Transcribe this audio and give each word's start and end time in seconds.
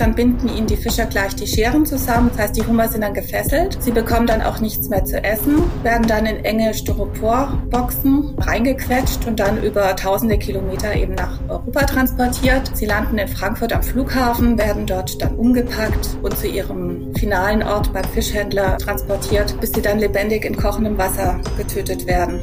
Dann 0.00 0.14
binden 0.14 0.48
ihnen 0.48 0.66
die 0.66 0.78
Fischer 0.78 1.04
gleich 1.04 1.34
die 1.34 1.46
Scheren 1.46 1.84
zusammen. 1.84 2.30
Das 2.30 2.38
heißt, 2.38 2.56
die 2.56 2.66
Hummer 2.66 2.88
sind 2.88 3.02
dann 3.02 3.12
gefesselt. 3.12 3.76
Sie 3.82 3.90
bekommen 3.90 4.26
dann 4.26 4.40
auch 4.40 4.58
nichts 4.58 4.88
mehr 4.88 5.04
zu 5.04 5.22
essen, 5.22 5.62
werden 5.82 6.06
dann 6.06 6.24
in 6.24 6.42
enge 6.42 6.72
Styroporboxen 6.72 8.34
reingequetscht 8.38 9.26
und 9.26 9.38
dann 9.38 9.62
über 9.62 9.94
tausende 9.96 10.38
Kilometer 10.38 10.94
eben 10.94 11.14
nach 11.16 11.38
Europa 11.50 11.84
transportiert. 11.84 12.74
Sie 12.74 12.86
landen 12.86 13.18
in 13.18 13.28
Frankfurt 13.28 13.74
am 13.74 13.82
Flughafen, 13.82 14.56
werden 14.56 14.86
dort 14.86 15.20
dann 15.20 15.34
umgepackt 15.34 16.16
und 16.22 16.34
zu 16.34 16.46
ihrem 16.46 17.14
finalen 17.16 17.62
Ort 17.62 17.92
beim 17.92 18.04
Fischhändler 18.04 18.78
transportiert, 18.78 19.60
bis 19.60 19.72
sie 19.72 19.82
dann 19.82 19.98
lebendig 19.98 20.46
in 20.46 20.56
kochendem 20.56 20.96
Wasser 20.96 21.38
getötet 21.58 22.06
werden. 22.06 22.40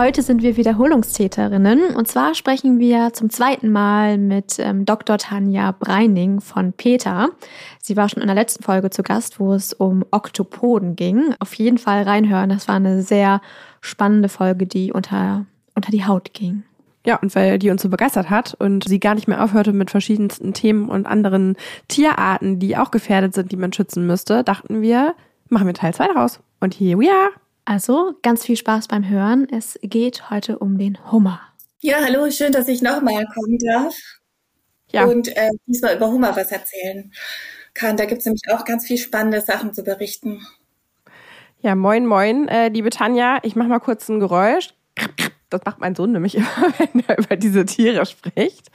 Heute 0.00 0.22
sind 0.22 0.42
wir 0.42 0.56
Wiederholungstäterinnen 0.56 1.94
und 1.94 2.08
zwar 2.08 2.34
sprechen 2.34 2.78
wir 2.78 3.12
zum 3.12 3.28
zweiten 3.28 3.70
Mal 3.70 4.16
mit 4.16 4.58
ähm, 4.58 4.86
Dr. 4.86 5.18
Tanja 5.18 5.72
Breining 5.72 6.40
von 6.40 6.72
Peter. 6.72 7.28
Sie 7.82 7.98
war 7.98 8.08
schon 8.08 8.22
in 8.22 8.26
der 8.26 8.34
letzten 8.34 8.62
Folge 8.62 8.88
zu 8.88 9.02
Gast, 9.02 9.38
wo 9.40 9.52
es 9.52 9.74
um 9.74 10.02
Oktopoden 10.10 10.96
ging. 10.96 11.34
Auf 11.38 11.52
jeden 11.52 11.76
Fall 11.76 12.04
reinhören, 12.04 12.48
das 12.48 12.66
war 12.66 12.76
eine 12.76 13.02
sehr 13.02 13.42
spannende 13.82 14.30
Folge, 14.30 14.66
die 14.66 14.90
unter, 14.90 15.44
unter 15.74 15.92
die 15.92 16.06
Haut 16.06 16.32
ging. 16.32 16.62
Ja, 17.04 17.16
und 17.16 17.34
weil 17.34 17.58
die 17.58 17.68
uns 17.68 17.82
so 17.82 17.90
begeistert 17.90 18.30
hat 18.30 18.54
und 18.54 18.88
sie 18.88 19.00
gar 19.00 19.14
nicht 19.14 19.28
mehr 19.28 19.44
aufhörte 19.44 19.74
mit 19.74 19.90
verschiedensten 19.90 20.54
Themen 20.54 20.88
und 20.88 21.04
anderen 21.04 21.56
Tierarten, 21.88 22.58
die 22.58 22.78
auch 22.78 22.90
gefährdet 22.90 23.34
sind, 23.34 23.52
die 23.52 23.56
man 23.56 23.74
schützen 23.74 24.06
müsste, 24.06 24.44
dachten 24.44 24.80
wir, 24.80 25.14
machen 25.50 25.66
wir 25.66 25.74
Teil 25.74 25.92
2 25.92 26.06
daraus. 26.06 26.40
Und 26.58 26.72
here 26.72 26.98
we 26.98 27.10
are. 27.10 27.32
Also 27.64 28.14
ganz 28.22 28.44
viel 28.44 28.56
Spaß 28.56 28.88
beim 28.88 29.08
Hören. 29.08 29.48
Es 29.50 29.78
geht 29.82 30.30
heute 30.30 30.58
um 30.58 30.78
den 30.78 30.98
Hummer. 31.12 31.40
Ja, 31.80 31.96
hallo, 32.04 32.30
schön, 32.30 32.52
dass 32.52 32.68
ich 32.68 32.82
nochmal 32.82 33.26
kommen 33.34 33.58
darf. 33.58 33.94
Ja. 34.90 35.04
Und 35.04 35.28
äh, 35.36 35.50
diesmal 35.66 35.96
über 35.96 36.10
Hummer 36.10 36.34
was 36.36 36.50
erzählen 36.50 37.12
kann. 37.74 37.96
Da 37.96 38.04
gibt 38.04 38.20
es 38.20 38.26
nämlich 38.26 38.42
auch 38.52 38.64
ganz 38.64 38.86
viel 38.86 38.98
spannende 38.98 39.40
Sachen 39.40 39.72
zu 39.72 39.84
berichten. 39.84 40.46
Ja, 41.60 41.74
moin, 41.74 42.06
moin, 42.06 42.48
äh, 42.48 42.68
liebe 42.68 42.90
Tanja. 42.90 43.38
Ich 43.42 43.54
mache 43.54 43.68
mal 43.68 43.80
kurz 43.80 44.08
ein 44.08 44.18
Geräusch. 44.18 44.74
Das 45.50 45.64
macht 45.64 45.80
mein 45.80 45.94
Sohn 45.94 46.12
nämlich 46.12 46.34
immer, 46.36 46.46
wenn 46.78 47.04
er 47.06 47.18
über 47.18 47.36
diese 47.36 47.66
Tiere 47.66 48.06
spricht. 48.06 48.70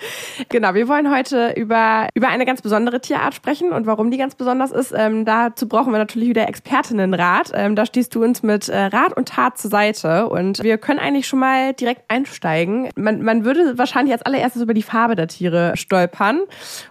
Genau, 0.49 0.73
wir 0.73 0.87
wollen 0.87 1.13
heute 1.13 1.53
über, 1.55 2.09
über 2.13 2.27
eine 2.27 2.45
ganz 2.45 2.61
besondere 2.61 2.99
Tierart 2.99 3.33
sprechen 3.33 3.71
und 3.71 3.85
warum 3.85 4.11
die 4.11 4.17
ganz 4.17 4.35
besonders 4.35 4.71
ist. 4.71 4.93
Ähm, 4.95 5.25
dazu 5.25 5.67
brauchen 5.67 5.91
wir 5.93 5.97
natürlich 5.97 6.29
wieder 6.29 6.47
Expertinnenrat. 6.47 7.51
Ähm, 7.53 7.75
da 7.75 7.85
stehst 7.85 8.13
du 8.13 8.23
uns 8.23 8.43
mit 8.43 8.69
äh, 8.69 8.77
Rat 8.77 9.15
und 9.15 9.29
Tat 9.29 9.57
zur 9.57 9.71
Seite 9.71 10.27
und 10.29 10.61
wir 10.61 10.77
können 10.77 10.99
eigentlich 10.99 11.27
schon 11.27 11.39
mal 11.39 11.73
direkt 11.73 12.03
einsteigen. 12.09 12.89
Man, 12.95 13.21
man 13.21 13.45
würde 13.45 13.77
wahrscheinlich 13.77 14.13
als 14.13 14.23
allererstes 14.23 14.61
über 14.61 14.73
die 14.73 14.83
Farbe 14.83 15.15
der 15.15 15.27
Tiere 15.27 15.73
stolpern. 15.75 16.41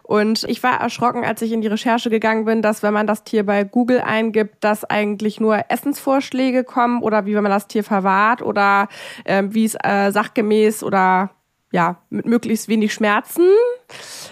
Und 0.03 0.45
ich 0.45 0.63
war 0.63 0.81
erschrocken, 0.81 1.25
als 1.25 1.43
ich 1.43 1.53
in 1.53 1.61
die 1.61 1.69
Recherche 1.69 2.11
gegangen 2.11 2.45
bin, 2.45 2.63
dass 2.63 2.83
wenn 2.83 2.93
man 2.93 3.07
das 3.07 3.25
Tier 3.25 3.45
bei 3.45 3.65
Google 3.65 4.01
eingibt, 4.01 4.63
dass 4.63 4.85
eigentlich 4.85 5.41
nur 5.41 5.65
Essensvorschläge 5.69 6.65
kommen 6.65 7.03
oder 7.03 7.27
wie 7.27 7.35
wenn 7.35 7.43
man 7.43 7.53
das 7.53 7.69
Tier 7.69 7.85
verwahrt 7.85 8.43
oder 8.43 8.89
ähm, 9.25 9.55
wie 9.55 9.65
es 9.65 9.74
äh, 9.83 10.11
sachgemäß 10.13 10.83
oder 10.83 11.31
ja, 11.75 11.97
mit 12.09 12.25
möglichst 12.25 12.69
wenig 12.69 12.95
Schmerzen, 12.95 13.49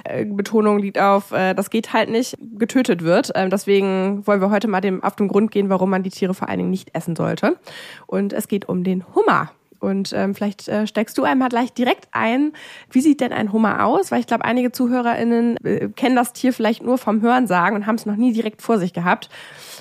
äh, 0.04 0.24
Betonung 0.24 0.78
liegt 0.78 0.98
auf, 1.00 1.32
äh, 1.32 1.54
das 1.54 1.70
geht 1.70 1.92
halt 1.92 2.08
nicht, 2.08 2.38
getötet 2.56 3.02
wird. 3.02 3.32
Ähm, 3.34 3.50
deswegen 3.50 4.24
wollen 4.28 4.40
wir 4.40 4.50
heute 4.50 4.68
mal 4.68 4.80
dem, 4.80 5.02
auf 5.02 5.16
den 5.16 5.26
Grund 5.26 5.50
gehen, 5.50 5.68
warum 5.68 5.90
man 5.90 6.04
die 6.04 6.10
Tiere 6.10 6.34
vor 6.34 6.48
allen 6.48 6.58
Dingen 6.58 6.70
nicht 6.70 6.94
essen 6.94 7.16
sollte. 7.16 7.58
Und 8.06 8.32
es 8.32 8.46
geht 8.46 8.68
um 8.68 8.84
den 8.84 9.04
Hummer. 9.16 9.50
Und 9.80 10.12
ähm, 10.12 10.36
vielleicht 10.36 10.68
äh, 10.68 10.86
steckst 10.86 11.18
du 11.18 11.24
einmal 11.24 11.48
gleich 11.48 11.72
direkt 11.72 12.06
ein, 12.12 12.52
wie 12.92 13.00
sieht 13.00 13.20
denn 13.20 13.32
ein 13.32 13.52
Hummer 13.52 13.84
aus? 13.84 14.12
Weil 14.12 14.20
ich 14.20 14.28
glaube, 14.28 14.44
einige 14.44 14.70
ZuhörerInnen 14.70 15.56
äh, 15.64 15.88
kennen 15.88 16.14
das 16.14 16.32
Tier 16.32 16.52
vielleicht 16.52 16.84
nur 16.84 16.98
vom 16.98 17.20
Hören 17.20 17.48
sagen 17.48 17.74
und 17.74 17.86
haben 17.86 17.96
es 17.96 18.06
noch 18.06 18.14
nie 18.14 18.32
direkt 18.32 18.62
vor 18.62 18.78
sich 18.78 18.92
gehabt. 18.92 19.28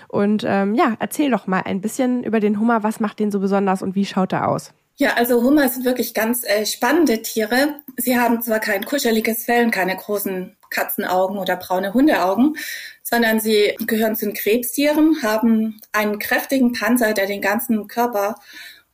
Und 0.07 0.43
ähm, 0.47 0.73
ja, 0.73 0.95
erzähl 0.97 1.29
doch 1.29 1.45
mal 1.45 1.61
ein 1.63 1.81
bisschen 1.81 2.23
über 2.23 2.39
den 2.39 2.59
Hummer. 2.59 2.81
Was 2.81 2.99
macht 2.99 3.19
den 3.19 3.29
so 3.29 3.39
besonders 3.39 3.83
und 3.83 3.93
wie 3.93 4.05
schaut 4.05 4.33
er 4.33 4.47
aus? 4.47 4.73
Ja, 5.01 5.15
also 5.15 5.41
Hummer 5.41 5.67
sind 5.67 5.83
wirklich 5.83 6.13
ganz 6.13 6.43
äh, 6.43 6.63
spannende 6.63 7.23
Tiere. 7.23 7.81
Sie 7.97 8.19
haben 8.19 8.43
zwar 8.43 8.59
kein 8.59 8.85
kuscheliges 8.85 9.45
Fell 9.45 9.65
und 9.65 9.71
keine 9.71 9.95
großen 9.95 10.55
Katzenaugen 10.69 11.39
oder 11.39 11.55
braune 11.55 11.95
Hundeaugen, 11.95 12.55
sondern 13.01 13.39
sie 13.39 13.75
gehören 13.87 14.15
zu 14.15 14.25
den 14.25 14.35
Krebstieren, 14.35 15.23
haben 15.23 15.81
einen 15.91 16.19
kräftigen 16.19 16.73
Panzer, 16.73 17.15
der 17.15 17.25
den 17.25 17.41
ganzen 17.41 17.87
Körper 17.87 18.35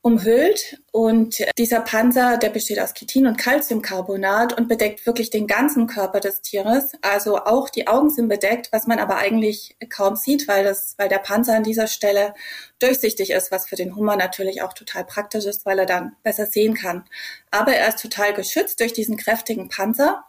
umhüllt. 0.02 0.80
Und 0.92 1.38
dieser 1.58 1.82
Panzer, 1.82 2.38
der 2.38 2.50
besteht 2.50 2.80
aus 2.80 2.94
Chitin 2.94 3.28
und 3.28 3.38
Calciumcarbonat 3.38 4.58
und 4.58 4.68
bedeckt 4.68 5.06
wirklich 5.06 5.30
den 5.30 5.48
ganzen 5.48 5.88
Körper 5.88 6.20
des 6.20 6.42
Tieres. 6.42 6.94
Also 7.02 7.38
auch 7.38 7.70
die 7.70 7.88
Augen 7.88 8.10
sind 8.10 8.28
bedeckt, 8.28 8.70
was 8.72 8.88
man 8.88 9.00
aber 9.00 9.18
eigentlich 9.18 9.76
kaum 9.90 10.16
sieht, 10.16 10.48
weil 10.48 10.64
das, 10.64 10.96
weil 10.98 11.10
der 11.10 11.20
Panzer 11.20 11.56
an 11.56 11.64
dieser 11.64 11.88
Stelle 11.88 12.34
durchsichtig 12.80 13.32
ist, 13.32 13.52
was 13.52 13.68
für 13.68 13.76
den 13.76 13.96
Hummer 13.96 14.16
natürlich 14.16 14.62
auch 14.62 14.74
total 14.74 15.04
praktisch 15.04 15.46
ist, 15.46 15.66
weil 15.66 15.80
er 15.80 15.86
dann 15.86 16.16
besser 16.24 16.46
sehen 16.46 16.74
kann. 16.74 17.04
Aber 17.52 17.74
er 17.74 17.90
ist 17.90 18.02
total 18.02 18.34
geschützt 18.34 18.80
durch 18.80 18.94
diesen 18.94 19.18
kräftigen 19.18 19.70
Panzer. 19.70 20.24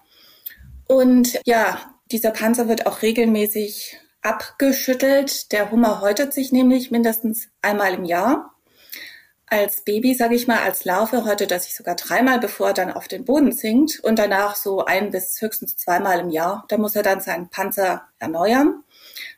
Und 0.89 1.39
ja, 1.45 1.95
dieser 2.11 2.31
Panzer 2.31 2.69
wird 2.69 2.87
auch 2.87 3.03
regelmäßig 3.03 3.99
abgeschüttelt. 4.23 5.53
Der 5.53 5.71
Hummer 5.71 6.01
häutet 6.01 6.33
sich 6.33 6.51
nämlich 6.51 6.91
mindestens 6.91 7.49
einmal 7.63 7.95
im 7.95 8.05
Jahr 8.05 8.55
als 9.51 9.83
Baby, 9.83 10.15
sage 10.15 10.35
ich 10.35 10.47
mal, 10.47 10.61
als 10.61 10.85
Larve 10.85 11.25
häutet 11.25 11.53
er 11.53 11.61
sich 11.61 11.75
sogar 11.75 11.95
dreimal, 11.95 12.39
bevor 12.39 12.69
er 12.69 12.75
dann 12.75 12.93
auf 12.93 13.09
den 13.09 13.25
Boden 13.25 13.53
sinkt 13.53 14.01
und 14.01 14.19
danach 14.19 14.57
so 14.57 14.85
ein 14.85 15.11
bis 15.11 15.41
höchstens 15.41 15.77
zweimal 15.77 16.21
im 16.21 16.31
Jahr. 16.31 16.65
Da 16.69 16.79
muss 16.79 16.97
er 16.97 17.03
dann 17.03 17.21
seinen 17.21 17.49
Panzer 17.49 18.09
erneuern, 18.19 18.85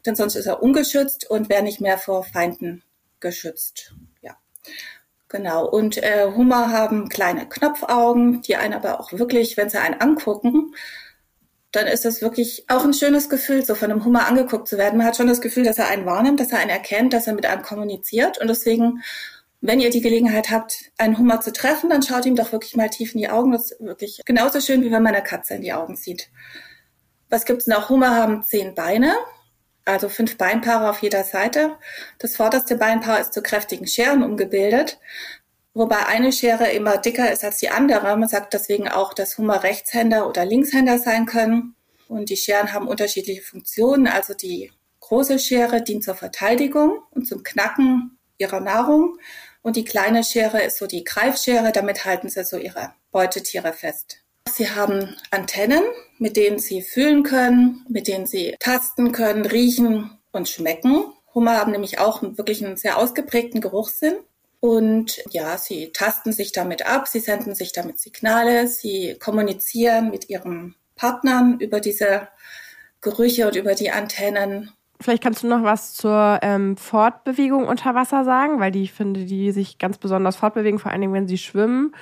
denn 0.06 0.16
sonst 0.16 0.36
ist 0.36 0.46
er 0.46 0.62
ungeschützt 0.62 1.30
und 1.30 1.48
wäre 1.48 1.62
nicht 1.62 1.80
mehr 1.80 1.98
vor 1.98 2.24
Feinden 2.24 2.82
geschützt. 3.20 3.92
Ja, 4.20 4.36
genau. 5.28 5.68
Und 5.68 6.02
äh, 6.02 6.30
Hummer 6.34 6.72
haben 6.72 7.08
kleine 7.08 7.48
Knopfaugen, 7.48 8.42
die 8.42 8.56
einen 8.56 8.74
aber 8.74 9.00
auch 9.00 9.12
wirklich, 9.12 9.56
wenn 9.56 9.70
sie 9.70 9.80
einen 9.80 10.00
angucken, 10.00 10.74
dann 11.72 11.86
ist 11.86 12.04
es 12.04 12.20
wirklich 12.20 12.64
auch 12.68 12.84
ein 12.84 12.94
schönes 12.94 13.28
Gefühl, 13.28 13.64
so 13.64 13.74
von 13.74 13.90
einem 13.90 14.04
Hummer 14.04 14.26
angeguckt 14.26 14.66
zu 14.66 14.76
werden. 14.76 14.98
Man 14.98 15.06
hat 15.06 15.16
schon 15.16 15.28
das 15.28 15.40
Gefühl, 15.40 15.64
dass 15.64 15.78
er 15.78 15.88
einen 15.88 16.04
wahrnimmt, 16.04 16.40
dass 16.40 16.50
er 16.50 16.58
einen 16.58 16.70
erkennt, 16.70 17.12
dass 17.12 17.28
er 17.28 17.34
mit 17.34 17.46
einem 17.46 17.62
kommuniziert 17.62 18.38
und 18.38 18.48
deswegen 18.48 19.02
wenn 19.60 19.80
ihr 19.80 19.90
die 19.90 20.00
Gelegenheit 20.00 20.50
habt, 20.50 20.90
einen 20.96 21.18
Hummer 21.18 21.40
zu 21.40 21.52
treffen, 21.52 21.90
dann 21.90 22.02
schaut 22.02 22.24
ihm 22.24 22.36
doch 22.36 22.52
wirklich 22.52 22.76
mal 22.76 22.88
tief 22.88 23.14
in 23.14 23.20
die 23.20 23.28
Augen. 23.28 23.52
Das 23.52 23.72
ist 23.72 23.80
wirklich 23.80 24.20
genauso 24.24 24.60
schön, 24.60 24.82
wie 24.82 24.90
wenn 24.90 25.02
man 25.02 25.14
eine 25.14 25.22
Katze 25.22 25.54
in 25.54 25.62
die 25.62 25.72
Augen 25.72 25.96
sieht. 25.96 26.30
Was 27.28 27.44
gibt's 27.44 27.66
noch? 27.66 27.90
Hummer 27.90 28.16
haben 28.16 28.42
zehn 28.42 28.74
Beine, 28.74 29.14
also 29.84 30.08
fünf 30.08 30.38
Beinpaare 30.38 30.88
auf 30.88 31.02
jeder 31.02 31.24
Seite. 31.24 31.76
Das 32.18 32.36
vorderste 32.36 32.76
Beinpaar 32.76 33.20
ist 33.20 33.34
zu 33.34 33.42
kräftigen 33.42 33.86
Scheren 33.86 34.22
umgebildet, 34.22 34.98
wobei 35.74 36.06
eine 36.06 36.32
Schere 36.32 36.70
immer 36.72 36.96
dicker 36.96 37.30
ist 37.30 37.44
als 37.44 37.58
die 37.58 37.68
andere. 37.68 38.16
Man 38.16 38.28
sagt 38.28 38.54
deswegen 38.54 38.88
auch, 38.88 39.12
dass 39.12 39.36
Hummer 39.36 39.62
Rechtshänder 39.62 40.26
oder 40.26 40.44
Linkshänder 40.44 40.98
sein 40.98 41.26
können. 41.26 41.74
Und 42.08 42.30
die 42.30 42.36
Scheren 42.36 42.72
haben 42.72 42.88
unterschiedliche 42.88 43.42
Funktionen. 43.42 44.08
Also 44.08 44.34
die 44.34 44.72
große 45.00 45.38
Schere 45.38 45.82
dient 45.82 46.02
zur 46.02 46.14
Verteidigung 46.14 46.98
und 47.10 47.26
zum 47.26 47.42
Knacken 47.42 48.18
ihrer 48.38 48.60
Nahrung 48.60 49.18
und 49.62 49.76
die 49.76 49.84
kleine 49.84 50.24
Schere 50.24 50.62
ist 50.62 50.78
so 50.78 50.86
die 50.86 51.04
Greifschere, 51.04 51.72
damit 51.72 52.04
halten 52.04 52.28
sie 52.28 52.44
so 52.44 52.56
ihre 52.56 52.94
Beutetiere 53.10 53.72
fest. 53.72 54.18
Sie 54.48 54.70
haben 54.70 55.16
Antennen, 55.30 55.82
mit 56.18 56.36
denen 56.36 56.58
sie 56.58 56.82
fühlen 56.82 57.22
können, 57.22 57.84
mit 57.88 58.08
denen 58.08 58.26
sie 58.26 58.56
tasten 58.58 59.12
können, 59.12 59.46
riechen 59.46 60.18
und 60.32 60.48
schmecken. 60.48 61.04
Hummer 61.34 61.56
haben 61.58 61.72
nämlich 61.72 61.98
auch 61.98 62.22
wirklich 62.22 62.64
einen 62.64 62.76
sehr 62.76 62.98
ausgeprägten 62.98 63.60
Geruchssinn. 63.60 64.14
Und 64.60 65.22
ja, 65.30 65.56
sie 65.56 65.90
tasten 65.92 66.32
sich 66.32 66.52
damit 66.52 66.86
ab, 66.86 67.08
sie 67.08 67.20
senden 67.20 67.54
sich 67.54 67.72
damit 67.72 67.98
Signale, 67.98 68.66
sie 68.68 69.16
kommunizieren 69.18 70.10
mit 70.10 70.28
ihren 70.28 70.74
Partnern 70.96 71.58
über 71.60 71.80
diese 71.80 72.28
Gerüche 73.00 73.46
und 73.46 73.56
über 73.56 73.74
die 73.74 73.90
Antennen. 73.90 74.72
Vielleicht 75.00 75.22
kannst 75.22 75.42
du 75.42 75.48
noch 75.48 75.62
was 75.62 75.94
zur 75.94 76.38
ähm, 76.42 76.76
Fortbewegung 76.76 77.66
unter 77.66 77.94
Wasser 77.94 78.24
sagen, 78.24 78.60
weil 78.60 78.70
die, 78.70 78.82
ich 78.82 78.92
finde, 78.92 79.24
die 79.24 79.50
sich 79.50 79.78
ganz 79.78 79.96
besonders 79.96 80.36
fortbewegen, 80.36 80.78
vor 80.78 80.92
allen 80.92 81.00
Dingen, 81.00 81.14
wenn 81.14 81.28
sie 81.28 81.38
schwimmen. 81.38 81.94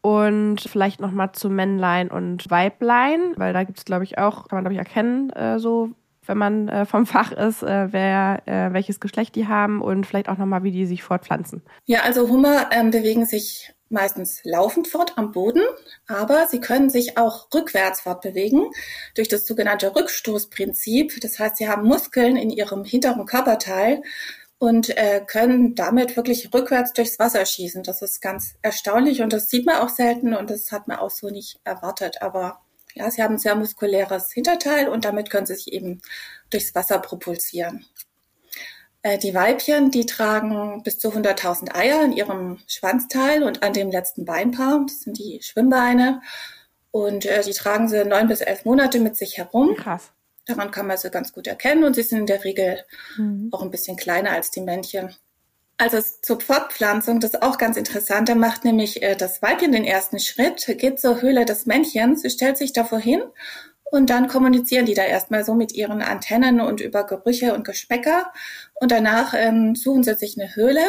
Und 0.00 0.60
vielleicht 0.60 1.00
noch 1.00 1.10
mal 1.10 1.32
zu 1.32 1.50
Männlein 1.50 2.10
und 2.10 2.50
Weiblein, 2.50 3.34
weil 3.36 3.52
da 3.52 3.64
gibt 3.64 3.78
es, 3.78 3.84
glaube 3.84 4.04
ich, 4.04 4.18
auch, 4.18 4.48
kann 4.48 4.58
man, 4.58 4.64
glaube 4.64 4.74
ich, 4.74 4.78
erkennen, 4.78 5.30
äh, 5.30 5.58
so, 5.58 5.90
wenn 6.26 6.38
man 6.38 6.68
äh, 6.68 6.84
vom 6.84 7.06
Fach 7.06 7.32
ist, 7.32 7.62
äh, 7.62 7.88
wer, 7.92 8.42
äh, 8.46 8.72
welches 8.72 9.00
Geschlecht 9.00 9.34
die 9.34 9.48
haben 9.48 9.80
und 9.80 10.06
vielleicht 10.06 10.28
auch 10.28 10.38
noch 10.38 10.46
mal, 10.46 10.62
wie 10.62 10.70
die 10.70 10.86
sich 10.86 11.02
fortpflanzen. 11.02 11.62
Ja, 11.86 12.00
also 12.02 12.28
Hummer 12.28 12.68
ähm, 12.70 12.90
bewegen 12.90 13.26
sich 13.26 13.74
meistens 13.90 14.40
laufend 14.44 14.88
fort 14.88 15.16
am 15.16 15.32
Boden, 15.32 15.62
aber 16.06 16.46
sie 16.46 16.60
können 16.60 16.90
sich 16.90 17.16
auch 17.16 17.48
rückwärts 17.54 18.00
fortbewegen 18.00 18.70
durch 19.14 19.28
das 19.28 19.46
sogenannte 19.46 19.94
Rückstoßprinzip. 19.94 21.20
Das 21.20 21.38
heißt, 21.38 21.56
sie 21.56 21.68
haben 21.68 21.86
Muskeln 21.86 22.36
in 22.36 22.50
ihrem 22.50 22.84
hinteren 22.84 23.26
Körperteil 23.26 24.02
und 24.58 24.96
äh, 24.96 25.22
können 25.26 25.74
damit 25.74 26.16
wirklich 26.16 26.52
rückwärts 26.52 26.92
durchs 26.92 27.18
Wasser 27.18 27.46
schießen. 27.46 27.82
Das 27.82 28.02
ist 28.02 28.20
ganz 28.20 28.56
erstaunlich 28.62 29.22
und 29.22 29.32
das 29.32 29.48
sieht 29.48 29.66
man 29.66 29.76
auch 29.76 29.88
selten 29.88 30.34
und 30.34 30.50
das 30.50 30.72
hat 30.72 30.88
man 30.88 30.98
auch 30.98 31.10
so 31.10 31.28
nicht 31.28 31.60
erwartet. 31.64 32.20
Aber 32.22 32.60
ja, 32.94 33.10
sie 33.10 33.22
haben 33.22 33.34
ein 33.34 33.38
sehr 33.38 33.54
muskuläres 33.54 34.32
Hinterteil 34.32 34.88
und 34.88 35.04
damit 35.04 35.30
können 35.30 35.46
sie 35.46 35.54
sich 35.54 35.72
eben 35.72 36.02
durchs 36.50 36.74
Wasser 36.74 36.98
propulsieren. 36.98 37.86
Äh, 39.08 39.18
die 39.18 39.34
Weibchen, 39.34 39.90
die 39.90 40.04
tragen 40.04 40.82
bis 40.82 40.98
zu 40.98 41.08
100.000 41.08 41.74
Eier 41.74 42.04
in 42.04 42.12
ihrem 42.12 42.58
Schwanzteil 42.66 43.42
und 43.42 43.62
an 43.62 43.72
dem 43.72 43.90
letzten 43.90 44.26
Beinpaar. 44.26 44.84
Das 44.86 45.00
sind 45.00 45.18
die 45.18 45.40
Schwimmbeine. 45.42 46.20
Und 46.90 47.24
äh, 47.24 47.42
die 47.42 47.52
tragen 47.52 47.88
sie 47.88 48.04
neun 48.04 48.28
bis 48.28 48.42
elf 48.42 48.66
Monate 48.66 49.00
mit 49.00 49.16
sich 49.16 49.38
herum. 49.38 49.74
Krass. 49.76 50.10
Daran 50.44 50.70
kann 50.70 50.86
man 50.86 50.98
sie 50.98 51.10
ganz 51.10 51.32
gut 51.32 51.46
erkennen 51.46 51.84
und 51.84 51.94
sie 51.94 52.02
sind 52.02 52.20
in 52.20 52.26
der 52.26 52.44
Regel 52.44 52.84
mhm. 53.16 53.48
auch 53.52 53.62
ein 53.62 53.70
bisschen 53.70 53.96
kleiner 53.96 54.32
als 54.32 54.50
die 54.50 54.60
Männchen. 54.60 55.14
Also 55.78 55.98
zur 56.22 56.40
Fortpflanzung, 56.40 57.20
das 57.20 57.34
ist 57.34 57.42
auch 57.42 57.56
ganz 57.56 57.76
interessant. 57.76 58.28
Da 58.28 58.34
macht 58.34 58.64
nämlich 58.64 59.02
äh, 59.02 59.16
das 59.16 59.40
Weibchen 59.40 59.72
den 59.72 59.84
ersten 59.84 60.18
Schritt, 60.18 60.66
geht 60.78 61.00
zur 61.00 61.22
Höhle 61.22 61.46
des 61.46 61.64
Männchens, 61.64 62.22
sie 62.22 62.30
stellt 62.30 62.58
sich 62.58 62.74
davor 62.74 62.98
hin 62.98 63.22
und 63.90 64.10
dann 64.10 64.28
kommunizieren 64.28 64.86
die 64.86 64.94
da 64.94 65.02
erstmal 65.02 65.44
so 65.44 65.54
mit 65.54 65.72
ihren 65.72 66.02
Antennen 66.02 66.60
und 66.60 66.80
über 66.80 67.04
Gerüche 67.04 67.54
und 67.54 67.64
Geschmäcker. 67.64 68.32
Und 68.74 68.92
danach 68.92 69.34
ähm, 69.34 69.74
suchen 69.74 70.02
sie 70.02 70.14
sich 70.14 70.38
eine 70.38 70.54
Höhle 70.54 70.84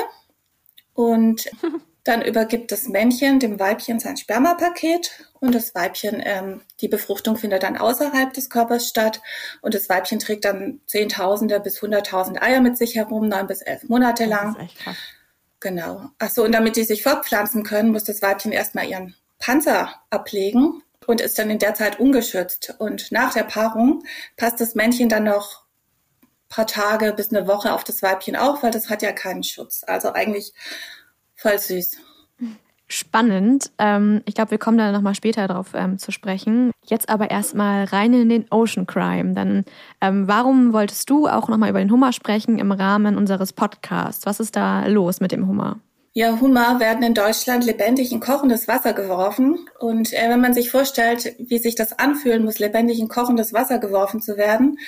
und 0.93 1.49
dann 2.03 2.21
übergibt 2.21 2.71
das 2.71 2.87
Männchen 2.87 3.39
dem 3.39 3.59
Weibchen 3.59 3.99
sein 3.99 4.17
Spermapaket 4.17 5.25
und 5.39 5.53
das 5.53 5.75
Weibchen, 5.75 6.21
ähm, 6.25 6.61
die 6.81 6.87
Befruchtung 6.87 7.37
findet 7.37 7.63
dann 7.63 7.77
außerhalb 7.77 8.33
des 8.33 8.49
Körpers 8.49 8.87
statt 8.87 9.21
und 9.61 9.73
das 9.73 9.89
Weibchen 9.89 10.19
trägt 10.19 10.45
dann 10.45 10.81
Zehntausende 10.85 11.59
bis 11.59 11.81
Hunderttausend 11.81 12.41
Eier 12.41 12.61
mit 12.61 12.77
sich 12.77 12.95
herum, 12.95 13.27
neun 13.27 13.47
bis 13.47 13.61
elf 13.61 13.83
Monate 13.87 14.25
lang. 14.25 14.55
Das 14.55 14.63
ist 14.63 14.71
echt 14.71 14.79
krass. 14.79 14.97
Genau. 15.61 16.09
Achso, 16.19 16.43
und 16.43 16.53
damit 16.53 16.77
die 16.77 16.83
sich 16.83 17.03
fortpflanzen 17.03 17.63
können, 17.63 17.91
muss 17.91 18.05
das 18.05 18.21
Weibchen 18.21 18.53
erstmal 18.53 18.87
ihren 18.87 19.15
Panzer 19.39 19.93
ablegen 20.09 20.81
und 21.09 21.21
ist 21.21 21.39
dann 21.39 21.49
in 21.49 21.57
der 21.57 21.73
Zeit 21.73 21.99
ungeschützt. 21.99 22.75
Und 22.77 23.11
nach 23.11 23.33
der 23.33 23.43
Paarung 23.43 24.03
passt 24.37 24.61
das 24.61 24.75
Männchen 24.75 25.09
dann 25.09 25.23
noch 25.23 25.63
paar 26.49 26.67
Tage 26.67 27.13
bis 27.13 27.33
eine 27.33 27.47
Woche 27.47 27.73
auf 27.73 27.83
das 27.83 28.03
Weibchen 28.03 28.35
auf, 28.35 28.61
weil 28.61 28.69
das 28.69 28.91
hat 28.91 29.01
ja 29.01 29.11
keinen 29.11 29.41
Schutz. 29.41 29.83
Also 29.87 30.13
eigentlich 30.13 30.53
voll 31.35 31.57
süß. 31.57 31.97
Spannend. 32.87 33.71
Ähm, 33.79 34.21
ich 34.25 34.35
glaube, 34.35 34.51
wir 34.51 34.59
kommen 34.59 34.77
da 34.77 34.91
nochmal 34.91 35.15
später 35.15 35.47
drauf 35.47 35.71
ähm, 35.73 35.97
zu 35.97 36.11
sprechen. 36.11 36.71
Jetzt 36.85 37.09
aber 37.09 37.31
erstmal 37.31 37.85
rein 37.85 38.13
in 38.13 38.29
den 38.29 38.45
Ocean 38.51 38.85
Crime. 38.85 39.33
Dann, 39.33 39.65
ähm, 40.01 40.27
warum 40.27 40.73
wolltest 40.73 41.09
du 41.09 41.27
auch 41.27 41.47
nochmal 41.47 41.71
über 41.71 41.79
den 41.79 41.91
Hummer 41.91 42.13
sprechen 42.13 42.59
im 42.59 42.71
Rahmen 42.71 43.17
unseres 43.17 43.51
Podcasts? 43.53 44.27
Was 44.27 44.39
ist 44.39 44.55
da 44.55 44.85
los 44.85 45.21
mit 45.21 45.31
dem 45.31 45.47
Hummer? 45.47 45.79
Ja, 46.13 46.39
Hummer 46.41 46.79
werden 46.79 47.03
in 47.03 47.13
Deutschland 47.13 47.63
lebendig 47.63 48.11
in 48.11 48.19
kochendes 48.19 48.67
Wasser 48.67 48.93
geworfen. 48.93 49.67
Und 49.79 50.11
äh, 50.13 50.29
wenn 50.29 50.41
man 50.41 50.53
sich 50.53 50.71
vorstellt, 50.71 51.35
wie 51.37 51.59
sich 51.59 51.75
das 51.75 51.97
anfühlen 51.97 52.43
muss, 52.43 52.59
lebendig 52.59 52.99
in 52.99 53.07
kochendes 53.07 53.53
Wasser 53.53 53.77
geworfen 53.79 54.21
zu 54.21 54.35
werden, 54.35 54.79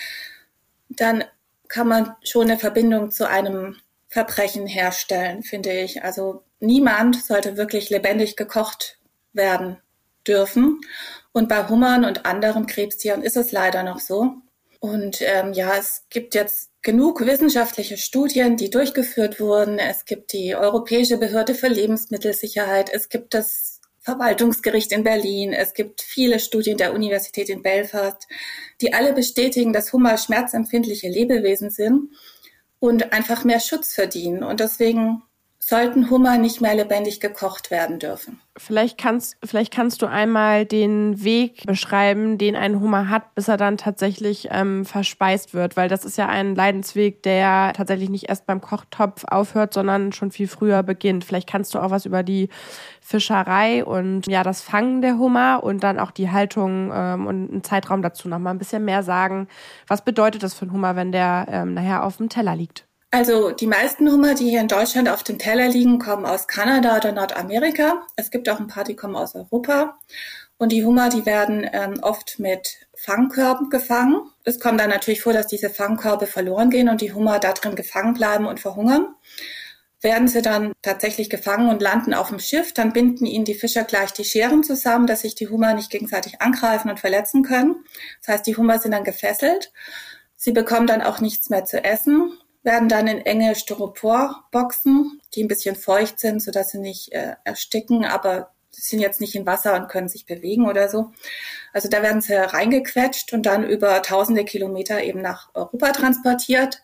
dann 0.90 1.24
kann 1.68 1.88
man 1.88 2.16
schon 2.24 2.50
eine 2.50 2.58
Verbindung 2.58 3.12
zu 3.12 3.30
einem 3.30 3.78
Verbrechen 4.08 4.68
herstellen, 4.68 5.44
finde 5.44 5.72
ich. 5.72 6.04
Also 6.04 6.44
niemand 6.60 7.24
sollte 7.24 7.56
wirklich 7.56 7.90
lebendig 7.90 8.36
gekocht 8.36 9.00
werden 9.32 9.78
dürfen. 10.28 10.82
Und 11.32 11.48
bei 11.48 11.68
Hummern 11.70 12.04
und 12.04 12.26
anderen 12.26 12.66
Krebstieren 12.66 13.24
ist 13.24 13.38
es 13.38 13.52
leider 13.52 13.84
noch 13.84 14.00
so. 14.00 14.34
Und 14.80 15.22
ähm, 15.22 15.54
ja, 15.54 15.76
es 15.78 16.04
gibt 16.10 16.36
jetzt 16.36 16.71
genug 16.82 17.26
wissenschaftliche 17.26 17.98
Studien, 17.98 18.58
die 18.58 18.70
durchgeführt 18.70 19.40
wurden. 19.40 19.78
Es 19.78 20.06
gibt 20.06 20.34
die 20.34 20.56
Europäische 20.56 21.18
Behörde 21.18 21.54
für 21.54 21.68
Lebensmittelsicherheit. 21.68 22.90
Es 22.92 23.10
gibt 23.10 23.34
das 23.34 23.80
Verwaltungsgericht 24.00 24.92
in 24.92 25.04
Berlin. 25.04 25.54
Es 25.54 25.74
gibt 25.74 26.02
viele 26.02 26.40
Studien 26.40 26.78
der 26.78 26.94
Universität 26.94 27.50
in 27.50 27.62
Belfast, 27.62 28.28
die 28.82 28.94
alle 28.94 29.14
bestätigen, 29.14 29.74
dass 29.74 29.94
Hummer 29.94 30.18
schmerzempfindliche 30.18 31.08
Lebewesen 31.08 31.70
sind 31.70 32.10
und 32.80 33.14
einfach 33.14 33.44
mehr 33.44 33.60
Schutz 33.60 33.94
verdienen. 33.94 34.44
Und 34.44 34.60
deswegen 34.60 35.22
sollten 35.72 36.10
Hummer 36.10 36.38
nicht 36.38 36.60
mehr 36.60 36.76
lebendig 36.76 37.22
gekocht 37.22 37.72
werden 37.72 37.98
dürfen. 37.98 38.42
Vielleicht 38.58 38.98
kannst, 38.98 39.38
vielleicht 39.42 39.74
kannst 39.74 40.02
du 40.02 40.06
einmal 40.06 40.66
den 40.66 41.24
Weg 41.24 41.66
beschreiben, 41.66 42.38
den 42.38 42.58
ein 42.58 42.82
Hummer 42.82 43.08
hat, 43.08 43.34
bis 43.36 43.48
er 43.48 43.56
dann 43.56 43.78
tatsächlich 43.78 44.50
ähm, 44.52 44.84
verspeist 44.84 45.54
wird, 45.54 45.78
weil 45.78 45.88
das 45.88 46.04
ist 46.04 46.18
ja 46.18 46.28
ein 46.28 46.56
Leidensweg, 46.56 47.24
der 47.24 47.72
tatsächlich 47.72 48.10
nicht 48.10 48.28
erst 48.28 48.46
beim 48.46 48.60
Kochtopf 48.60 49.24
aufhört, 49.24 49.74
sondern 49.74 50.12
schon 50.12 50.32
viel 50.32 50.50
früher 50.50 50.84
beginnt. 50.84 51.24
Vielleicht 51.24 51.48
kannst 51.48 51.74
du 51.74 51.80
auch 51.80 51.90
was 51.90 52.06
über 52.06 52.22
die 52.22 52.50
Fischerei 53.00 53.86
und 53.86 54.28
ja 54.28 54.44
das 54.44 54.62
Fangen 54.62 55.02
der 55.02 55.18
Hummer 55.18 55.64
und 55.64 55.84
dann 55.84 56.00
auch 56.00 56.12
die 56.12 56.30
Haltung 56.30 56.92
ähm, 56.94 57.28
und 57.28 57.50
einen 57.50 57.64
Zeitraum 57.64 58.02
dazu 58.02 58.28
noch 58.28 58.40
mal 58.40 58.52
ein 58.52 58.60
bisschen 58.60 58.84
mehr 58.84 59.04
sagen. 59.04 59.48
Was 59.88 60.04
bedeutet 60.04 60.44
das 60.44 60.54
für 60.54 60.64
einen 60.64 60.74
Hummer, 60.74 60.98
wenn 60.98 61.14
der 61.14 61.48
ähm, 61.50 61.76
nachher 61.76 62.04
auf 62.04 62.18
dem 62.18 62.28
Teller 62.28 62.58
liegt? 62.58 62.91
Also 63.14 63.52
die 63.52 63.68
meisten 63.68 64.10
Hummer, 64.10 64.36
die 64.36 64.50
hier 64.50 64.62
in 64.62 64.70
Deutschland 64.70 65.10
auf 65.10 65.22
dem 65.22 65.38
Teller 65.38 65.68
liegen, 65.68 66.00
kommen 66.00 66.26
aus 66.26 66.48
Kanada 66.48 66.96
oder 66.96 67.12
Nordamerika. 67.12 68.08
Es 68.16 68.32
gibt 68.32 68.48
auch 68.48 68.62
ein 68.62 68.68
paar, 68.68 68.86
die 68.86 68.96
kommen 68.96 69.18
aus 69.18 69.36
Europa. 69.36 70.00
Und 70.58 70.72
die 70.72 70.86
Hummer, 70.86 71.10
die 71.10 71.26
werden 71.26 71.70
ähm, 71.74 72.00
oft 72.02 72.40
mit 72.40 72.88
Fangkörben 72.96 73.70
gefangen. 73.70 74.30
Es 74.46 74.62
kommt 74.62 74.80
dann 74.80 74.90
natürlich 74.90 75.22
vor, 75.22 75.34
dass 75.34 75.48
diese 75.48 75.70
Fangkörbe 75.70 76.26
verloren 76.26 76.70
gehen 76.70 76.88
und 76.88 77.02
die 77.02 77.12
Hummer 77.12 77.40
da 77.40 77.52
drin 77.52 77.76
gefangen 77.76 78.14
bleiben 78.14 78.46
und 78.46 78.62
verhungern. 78.62 79.14
Werden 80.00 80.30
sie 80.30 80.42
dann 80.42 80.72
tatsächlich 80.82 81.30
gefangen 81.30 81.68
und 81.68 81.82
landen 81.82 82.14
auf 82.14 82.30
dem 82.30 82.40
Schiff, 82.40 82.74
dann 82.74 82.94
binden 82.94 83.26
ihnen 83.26 83.44
die 83.46 83.56
Fischer 83.56 83.84
gleich 83.84 84.14
die 84.14 84.24
Scheren 84.24 84.64
zusammen, 84.64 85.06
dass 85.06 85.22
sich 85.22 85.36
die 85.36 85.50
Hummer 85.50 85.74
nicht 85.74 85.92
gegenseitig 85.92 86.42
angreifen 86.42 86.90
und 86.90 87.00
verletzen 87.00 87.44
können. 87.44 87.84
Das 88.22 88.36
heißt, 88.36 88.48
die 88.48 88.56
Hummer 88.56 88.80
sind 88.80 88.92
dann 88.92 89.04
gefesselt. 89.04 89.74
Sie 90.38 90.54
bekommen 90.54 90.88
dann 90.88 91.02
auch 91.02 91.20
nichts 91.20 91.50
mehr 91.50 91.66
zu 91.66 91.84
essen 91.84 92.32
werden 92.64 92.90
dann 92.90 93.08
in 93.08 93.26
enge 93.26 93.56
Styroporboxen, 93.56 95.22
die 95.34 95.44
ein 95.44 95.48
bisschen 95.48 95.76
feucht 95.76 96.20
sind, 96.20 96.42
sodass 96.42 96.72
sie 96.72 96.80
nicht 96.80 97.12
äh, 97.12 97.36
ersticken, 97.44 98.06
aber 98.06 98.52
sie 98.72 98.82
sind 98.82 99.00
jetzt 99.00 99.20
nicht 99.20 99.36
in 99.36 99.46
Wasser 99.46 99.76
und 99.76 99.90
können 99.90 100.08
sich 100.08 100.26
bewegen 100.26 100.68
oder 100.68 100.90
so. 100.90 101.12
Also 101.74 101.90
da 101.90 102.02
werden 102.02 102.22
sie 102.22 102.34
reingequetscht 102.34 103.34
und 103.34 103.46
dann 103.46 103.68
über 103.68 104.02
tausende 104.02 104.46
Kilometer 104.46 105.04
eben 105.04 105.22
nach 105.22 105.50
Europa 105.54 105.92
transportiert. 105.92 106.82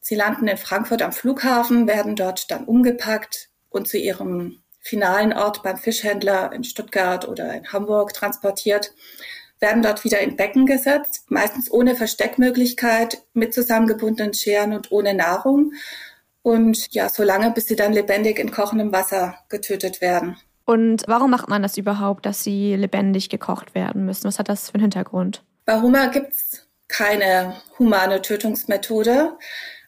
Sie 0.00 0.14
landen 0.14 0.48
in 0.48 0.56
Frankfurt 0.56 1.02
am 1.02 1.12
Flughafen, 1.12 1.86
werden 1.86 2.16
dort 2.16 2.50
dann 2.50 2.64
umgepackt 2.64 3.48
und 3.70 3.88
zu 3.88 3.98
ihrem 3.98 4.60
finalen 4.80 5.32
Ort 5.32 5.62
beim 5.62 5.78
Fischhändler 5.78 6.52
in 6.52 6.64
Stuttgart 6.64 7.26
oder 7.26 7.54
in 7.54 7.72
Hamburg 7.72 8.12
transportiert 8.12 8.92
werden 9.64 9.82
dort 9.82 10.04
wieder 10.04 10.20
in 10.20 10.36
Becken 10.36 10.66
gesetzt, 10.66 11.24
meistens 11.30 11.70
ohne 11.70 11.96
Versteckmöglichkeit, 11.96 13.22
mit 13.32 13.54
zusammengebundenen 13.54 14.34
Scheren 14.34 14.74
und 14.74 14.92
ohne 14.92 15.14
Nahrung. 15.14 15.72
Und 16.42 16.92
ja, 16.92 17.08
so 17.08 17.22
lange, 17.22 17.50
bis 17.50 17.66
sie 17.66 17.74
dann 17.74 17.94
lebendig 17.94 18.38
in 18.38 18.50
kochendem 18.50 18.92
Wasser 18.92 19.38
getötet 19.48 20.02
werden. 20.02 20.36
Und 20.66 21.04
warum 21.06 21.30
macht 21.30 21.48
man 21.48 21.62
das 21.62 21.78
überhaupt, 21.78 22.26
dass 22.26 22.44
sie 22.44 22.76
lebendig 22.76 23.30
gekocht 23.30 23.74
werden 23.74 24.04
müssen? 24.04 24.24
Was 24.24 24.38
hat 24.38 24.50
das 24.50 24.68
für 24.68 24.74
einen 24.74 24.82
Hintergrund? 24.82 25.42
Bei 25.64 25.80
Hummer 25.80 26.08
gibt's 26.08 26.68
keine 26.88 27.56
humane 27.78 28.20
Tötungsmethode. 28.20 29.38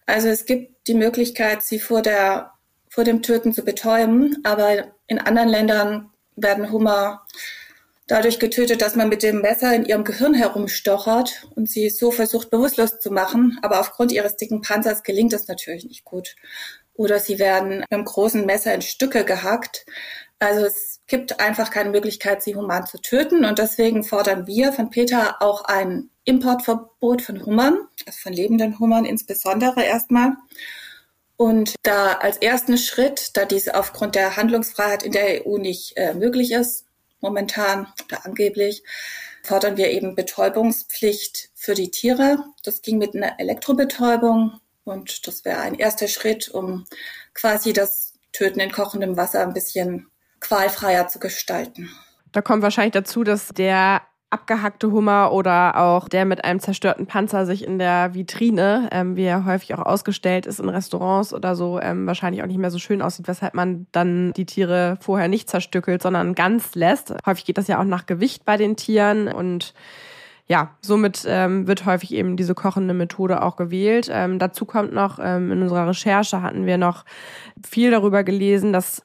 Also 0.06 0.28
es 0.28 0.46
gibt 0.46 0.88
die 0.88 0.94
Möglichkeit, 0.94 1.62
sie 1.62 1.78
vor, 1.78 2.00
der, 2.00 2.52
vor 2.88 3.04
dem 3.04 3.20
Töten 3.20 3.52
zu 3.52 3.62
betäuben, 3.62 4.38
aber 4.42 4.86
in 5.06 5.18
anderen 5.18 5.50
Ländern 5.50 6.10
werden 6.34 6.72
Hummer 6.72 7.26
dadurch 8.06 8.38
getötet, 8.38 8.82
dass 8.82 8.94
man 8.94 9.08
mit 9.08 9.22
dem 9.22 9.40
Messer 9.40 9.74
in 9.74 9.84
ihrem 9.84 10.04
Gehirn 10.04 10.34
herumstochert 10.34 11.48
und 11.54 11.68
sie 11.68 11.90
so 11.90 12.10
versucht, 12.10 12.50
bewusstlos 12.50 12.98
zu 13.00 13.10
machen. 13.10 13.58
Aber 13.62 13.80
aufgrund 13.80 14.12
ihres 14.12 14.36
dicken 14.36 14.60
Panzers 14.60 15.02
gelingt 15.02 15.32
das 15.32 15.48
natürlich 15.48 15.84
nicht 15.84 16.04
gut. 16.04 16.36
Oder 16.94 17.18
sie 17.18 17.38
werden 17.38 17.80
mit 17.80 17.92
einem 17.92 18.04
großen 18.04 18.46
Messer 18.46 18.72
in 18.74 18.82
Stücke 18.82 19.24
gehackt. 19.24 19.86
Also 20.38 20.64
es 20.64 21.00
gibt 21.06 21.40
einfach 21.40 21.70
keine 21.70 21.90
Möglichkeit, 21.90 22.42
sie 22.42 22.54
human 22.54 22.86
zu 22.86 22.98
töten. 22.98 23.44
Und 23.44 23.58
deswegen 23.58 24.04
fordern 24.04 24.46
wir 24.46 24.72
von 24.72 24.90
Peter 24.90 25.42
auch 25.42 25.64
ein 25.64 26.10
Importverbot 26.24 27.22
von 27.22 27.44
Hummern, 27.44 27.78
also 28.06 28.18
von 28.20 28.32
lebenden 28.32 28.78
Hummern 28.78 29.04
insbesondere 29.04 29.82
erstmal. 29.82 30.32
Und 31.36 31.74
da 31.82 32.12
als 32.14 32.38
ersten 32.38 32.78
Schritt, 32.78 33.36
da 33.36 33.44
dies 33.44 33.68
aufgrund 33.68 34.14
der 34.14 34.36
Handlungsfreiheit 34.36 35.02
in 35.02 35.12
der 35.12 35.46
EU 35.46 35.58
nicht 35.58 35.96
äh, 35.96 36.14
möglich 36.14 36.52
ist, 36.52 36.85
momentan 37.20 37.86
oder 38.04 38.24
angeblich 38.24 38.82
fordern 39.42 39.76
wir 39.76 39.90
eben 39.90 40.14
Betäubungspflicht 40.14 41.50
für 41.54 41.74
die 41.74 41.90
Tiere. 41.90 42.38
Das 42.64 42.82
ging 42.82 42.98
mit 42.98 43.14
einer 43.14 43.38
Elektrobetäubung 43.38 44.60
und 44.84 45.26
das 45.26 45.44
wäre 45.44 45.60
ein 45.60 45.74
erster 45.74 46.08
Schritt, 46.08 46.48
um 46.48 46.86
quasi 47.34 47.72
das 47.72 48.14
Töten 48.32 48.60
in 48.60 48.72
kochendem 48.72 49.16
Wasser 49.16 49.42
ein 49.42 49.54
bisschen 49.54 50.08
qualfreier 50.40 51.08
zu 51.08 51.18
gestalten. 51.18 51.90
Da 52.32 52.42
kommt 52.42 52.62
wahrscheinlich 52.62 52.92
dazu, 52.92 53.24
dass 53.24 53.48
der 53.48 54.02
abgehackte 54.36 54.92
Hummer 54.92 55.32
oder 55.32 55.80
auch 55.80 56.10
der 56.10 56.26
mit 56.26 56.44
einem 56.44 56.60
zerstörten 56.60 57.06
Panzer 57.06 57.46
sich 57.46 57.66
in 57.66 57.78
der 57.78 58.12
Vitrine, 58.12 58.90
ähm, 58.92 59.16
wie 59.16 59.24
er 59.24 59.46
häufig 59.46 59.72
auch 59.72 59.78
ausgestellt 59.78 60.44
ist 60.44 60.60
in 60.60 60.68
Restaurants 60.68 61.32
oder 61.32 61.56
so, 61.56 61.80
ähm, 61.80 62.06
wahrscheinlich 62.06 62.42
auch 62.42 62.46
nicht 62.46 62.58
mehr 62.58 62.70
so 62.70 62.78
schön 62.78 63.00
aussieht, 63.00 63.28
weshalb 63.28 63.54
man 63.54 63.86
dann 63.92 64.34
die 64.34 64.44
Tiere 64.44 64.98
vorher 65.00 65.28
nicht 65.28 65.48
zerstückelt, 65.48 66.02
sondern 66.02 66.34
ganz 66.34 66.74
lässt. 66.74 67.14
Häufig 67.24 67.46
geht 67.46 67.56
das 67.56 67.66
ja 67.66 67.80
auch 67.80 67.84
nach 67.84 68.04
Gewicht 68.04 68.44
bei 68.44 68.58
den 68.58 68.76
Tieren 68.76 69.28
und 69.28 69.72
ja, 70.48 70.76
somit 70.82 71.24
ähm, 71.26 71.66
wird 71.66 71.86
häufig 71.86 72.12
eben 72.12 72.36
diese 72.36 72.54
kochende 72.54 72.92
Methode 72.92 73.42
auch 73.42 73.56
gewählt. 73.56 74.10
Ähm, 74.12 74.38
dazu 74.38 74.66
kommt 74.66 74.92
noch, 74.92 75.18
ähm, 75.18 75.50
in 75.50 75.62
unserer 75.62 75.88
Recherche 75.88 76.42
hatten 76.42 76.66
wir 76.66 76.76
noch 76.76 77.06
viel 77.66 77.90
darüber 77.90 78.22
gelesen, 78.22 78.74
dass 78.74 79.02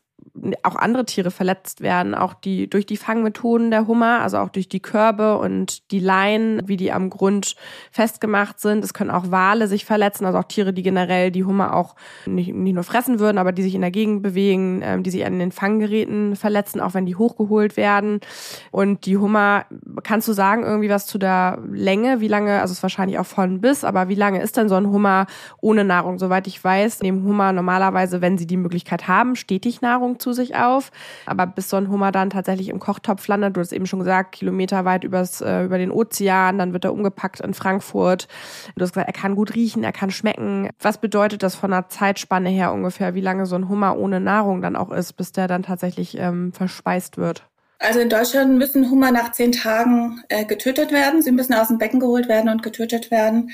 auch 0.64 0.76
andere 0.76 1.06
Tiere 1.06 1.30
verletzt 1.30 1.82
werden, 1.82 2.16
auch 2.16 2.34
die 2.34 2.70
durch 2.70 2.86
die 2.86 2.98
Fangmethoden 2.98 3.70
der 3.70 3.88
Hummer, 3.88 4.22
also 4.22 4.38
auch 4.38 4.50
durch 4.50 4.70
die 4.70 4.80
Körbe 4.80 5.38
und 5.38 5.92
die 5.92 6.00
Leinen, 6.00 6.62
wie 6.68 6.78
die 6.78 6.92
am 6.92 7.10
Grund 7.10 7.56
festgemacht 7.92 8.60
sind. 8.60 8.84
Es 8.84 8.94
können 8.94 9.12
auch 9.12 9.30
Wale 9.30 9.68
sich 9.68 9.84
verletzen, 9.84 10.26
also 10.26 10.40
auch 10.40 10.46
Tiere, 10.46 10.74
die 10.74 10.84
generell 10.84 11.32
die 11.32 11.44
Hummer 11.44 11.76
auch 11.76 11.96
nicht, 12.26 12.54
nicht 12.54 12.74
nur 12.74 12.84
fressen 12.84 13.20
würden, 13.20 13.38
aber 13.38 13.52
die 13.52 13.62
sich 13.62 13.76
in 13.76 13.82
der 13.82 13.92
Gegend 13.92 14.24
bewegen, 14.24 14.82
ähm, 14.84 15.04
die 15.04 15.10
sich 15.10 15.26
an 15.26 15.38
den 15.38 15.52
Fanggeräten 15.52 16.36
verletzen, 16.36 16.80
auch 16.80 16.94
wenn 16.94 17.06
die 17.06 17.16
hochgeholt 17.16 17.76
werden. 17.76 18.22
Und 18.72 19.06
die 19.06 19.18
Hummer, 19.18 19.66
kannst 20.04 20.28
du 20.30 20.34
sagen 20.34 20.64
irgendwie 20.64 20.90
was 20.90 21.08
zu 21.08 21.18
der 21.18 21.60
Länge? 21.72 22.22
Wie 22.22 22.30
lange, 22.30 22.62
also 22.62 22.72
es 22.72 22.78
ist 22.78 22.84
wahrscheinlich 22.84 23.20
auch 23.20 23.26
von 23.26 23.60
bis, 23.60 23.84
aber 23.84 24.08
wie 24.08 24.16
lange 24.16 24.42
ist 24.42 24.56
denn 24.56 24.70
so 24.70 24.76
ein 24.76 24.88
Hummer 24.88 25.28
ohne 25.60 25.84
Nahrung? 25.84 26.20
Soweit 26.20 26.48
ich 26.48 26.64
weiß, 26.64 27.02
nehmen 27.02 27.26
Hummer 27.26 27.52
normalerweise, 27.52 28.22
wenn 28.22 28.38
sie 28.38 28.48
die 28.48 28.58
Möglichkeit 28.58 29.10
haben, 29.10 29.36
stetig 29.36 29.82
Nahrung 29.82 30.20
zu 30.22 30.34
sich 30.34 30.56
auf. 30.56 30.92
Aber 31.26 31.48
bis 31.48 31.70
so 31.70 31.78
ein 31.78 31.90
Hummer 31.90 32.12
dann 32.12 32.30
tatsächlich 32.30 32.70
im 32.70 32.80
Kochtopf 32.80 33.28
landet, 33.28 33.58
du 33.58 33.62
hast 33.62 33.74
eben 33.74 33.86
schon 33.86 34.00
gesagt, 34.00 34.34
kilometerweit 34.34 35.04
übers, 35.04 35.42
äh, 35.42 35.64
über 35.64 35.78
den 35.78 35.92
Ozean, 35.92 36.58
dann 36.58 36.74
wird 36.74 36.86
er 36.86 36.94
umgepackt 36.94 37.40
in 37.42 37.54
Frankfurt. 37.54 38.28
Du 38.76 38.84
hast 38.84 38.94
gesagt, 38.94 39.08
er 39.08 39.14
kann 39.14 39.36
gut 39.36 39.56
riechen, 39.56 39.84
er 39.84 39.92
kann 39.92 40.12
schmecken. 40.12 40.70
Was 40.80 41.00
bedeutet 41.00 41.44
das 41.44 41.56
von 41.56 41.72
der 41.72 41.90
Zeitspanne 41.90 42.50
her 42.50 42.72
ungefähr, 42.72 43.16
wie 43.16 43.22
lange 43.22 43.46
so 43.46 43.56
ein 43.56 43.70
Hummer 43.70 43.98
ohne 43.98 44.20
Nahrung 44.20 44.62
dann 44.62 44.76
auch 44.76 44.92
ist, 44.92 45.14
bis 45.14 45.32
der 45.32 45.48
dann 45.48 45.64
tatsächlich 45.64 46.18
ähm, 46.18 46.54
verspeist 46.54 47.18
wird? 47.18 47.44
Also 47.82 48.00
in 48.00 48.10
Deutschland 48.10 48.60
müssen 48.60 48.92
Hummer 48.92 49.12
nach 49.12 49.32
zehn 49.32 49.52
Tagen 49.52 50.24
äh, 50.30 50.46
getötet 50.46 50.92
werden. 50.92 51.24
Sie 51.24 51.32
müssen 51.32 51.56
aus 51.56 51.70
dem 51.70 51.80
Becken 51.80 52.00
geholt 52.00 52.30
werden 52.30 52.52
und 52.52 52.62
getötet 52.62 53.10
werden. 53.10 53.50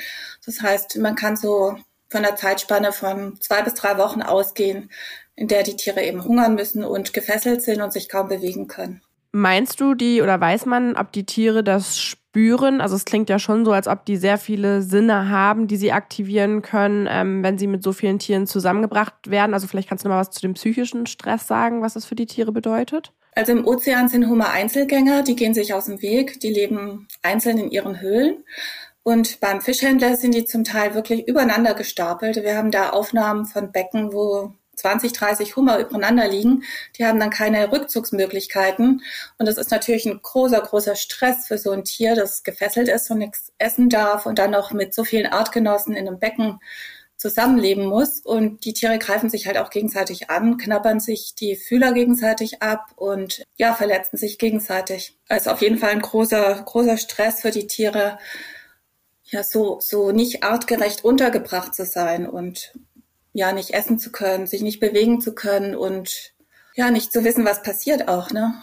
Das 0.45 0.61
heißt, 0.61 0.97
man 0.97 1.15
kann 1.15 1.37
so 1.37 1.77
von 2.09 2.23
der 2.23 2.35
Zeitspanne 2.35 2.91
von 2.91 3.39
zwei 3.39 3.61
bis 3.61 3.75
drei 3.75 3.97
Wochen 3.97 4.21
ausgehen, 4.21 4.89
in 5.37 5.47
der 5.47 5.63
die 5.63 5.77
Tiere 5.77 6.03
eben 6.03 6.25
hungern 6.25 6.55
müssen 6.55 6.83
und 6.83 7.13
gefesselt 7.13 7.61
sind 7.61 7.81
und 7.81 7.93
sich 7.93 8.09
kaum 8.09 8.27
bewegen 8.27 8.67
können. 8.67 9.01
Meinst 9.31 9.79
du 9.79 9.93
die 9.93 10.21
oder 10.21 10.41
weiß 10.41 10.65
man, 10.65 10.95
ob 10.95 11.11
die 11.11 11.25
Tiere 11.25 11.63
das 11.63 11.99
spüren? 11.99 12.81
Also 12.81 12.95
es 12.95 13.05
klingt 13.05 13.29
ja 13.29 13.37
schon 13.37 13.65
so, 13.65 13.71
als 13.71 13.87
ob 13.87 14.03
die 14.05 14.17
sehr 14.17 14.39
viele 14.39 14.81
Sinne 14.81 15.29
haben, 15.29 15.67
die 15.67 15.77
sie 15.77 15.91
aktivieren 15.91 16.63
können, 16.63 17.07
ähm, 17.09 17.43
wenn 17.43 17.59
sie 17.59 17.67
mit 17.67 17.83
so 17.83 17.93
vielen 17.93 18.17
Tieren 18.17 18.47
zusammengebracht 18.47 19.29
werden. 19.29 19.53
Also 19.53 19.67
vielleicht 19.67 19.89
kannst 19.89 20.03
du 20.03 20.09
noch 20.09 20.15
mal 20.15 20.21
was 20.21 20.31
zu 20.31 20.41
dem 20.41 20.55
psychischen 20.55 21.05
Stress 21.05 21.45
sagen, 21.45 21.83
was 21.83 21.93
das 21.93 22.05
für 22.05 22.15
die 22.15 22.25
Tiere 22.25 22.51
bedeutet? 22.51 23.13
Also 23.35 23.51
im 23.51 23.67
Ozean 23.67 24.09
sind 24.09 24.27
Hummer 24.27 24.49
Einzelgänger, 24.49 25.21
die 25.21 25.35
gehen 25.35 25.53
sich 25.53 25.75
aus 25.75 25.85
dem 25.85 26.01
Weg, 26.01 26.39
die 26.39 26.49
leben 26.49 27.07
einzeln 27.21 27.59
in 27.59 27.69
ihren 27.69 28.01
Höhlen. 28.01 28.43
Und 29.03 29.39
beim 29.39 29.61
Fischhändler 29.61 30.15
sind 30.15 30.33
die 30.33 30.45
zum 30.45 30.63
Teil 30.63 30.95
wirklich 30.95 31.27
übereinander 31.27 31.75
gestapelt. 31.75 32.37
Wir 32.37 32.57
haben 32.57 32.71
da 32.71 32.89
Aufnahmen 32.89 33.45
von 33.45 33.71
Becken, 33.71 34.11
wo 34.11 34.53
20, 34.77 35.11
30 35.11 35.55
Hummer 35.55 35.79
übereinander 35.79 36.27
liegen. 36.27 36.63
Die 36.97 37.05
haben 37.05 37.19
dann 37.19 37.29
keine 37.29 37.71
Rückzugsmöglichkeiten. 37.71 39.01
Und 39.37 39.45
das 39.45 39.57
ist 39.57 39.71
natürlich 39.71 40.05
ein 40.05 40.21
großer, 40.21 40.61
großer 40.61 40.95
Stress 40.95 41.47
für 41.47 41.57
so 41.57 41.71
ein 41.71 41.83
Tier, 41.83 42.15
das 42.15 42.43
gefesselt 42.43 42.87
ist 42.87 43.11
und 43.11 43.19
nichts 43.19 43.51
essen 43.57 43.89
darf 43.89 44.25
und 44.25 44.39
dann 44.39 44.51
noch 44.51 44.71
mit 44.71 44.93
so 44.93 45.03
vielen 45.03 45.27
Artgenossen 45.27 45.95
in 45.95 46.07
einem 46.07 46.19
Becken 46.19 46.59
zusammenleben 47.17 47.85
muss. 47.85 48.19
Und 48.19 48.63
die 48.63 48.73
Tiere 48.73 48.99
greifen 48.99 49.29
sich 49.29 49.47
halt 49.47 49.57
auch 49.57 49.69
gegenseitig 49.69 50.29
an, 50.29 50.57
knabbern 50.57 50.99
sich 50.99 51.33
die 51.35 51.55
Fühler 51.55 51.91
gegenseitig 51.93 52.61
ab 52.61 52.91
und 52.95 53.43
ja, 53.57 53.73
verletzen 53.73 54.17
sich 54.17 54.37
gegenseitig. 54.37 55.17
Also 55.27 55.49
auf 55.49 55.61
jeden 55.61 55.79
Fall 55.79 55.91
ein 55.91 56.01
großer, 56.01 56.61
großer 56.63 56.97
Stress 56.97 57.41
für 57.41 57.51
die 57.51 57.67
Tiere, 57.67 58.19
ja, 59.29 59.43
so, 59.43 59.79
so 59.81 60.11
nicht 60.11 60.43
artgerecht 60.43 61.03
untergebracht 61.03 61.75
zu 61.75 61.85
sein 61.85 62.29
und 62.29 62.73
ja 63.37 63.51
nicht 63.51 63.69
essen 63.69 63.99
zu 63.99 64.11
können, 64.11 64.47
sich 64.47 64.63
nicht 64.63 64.79
bewegen 64.79 65.21
zu 65.21 65.35
können 65.35 65.75
und 65.75 66.33
ja 66.75 66.89
nicht 66.89 67.11
zu 67.11 67.23
wissen, 67.23 67.45
was 67.45 67.61
passiert 67.61 68.07
auch, 68.07 68.31
ne? 68.31 68.55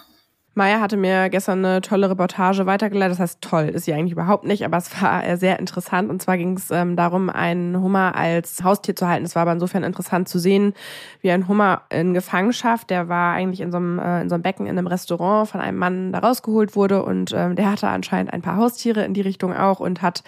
Maya 0.56 0.80
hatte 0.80 0.96
mir 0.96 1.30
gestern 1.30 1.64
eine 1.64 1.80
tolle 1.80 2.08
Reportage 2.08 2.64
weitergeleitet. 2.64 3.14
Das 3.14 3.20
heißt, 3.20 3.40
toll 3.40 3.64
ist 3.64 3.86
sie 3.86 3.92
eigentlich 3.92 4.12
überhaupt 4.12 4.44
nicht, 4.44 4.64
aber 4.64 4.76
es 4.76 5.02
war 5.02 5.26
äh, 5.26 5.36
sehr 5.36 5.58
interessant. 5.58 6.10
Und 6.10 6.22
zwar 6.22 6.38
ging 6.38 6.56
es 6.56 6.70
ähm, 6.70 6.94
darum, 6.94 7.28
einen 7.28 7.80
Hummer 7.80 8.14
als 8.14 8.62
Haustier 8.62 8.94
zu 8.94 9.08
halten. 9.08 9.24
Es 9.24 9.34
war 9.34 9.42
aber 9.42 9.52
insofern 9.52 9.82
interessant 9.82 10.28
zu 10.28 10.38
sehen, 10.38 10.72
wie 11.20 11.32
ein 11.32 11.48
Hummer 11.48 11.82
in 11.90 12.14
Gefangenschaft, 12.14 12.90
der 12.90 13.08
war 13.08 13.34
eigentlich 13.34 13.60
in 13.60 13.72
so 13.72 13.78
einem, 13.78 13.98
äh, 13.98 14.22
in 14.22 14.28
so 14.28 14.36
einem 14.36 14.42
Becken 14.42 14.66
in 14.66 14.78
einem 14.78 14.86
Restaurant 14.86 15.48
von 15.48 15.60
einem 15.60 15.78
Mann 15.78 16.12
da 16.12 16.20
rausgeholt 16.20 16.76
wurde. 16.76 17.04
Und 17.04 17.32
ähm, 17.34 17.56
der 17.56 17.72
hatte 17.72 17.88
anscheinend 17.88 18.32
ein 18.32 18.42
paar 18.42 18.56
Haustiere 18.56 19.04
in 19.04 19.12
die 19.12 19.22
Richtung 19.22 19.52
auch 19.52 19.80
und 19.80 20.02
hat 20.02 20.22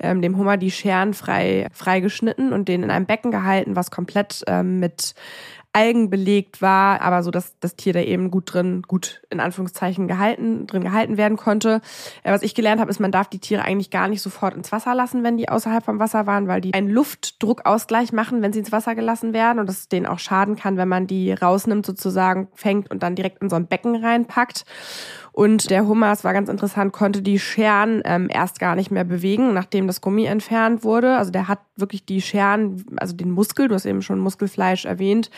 ähm, 0.00 0.22
dem 0.22 0.38
Hummer 0.38 0.56
die 0.56 0.70
Scheren 0.70 1.12
frei, 1.12 1.66
frei 1.72 2.00
geschnitten 2.00 2.54
und 2.54 2.68
den 2.68 2.82
in 2.82 2.90
einem 2.90 3.04
Becken 3.04 3.30
gehalten, 3.30 3.76
was 3.76 3.90
komplett 3.90 4.42
ähm, 4.46 4.80
mit 4.80 5.14
Algen 5.78 6.10
belegt 6.10 6.60
war, 6.60 7.00
aber 7.02 7.22
so, 7.22 7.30
dass 7.30 7.56
das 7.60 7.76
Tier 7.76 7.92
da 7.92 8.00
eben 8.00 8.32
gut 8.32 8.52
drin, 8.52 8.82
gut 8.82 9.22
in 9.30 9.38
Anführungszeichen 9.38 10.08
gehalten, 10.08 10.66
drin 10.66 10.82
gehalten 10.82 11.16
werden 11.16 11.36
konnte. 11.36 11.80
Äh, 12.24 12.32
was 12.32 12.42
ich 12.42 12.56
gelernt 12.56 12.80
habe, 12.80 12.90
ist, 12.90 12.98
man 12.98 13.12
darf 13.12 13.28
die 13.28 13.38
Tiere 13.38 13.62
eigentlich 13.62 13.90
gar 13.90 14.08
nicht 14.08 14.20
sofort 14.20 14.54
ins 14.54 14.72
Wasser 14.72 14.96
lassen, 14.96 15.22
wenn 15.22 15.36
die 15.36 15.48
außerhalb 15.48 15.84
vom 15.84 16.00
Wasser 16.00 16.26
waren, 16.26 16.48
weil 16.48 16.60
die 16.60 16.74
einen 16.74 16.88
Luftdruckausgleich 16.88 18.12
machen, 18.12 18.42
wenn 18.42 18.52
sie 18.52 18.58
ins 18.58 18.72
Wasser 18.72 18.96
gelassen 18.96 19.32
werden 19.32 19.60
und 19.60 19.68
das 19.68 19.88
denen 19.88 20.06
auch 20.06 20.18
schaden 20.18 20.56
kann, 20.56 20.76
wenn 20.76 20.88
man 20.88 21.06
die 21.06 21.32
rausnimmt, 21.32 21.86
sozusagen 21.86 22.48
fängt 22.54 22.90
und 22.90 23.04
dann 23.04 23.14
direkt 23.14 23.40
in 23.40 23.48
so 23.48 23.54
ein 23.54 23.68
Becken 23.68 23.94
reinpackt. 23.94 24.64
Und 25.38 25.70
der 25.70 25.86
Hummer, 25.86 26.10
es 26.10 26.24
war 26.24 26.32
ganz 26.32 26.48
interessant, 26.48 26.92
konnte 26.92 27.22
die 27.22 27.38
Scheren 27.38 28.02
ähm, 28.04 28.26
erst 28.28 28.58
gar 28.58 28.74
nicht 28.74 28.90
mehr 28.90 29.04
bewegen, 29.04 29.54
nachdem 29.54 29.86
das 29.86 30.00
Gummi 30.00 30.24
entfernt 30.24 30.82
wurde. 30.82 31.16
Also 31.16 31.30
der 31.30 31.46
hat 31.46 31.60
wirklich 31.76 32.04
die 32.04 32.20
Scheren, 32.20 32.84
also 32.96 33.14
den 33.14 33.30
Muskel, 33.30 33.68
du 33.68 33.76
hast 33.76 33.86
eben 33.86 34.02
schon 34.02 34.18
Muskelfleisch 34.18 34.84
erwähnt, 34.84 35.30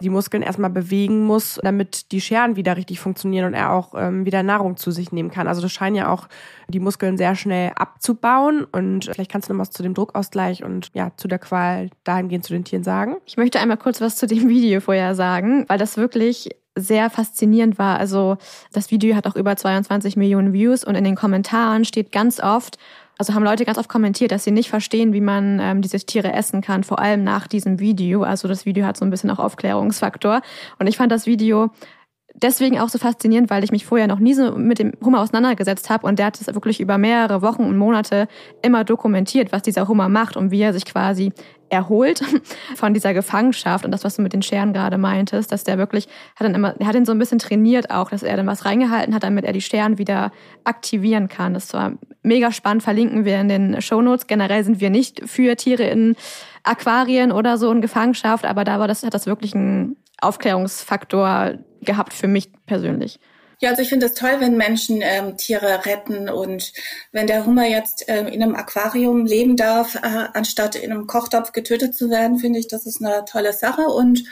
die 0.00 0.08
Muskeln 0.08 0.42
erstmal 0.42 0.70
bewegen 0.70 1.26
muss, 1.26 1.60
damit 1.62 2.12
die 2.12 2.22
Scheren 2.22 2.56
wieder 2.56 2.78
richtig 2.78 2.98
funktionieren 2.98 3.44
und 3.44 3.52
er 3.52 3.72
auch 3.72 3.92
ähm, 3.94 4.24
wieder 4.24 4.42
Nahrung 4.42 4.78
zu 4.78 4.90
sich 4.90 5.12
nehmen 5.12 5.30
kann. 5.30 5.46
Also 5.46 5.60
das 5.60 5.70
scheint 5.70 5.98
ja 5.98 6.10
auch 6.10 6.28
die 6.68 6.80
Muskeln 6.80 7.18
sehr 7.18 7.34
schnell 7.34 7.72
abzubauen. 7.76 8.64
Und 8.64 9.10
vielleicht 9.12 9.30
kannst 9.30 9.50
du 9.50 9.52
noch 9.52 9.60
was 9.60 9.70
zu 9.70 9.82
dem 9.82 9.92
Druckausgleich 9.92 10.64
und 10.64 10.88
ja, 10.94 11.12
zu 11.18 11.28
der 11.28 11.38
Qual 11.38 11.90
dahingehend 12.04 12.46
zu 12.46 12.54
den 12.54 12.64
Tieren 12.64 12.84
sagen. 12.84 13.16
Ich 13.26 13.36
möchte 13.36 13.60
einmal 13.60 13.76
kurz 13.76 14.00
was 14.00 14.16
zu 14.16 14.26
dem 14.26 14.48
Video 14.48 14.80
vorher 14.80 15.14
sagen, 15.14 15.66
weil 15.68 15.76
das 15.76 15.98
wirklich 15.98 16.48
sehr 16.76 17.10
faszinierend 17.10 17.78
war. 17.78 17.98
Also 17.98 18.38
das 18.72 18.90
Video 18.90 19.14
hat 19.14 19.26
auch 19.26 19.36
über 19.36 19.56
22 19.56 20.16
Millionen 20.16 20.52
Views 20.52 20.84
und 20.84 20.94
in 20.94 21.04
den 21.04 21.16
Kommentaren 21.16 21.84
steht 21.84 22.12
ganz 22.12 22.40
oft, 22.40 22.78
also 23.18 23.34
haben 23.34 23.44
Leute 23.44 23.64
ganz 23.64 23.78
oft 23.78 23.88
kommentiert, 23.88 24.32
dass 24.32 24.44
sie 24.44 24.50
nicht 24.50 24.70
verstehen, 24.70 25.12
wie 25.12 25.20
man 25.20 25.60
ähm, 25.60 25.82
diese 25.82 25.98
Tiere 25.98 26.32
essen 26.32 26.60
kann, 26.60 26.82
vor 26.82 26.98
allem 26.98 27.22
nach 27.24 27.46
diesem 27.46 27.78
Video. 27.78 28.22
Also 28.22 28.48
das 28.48 28.66
Video 28.66 28.86
hat 28.86 28.96
so 28.96 29.04
ein 29.04 29.10
bisschen 29.10 29.30
auch 29.30 29.38
Aufklärungsfaktor. 29.38 30.40
Und 30.78 30.86
ich 30.86 30.96
fand 30.96 31.12
das 31.12 31.26
Video 31.26 31.70
deswegen 32.34 32.78
auch 32.78 32.88
so 32.88 32.98
faszinierend, 32.98 33.50
weil 33.50 33.64
ich 33.64 33.72
mich 33.72 33.86
vorher 33.86 34.06
noch 34.06 34.18
nie 34.18 34.34
so 34.34 34.52
mit 34.52 34.78
dem 34.78 34.92
Hummer 35.04 35.20
auseinandergesetzt 35.20 35.90
habe 35.90 36.06
und 36.06 36.18
der 36.18 36.26
hat 36.26 36.40
es 36.40 36.46
wirklich 36.46 36.80
über 36.80 36.98
mehrere 36.98 37.42
Wochen 37.42 37.64
und 37.64 37.76
Monate 37.76 38.28
immer 38.62 38.84
dokumentiert, 38.84 39.52
was 39.52 39.62
dieser 39.62 39.88
Hummer 39.88 40.08
macht 40.08 40.36
und 40.36 40.50
wie 40.50 40.60
er 40.60 40.72
sich 40.72 40.84
quasi 40.84 41.32
erholt 41.68 42.22
von 42.76 42.92
dieser 42.92 43.14
Gefangenschaft 43.14 43.84
und 43.84 43.90
das, 43.90 44.04
was 44.04 44.16
du 44.16 44.22
mit 44.22 44.32
den 44.32 44.42
Scheren 44.42 44.72
gerade 44.72 44.98
meintest, 44.98 45.50
dass 45.52 45.64
der 45.64 45.78
wirklich 45.78 46.06
hat 46.36 46.46
dann 46.46 46.54
immer, 46.54 46.74
er 46.78 46.86
hat 46.86 46.94
ihn 46.94 47.06
so 47.06 47.12
ein 47.12 47.18
bisschen 47.18 47.38
trainiert 47.38 47.90
auch, 47.90 48.10
dass 48.10 48.22
er 48.22 48.36
dann 48.36 48.46
was 48.46 48.64
reingehalten 48.64 49.14
hat, 49.14 49.22
damit 49.22 49.44
er 49.44 49.52
die 49.52 49.62
Scheren 49.62 49.98
wieder 49.98 50.32
aktivieren 50.64 51.28
kann. 51.28 51.54
Das 51.54 51.72
war 51.72 51.92
mega 52.22 52.52
spannend, 52.52 52.82
verlinken 52.82 53.24
wir 53.24 53.40
in 53.40 53.48
den 53.48 53.80
Shownotes. 53.80 54.26
Generell 54.26 54.64
sind 54.64 54.80
wir 54.80 54.90
nicht 54.90 55.22
für 55.28 55.56
Tiere 55.56 55.84
in 55.84 56.14
Aquarien 56.62 57.32
oder 57.32 57.56
so 57.56 57.72
in 57.72 57.80
Gefangenschaft, 57.80 58.44
aber 58.44 58.64
da 58.64 58.78
war 58.78 58.86
das, 58.86 59.02
hat 59.02 59.14
das 59.14 59.26
wirklich 59.26 59.54
einen 59.54 59.96
Aufklärungsfaktor 60.20 61.54
gehabt 61.82 62.14
für 62.14 62.28
mich 62.28 62.50
persönlich. 62.66 63.18
Ja, 63.60 63.70
also 63.70 63.82
ich 63.82 63.90
finde 63.90 64.06
es 64.06 64.14
toll, 64.14 64.40
wenn 64.40 64.56
Menschen 64.56 65.02
ähm, 65.02 65.36
Tiere 65.36 65.86
retten 65.86 66.28
und 66.28 66.72
wenn 67.12 67.28
der 67.28 67.46
Hummer 67.46 67.68
jetzt 67.68 68.04
ähm, 68.08 68.26
in 68.26 68.42
einem 68.42 68.56
Aquarium 68.56 69.24
leben 69.24 69.56
darf, 69.56 69.94
äh, 69.94 70.26
anstatt 70.34 70.74
in 70.74 70.90
einem 70.90 71.06
Kochtopf 71.06 71.52
getötet 71.52 71.94
zu 71.94 72.10
werden, 72.10 72.38
finde 72.38 72.58
ich, 72.58 72.66
das 72.66 72.86
ist 72.86 73.00
eine 73.00 73.24
tolle 73.24 73.52
Sache 73.52 73.82
und 73.82 74.24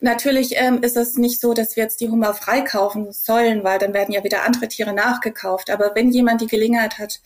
Natürlich 0.00 0.56
ähm, 0.56 0.82
ist 0.82 0.98
es 0.98 1.16
nicht 1.16 1.40
so, 1.40 1.54
dass 1.54 1.76
wir 1.76 1.84
jetzt 1.84 1.98
die 2.02 2.10
Hummer 2.10 2.34
freikaufen 2.34 3.10
sollen, 3.10 3.64
weil 3.64 3.78
dann 3.78 3.94
werden 3.94 4.12
ja 4.12 4.22
wieder 4.22 4.44
andere 4.44 4.68
Tiere 4.68 4.92
nachgekauft. 4.92 5.70
Aber 5.70 5.92
wenn 5.94 6.10
jemand 6.10 6.42
die 6.42 6.46
Gelegenheit 6.46 6.98
hat, 6.98 7.22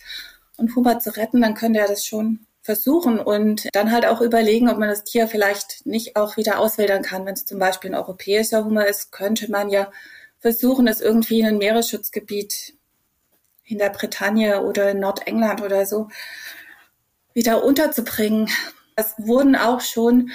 einen 0.59 0.73
Hummer 0.77 1.01
zu 1.01 1.17
retten, 1.17 1.41
dann 1.41 1.55
könnte 1.55 1.81
er 1.81 1.89
das 1.89 2.07
schon 2.07 2.47
versuchen 2.69 3.19
und 3.19 3.67
dann 3.73 3.91
halt 3.91 4.05
auch 4.05 4.21
überlegen, 4.21 4.69
ob 4.69 4.77
man 4.77 4.91
das 4.91 5.03
Tier 5.03 5.27
vielleicht 5.27 5.87
nicht 5.87 6.17
auch 6.17 6.37
wieder 6.37 6.59
auswildern 6.59 7.01
kann. 7.01 7.25
Wenn 7.25 7.33
es 7.33 7.47
zum 7.47 7.59
Beispiel 7.59 7.91
ein 7.91 7.99
europäischer 7.99 8.63
Hummer 8.63 8.87
ist, 8.87 9.11
könnte 9.11 9.51
man 9.51 9.71
ja 9.71 9.91
versuchen, 10.39 10.87
es 10.87 11.01
irgendwie 11.01 11.41
in 11.41 11.47
ein 11.47 11.57
Meeresschutzgebiet 11.57 12.75
in 13.65 13.79
der 13.79 13.89
Bretagne 13.89 14.61
oder 14.61 14.91
in 14.91 15.01
Nordengland 15.01 15.63
oder 15.63 15.87
so 15.87 16.09
wieder 17.33 17.65
unterzubringen. 17.65 18.51
Es 18.97 19.15
wurden 19.17 19.57
auch 19.57 19.81
schon 19.81 20.31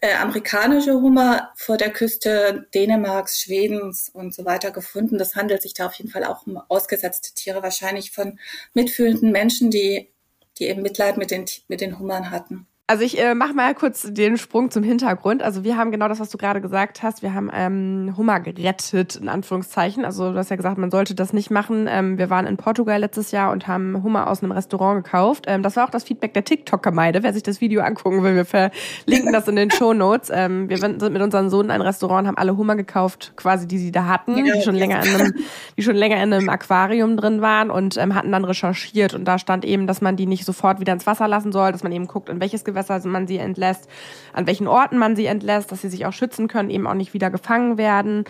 äh, 0.00 0.14
amerikanische 0.14 0.94
Hummer 0.94 1.52
vor 1.54 1.76
der 1.76 1.92
Küste 1.92 2.66
Dänemarks, 2.74 3.40
Schwedens 3.40 4.08
und 4.12 4.34
so 4.34 4.44
weiter 4.44 4.72
gefunden. 4.72 5.18
Das 5.18 5.36
handelt 5.36 5.62
sich 5.62 5.74
da 5.74 5.86
auf 5.86 5.94
jeden 5.94 6.10
Fall 6.10 6.24
auch 6.24 6.48
um 6.48 6.56
ausgesetzte 6.56 7.32
Tiere, 7.32 7.62
wahrscheinlich 7.62 8.10
von 8.10 8.40
mitfühlenden 8.74 9.30
Menschen, 9.30 9.70
die, 9.70 10.12
die 10.58 10.66
eben 10.66 10.82
Mitleid 10.82 11.16
mit 11.16 11.30
den, 11.30 11.44
mit 11.68 11.80
den 11.80 11.98
Hummern 11.98 12.30
hatten. 12.30 12.66
Also 12.88 13.02
ich 13.02 13.18
äh, 13.20 13.34
mache 13.34 13.52
mal 13.52 13.74
kurz 13.74 14.06
den 14.12 14.36
Sprung 14.36 14.70
zum 14.70 14.84
Hintergrund. 14.84 15.42
Also 15.42 15.64
wir 15.64 15.76
haben 15.76 15.90
genau 15.90 16.06
das, 16.06 16.20
was 16.20 16.30
du 16.30 16.38
gerade 16.38 16.60
gesagt 16.60 17.02
hast. 17.02 17.20
Wir 17.20 17.34
haben 17.34 17.50
ähm, 17.52 18.14
Hummer 18.16 18.38
gerettet, 18.38 19.16
in 19.16 19.28
Anführungszeichen. 19.28 20.04
Also 20.04 20.30
du 20.30 20.38
hast 20.38 20.50
ja 20.50 20.56
gesagt, 20.56 20.78
man 20.78 20.92
sollte 20.92 21.16
das 21.16 21.32
nicht 21.32 21.50
machen. 21.50 21.88
Ähm, 21.90 22.16
wir 22.16 22.30
waren 22.30 22.46
in 22.46 22.56
Portugal 22.56 23.00
letztes 23.00 23.32
Jahr 23.32 23.50
und 23.50 23.66
haben 23.66 24.04
Hummer 24.04 24.30
aus 24.30 24.40
einem 24.40 24.52
Restaurant 24.52 25.02
gekauft. 25.02 25.46
Ähm, 25.48 25.64
das 25.64 25.74
war 25.74 25.86
auch 25.86 25.90
das 25.90 26.04
Feedback 26.04 26.32
der 26.34 26.44
TikTok-Gemeinde. 26.44 27.24
Wer 27.24 27.32
sich 27.32 27.42
das 27.42 27.60
Video 27.60 27.82
angucken 27.82 28.22
will, 28.22 28.36
wir 28.36 28.44
verlinken 28.44 29.32
das 29.32 29.48
in 29.48 29.56
den 29.56 29.72
Show 29.72 29.92
Notes. 29.92 30.30
Ähm, 30.32 30.68
wir 30.68 30.78
sind 30.78 31.02
mit 31.02 31.20
unseren 31.20 31.50
Sohn 31.50 31.64
in 31.64 31.70
ein 31.72 31.82
Restaurant 31.82 32.22
und 32.22 32.28
haben 32.28 32.38
alle 32.38 32.56
Hummer 32.56 32.76
gekauft, 32.76 33.32
quasi 33.34 33.66
die 33.66 33.78
sie 33.78 33.90
da 33.90 34.06
hatten, 34.06 34.36
die 34.36 34.62
schon 34.62 34.76
länger 34.76 35.04
in 35.04 35.12
einem, 35.12 35.34
die 35.76 35.82
schon 35.82 35.96
länger 35.96 36.22
in 36.22 36.32
einem 36.32 36.48
Aquarium 36.48 37.16
drin 37.16 37.40
waren 37.40 37.68
und 37.68 37.96
ähm, 37.96 38.14
hatten 38.14 38.30
dann 38.30 38.44
recherchiert. 38.44 39.12
Und 39.12 39.24
da 39.24 39.40
stand 39.40 39.64
eben, 39.64 39.88
dass 39.88 40.00
man 40.00 40.14
die 40.14 40.26
nicht 40.26 40.44
sofort 40.44 40.78
wieder 40.78 40.92
ins 40.92 41.04
Wasser 41.08 41.26
lassen 41.26 41.50
soll, 41.50 41.72
dass 41.72 41.82
man 41.82 41.90
eben 41.90 42.06
guckt, 42.06 42.28
in 42.28 42.40
welches 42.40 42.64
Gewässer 42.64 42.75
Gewässer 42.76 43.06
man 43.08 43.26
sie 43.26 43.38
entlässt, 43.38 43.88
an 44.32 44.46
welchen 44.46 44.68
Orten 44.68 44.98
man 44.98 45.16
sie 45.16 45.26
entlässt, 45.26 45.72
dass 45.72 45.80
sie 45.80 45.88
sich 45.88 46.06
auch 46.06 46.12
schützen 46.12 46.48
können, 46.48 46.70
eben 46.70 46.86
auch 46.86 46.94
nicht 46.94 47.14
wieder 47.14 47.30
gefangen 47.30 47.78
werden. 47.78 48.24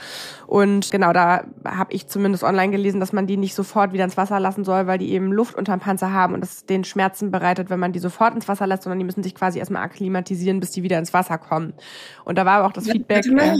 Und 0.47 0.91
genau, 0.91 1.13
da 1.13 1.45
habe 1.65 1.93
ich 1.93 2.07
zumindest 2.07 2.45
online 2.45 2.71
gelesen, 2.71 3.01
dass 3.01 3.13
man 3.13 3.27
die 3.27 3.37
nicht 3.37 3.55
sofort 3.55 3.93
wieder 3.93 4.05
ins 4.05 4.17
Wasser 4.17 4.41
lassen 4.41 4.65
soll, 4.65 4.87
weil 4.87 4.99
die 4.99 5.11
eben 5.13 5.33
Luft 5.33 5.55
unterm 5.55 5.81
Panzer 5.81 6.13
haben 6.13 6.35
und 6.35 6.41
das 6.41 6.65
den 6.67 6.85
Schmerzen 6.85 7.31
bereitet, 7.31 7.71
wenn 7.71 7.81
man 7.81 7.93
die 7.93 7.99
sofort 7.99 8.35
ins 8.35 8.49
Wasser 8.49 8.67
lässt, 8.67 8.85
sondern 8.85 8.99
die 8.99 9.05
müssen 9.05 9.23
sich 9.23 9.35
quasi 9.35 9.59
erstmal 9.59 9.83
akklimatisieren, 9.83 10.61
bis 10.61 10.71
die 10.71 10.83
wieder 10.83 10.99
ins 10.99 11.13
Wasser 11.13 11.39
kommen. 11.39 11.75
Und 12.25 12.39
da 12.39 12.47
war 12.47 12.59
aber 12.59 12.69
auch 12.69 12.73
das 12.73 12.89
Feedback. 12.89 13.27
Äh, 13.27 13.57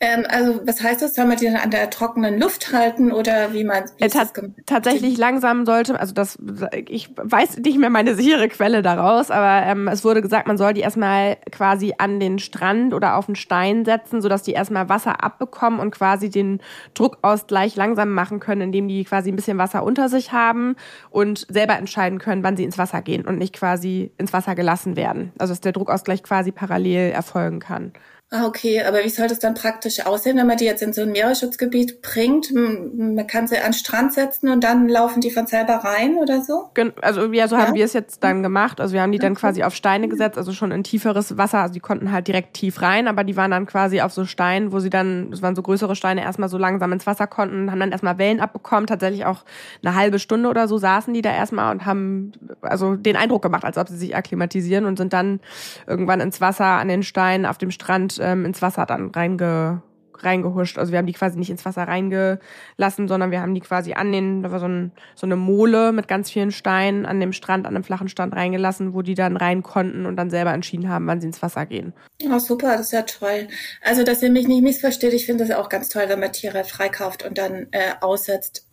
ähm, 0.00 0.24
also 0.28 0.60
was 0.66 0.82
heißt 0.82 1.02
das? 1.02 1.14
Soll 1.14 1.26
man 1.26 1.36
die 1.36 1.46
dann 1.46 1.56
an 1.56 1.70
der 1.70 1.88
trockenen 1.90 2.38
Luft 2.38 2.72
halten 2.72 3.12
oder 3.12 3.52
wie 3.52 3.64
man 3.64 3.84
wie 3.98 4.08
ta 4.08 4.26
tatsächlich 4.66 5.16
langsam 5.16 5.64
sollte, 5.66 5.98
also 5.98 6.12
das 6.12 6.38
ich 6.86 7.10
weiß 7.16 7.58
nicht 7.58 7.78
mehr 7.78 7.90
meine 7.90 8.14
sichere 8.14 8.48
Quelle 8.48 8.82
daraus, 8.82 9.30
aber 9.30 9.66
ähm, 9.66 9.88
es 9.88 10.04
wurde 10.04 10.20
gesagt, 10.20 10.46
man 10.46 10.58
soll 10.58 10.74
die 10.74 10.80
erstmal 10.80 11.36
quasi 11.50 11.94
an 11.98 12.20
den 12.20 12.38
Strand 12.38 12.92
oder 12.92 13.16
auf 13.16 13.26
den 13.26 13.36
Stein 13.36 13.84
setzen, 13.84 14.20
sodass 14.20 14.42
die 14.42 14.52
erstmal 14.52 14.88
Wasser 14.88 15.22
abbekommen 15.22 15.80
und 15.80 15.90
quasi 15.90 16.28
den 16.28 16.60
Druckausgleich 16.94 17.76
langsam 17.76 18.12
machen 18.12 18.40
können, 18.40 18.62
indem 18.62 18.88
die 18.88 19.04
quasi 19.04 19.30
ein 19.30 19.36
bisschen 19.36 19.58
Wasser 19.58 19.84
unter 19.84 20.08
sich 20.08 20.32
haben 20.32 20.76
und 21.10 21.46
selber 21.48 21.76
entscheiden 21.78 22.18
können, 22.18 22.42
wann 22.42 22.56
sie 22.56 22.64
ins 22.64 22.78
Wasser 22.78 23.00
gehen 23.00 23.24
und 23.24 23.38
nicht 23.38 23.54
quasi 23.54 24.12
ins 24.18 24.32
Wasser 24.32 24.54
gelassen 24.54 24.96
werden. 24.96 25.32
Also 25.38 25.52
dass 25.52 25.60
der 25.60 25.72
Druckausgleich 25.72 26.22
quasi 26.22 26.52
parallel 26.52 27.12
erfolgen 27.12 27.60
kann. 27.60 27.92
Ah, 28.36 28.46
okay, 28.46 28.82
aber 28.82 29.04
wie 29.04 29.10
soll 29.10 29.28
das 29.28 29.38
dann 29.38 29.54
praktisch 29.54 30.04
aussehen, 30.04 30.36
wenn 30.36 30.48
man 30.48 30.56
die 30.56 30.64
jetzt 30.64 30.82
in 30.82 30.92
so 30.92 31.02
ein 31.02 31.12
Meeresschutzgebiet 31.12 32.02
bringt? 32.02 32.52
Man 32.52 33.24
kann 33.28 33.46
sie 33.46 33.58
an 33.58 33.66
den 33.66 33.72
Strand 33.74 34.12
setzen 34.12 34.48
und 34.48 34.64
dann 34.64 34.88
laufen 34.88 35.20
die 35.20 35.30
von 35.30 35.46
selber 35.46 35.74
rein 35.74 36.16
oder 36.16 36.42
so? 36.42 36.68
Also 37.00 37.32
ja, 37.32 37.46
so 37.46 37.54
ja? 37.54 37.62
haben 37.62 37.74
wir 37.74 37.84
es 37.84 37.92
jetzt 37.92 38.24
dann 38.24 38.42
gemacht. 38.42 38.80
Also 38.80 38.92
wir 38.92 39.02
haben 39.02 39.12
die 39.12 39.20
dann 39.20 39.36
quasi 39.36 39.62
auf 39.62 39.76
Steine 39.76 40.08
gesetzt, 40.08 40.36
also 40.36 40.52
schon 40.52 40.72
in 40.72 40.82
tieferes 40.82 41.38
Wasser. 41.38 41.60
Also 41.60 41.74
die 41.74 41.80
konnten 41.80 42.10
halt 42.10 42.26
direkt 42.26 42.54
tief 42.54 42.82
rein, 42.82 43.06
aber 43.06 43.22
die 43.22 43.36
waren 43.36 43.52
dann 43.52 43.66
quasi 43.66 44.00
auf 44.00 44.12
so 44.12 44.24
Steinen, 44.24 44.72
wo 44.72 44.80
sie 44.80 44.90
dann, 44.90 45.30
das 45.30 45.40
waren 45.40 45.54
so 45.54 45.62
größere 45.62 45.94
Steine, 45.94 46.22
erstmal 46.22 46.48
so 46.48 46.58
langsam 46.58 46.90
ins 46.90 47.06
Wasser 47.06 47.28
konnten, 47.28 47.70
haben 47.70 47.78
dann 47.78 47.92
erstmal 47.92 48.18
Wellen 48.18 48.40
abbekommen. 48.40 48.88
Tatsächlich 48.88 49.26
auch 49.26 49.44
eine 49.84 49.94
halbe 49.94 50.18
Stunde 50.18 50.48
oder 50.48 50.66
so 50.66 50.76
saßen 50.76 51.14
die 51.14 51.22
da 51.22 51.30
erstmal 51.30 51.72
und 51.72 51.86
haben 51.86 52.32
also 52.62 52.96
den 52.96 53.14
Eindruck 53.14 53.42
gemacht, 53.42 53.64
als 53.64 53.78
ob 53.78 53.88
sie 53.88 53.96
sich 53.96 54.16
akklimatisieren 54.16 54.86
und 54.86 54.98
sind 54.98 55.12
dann 55.12 55.38
irgendwann 55.86 56.18
ins 56.18 56.40
Wasser 56.40 56.64
an 56.64 56.88
den 56.88 57.04
Steinen 57.04 57.46
auf 57.46 57.58
dem 57.58 57.70
Strand 57.70 58.23
ähm, 58.24 58.44
ins 58.44 58.62
Wasser 58.62 58.86
dann 58.86 59.10
reinge, 59.10 59.82
reingehuscht. 60.24 60.78
Also 60.78 60.92
wir 60.92 60.98
haben 60.98 61.06
die 61.06 61.12
quasi 61.12 61.38
nicht 61.38 61.50
ins 61.50 61.64
Wasser 61.64 61.82
reingelassen, 61.82 63.08
sondern 63.08 63.30
wir 63.30 63.40
haben 63.40 63.54
die 63.54 63.60
quasi 63.60 63.94
an 63.94 64.12
den, 64.12 64.42
da 64.42 64.50
war 64.50 64.60
so, 64.60 64.66
ein, 64.66 64.92
so 65.14 65.26
eine 65.26 65.36
Mole 65.36 65.92
mit 65.92 66.08
ganz 66.08 66.30
vielen 66.30 66.52
Steinen 66.52 67.06
an 67.06 67.20
dem 67.20 67.32
Strand, 67.32 67.66
an 67.66 67.74
einem 67.74 67.84
flachen 67.84 68.08
Strand 68.08 68.34
reingelassen, 68.34 68.94
wo 68.94 69.02
die 69.02 69.14
dann 69.14 69.36
rein 69.36 69.62
konnten 69.62 70.06
und 70.06 70.16
dann 70.16 70.30
selber 70.30 70.52
entschieden 70.52 70.88
haben, 70.88 71.06
wann 71.06 71.20
sie 71.20 71.26
ins 71.26 71.42
Wasser 71.42 71.66
gehen. 71.66 71.92
Oh, 72.30 72.38
super, 72.38 72.76
das 72.76 72.86
ist 72.86 72.92
ja 72.92 73.02
toll. 73.02 73.48
Also, 73.82 74.04
dass 74.04 74.22
ihr 74.22 74.30
mich 74.30 74.48
nicht 74.48 74.62
missversteht, 74.62 75.12
ich 75.12 75.26
finde 75.26 75.46
das 75.46 75.56
auch 75.56 75.68
ganz 75.68 75.88
toll, 75.88 76.04
wenn 76.08 76.20
man 76.20 76.32
Tiere 76.32 76.64
freikauft 76.64 77.24
und 77.24 77.38
dann 77.38 77.66
äh, 77.72 77.92
aussetzt. 78.00 78.66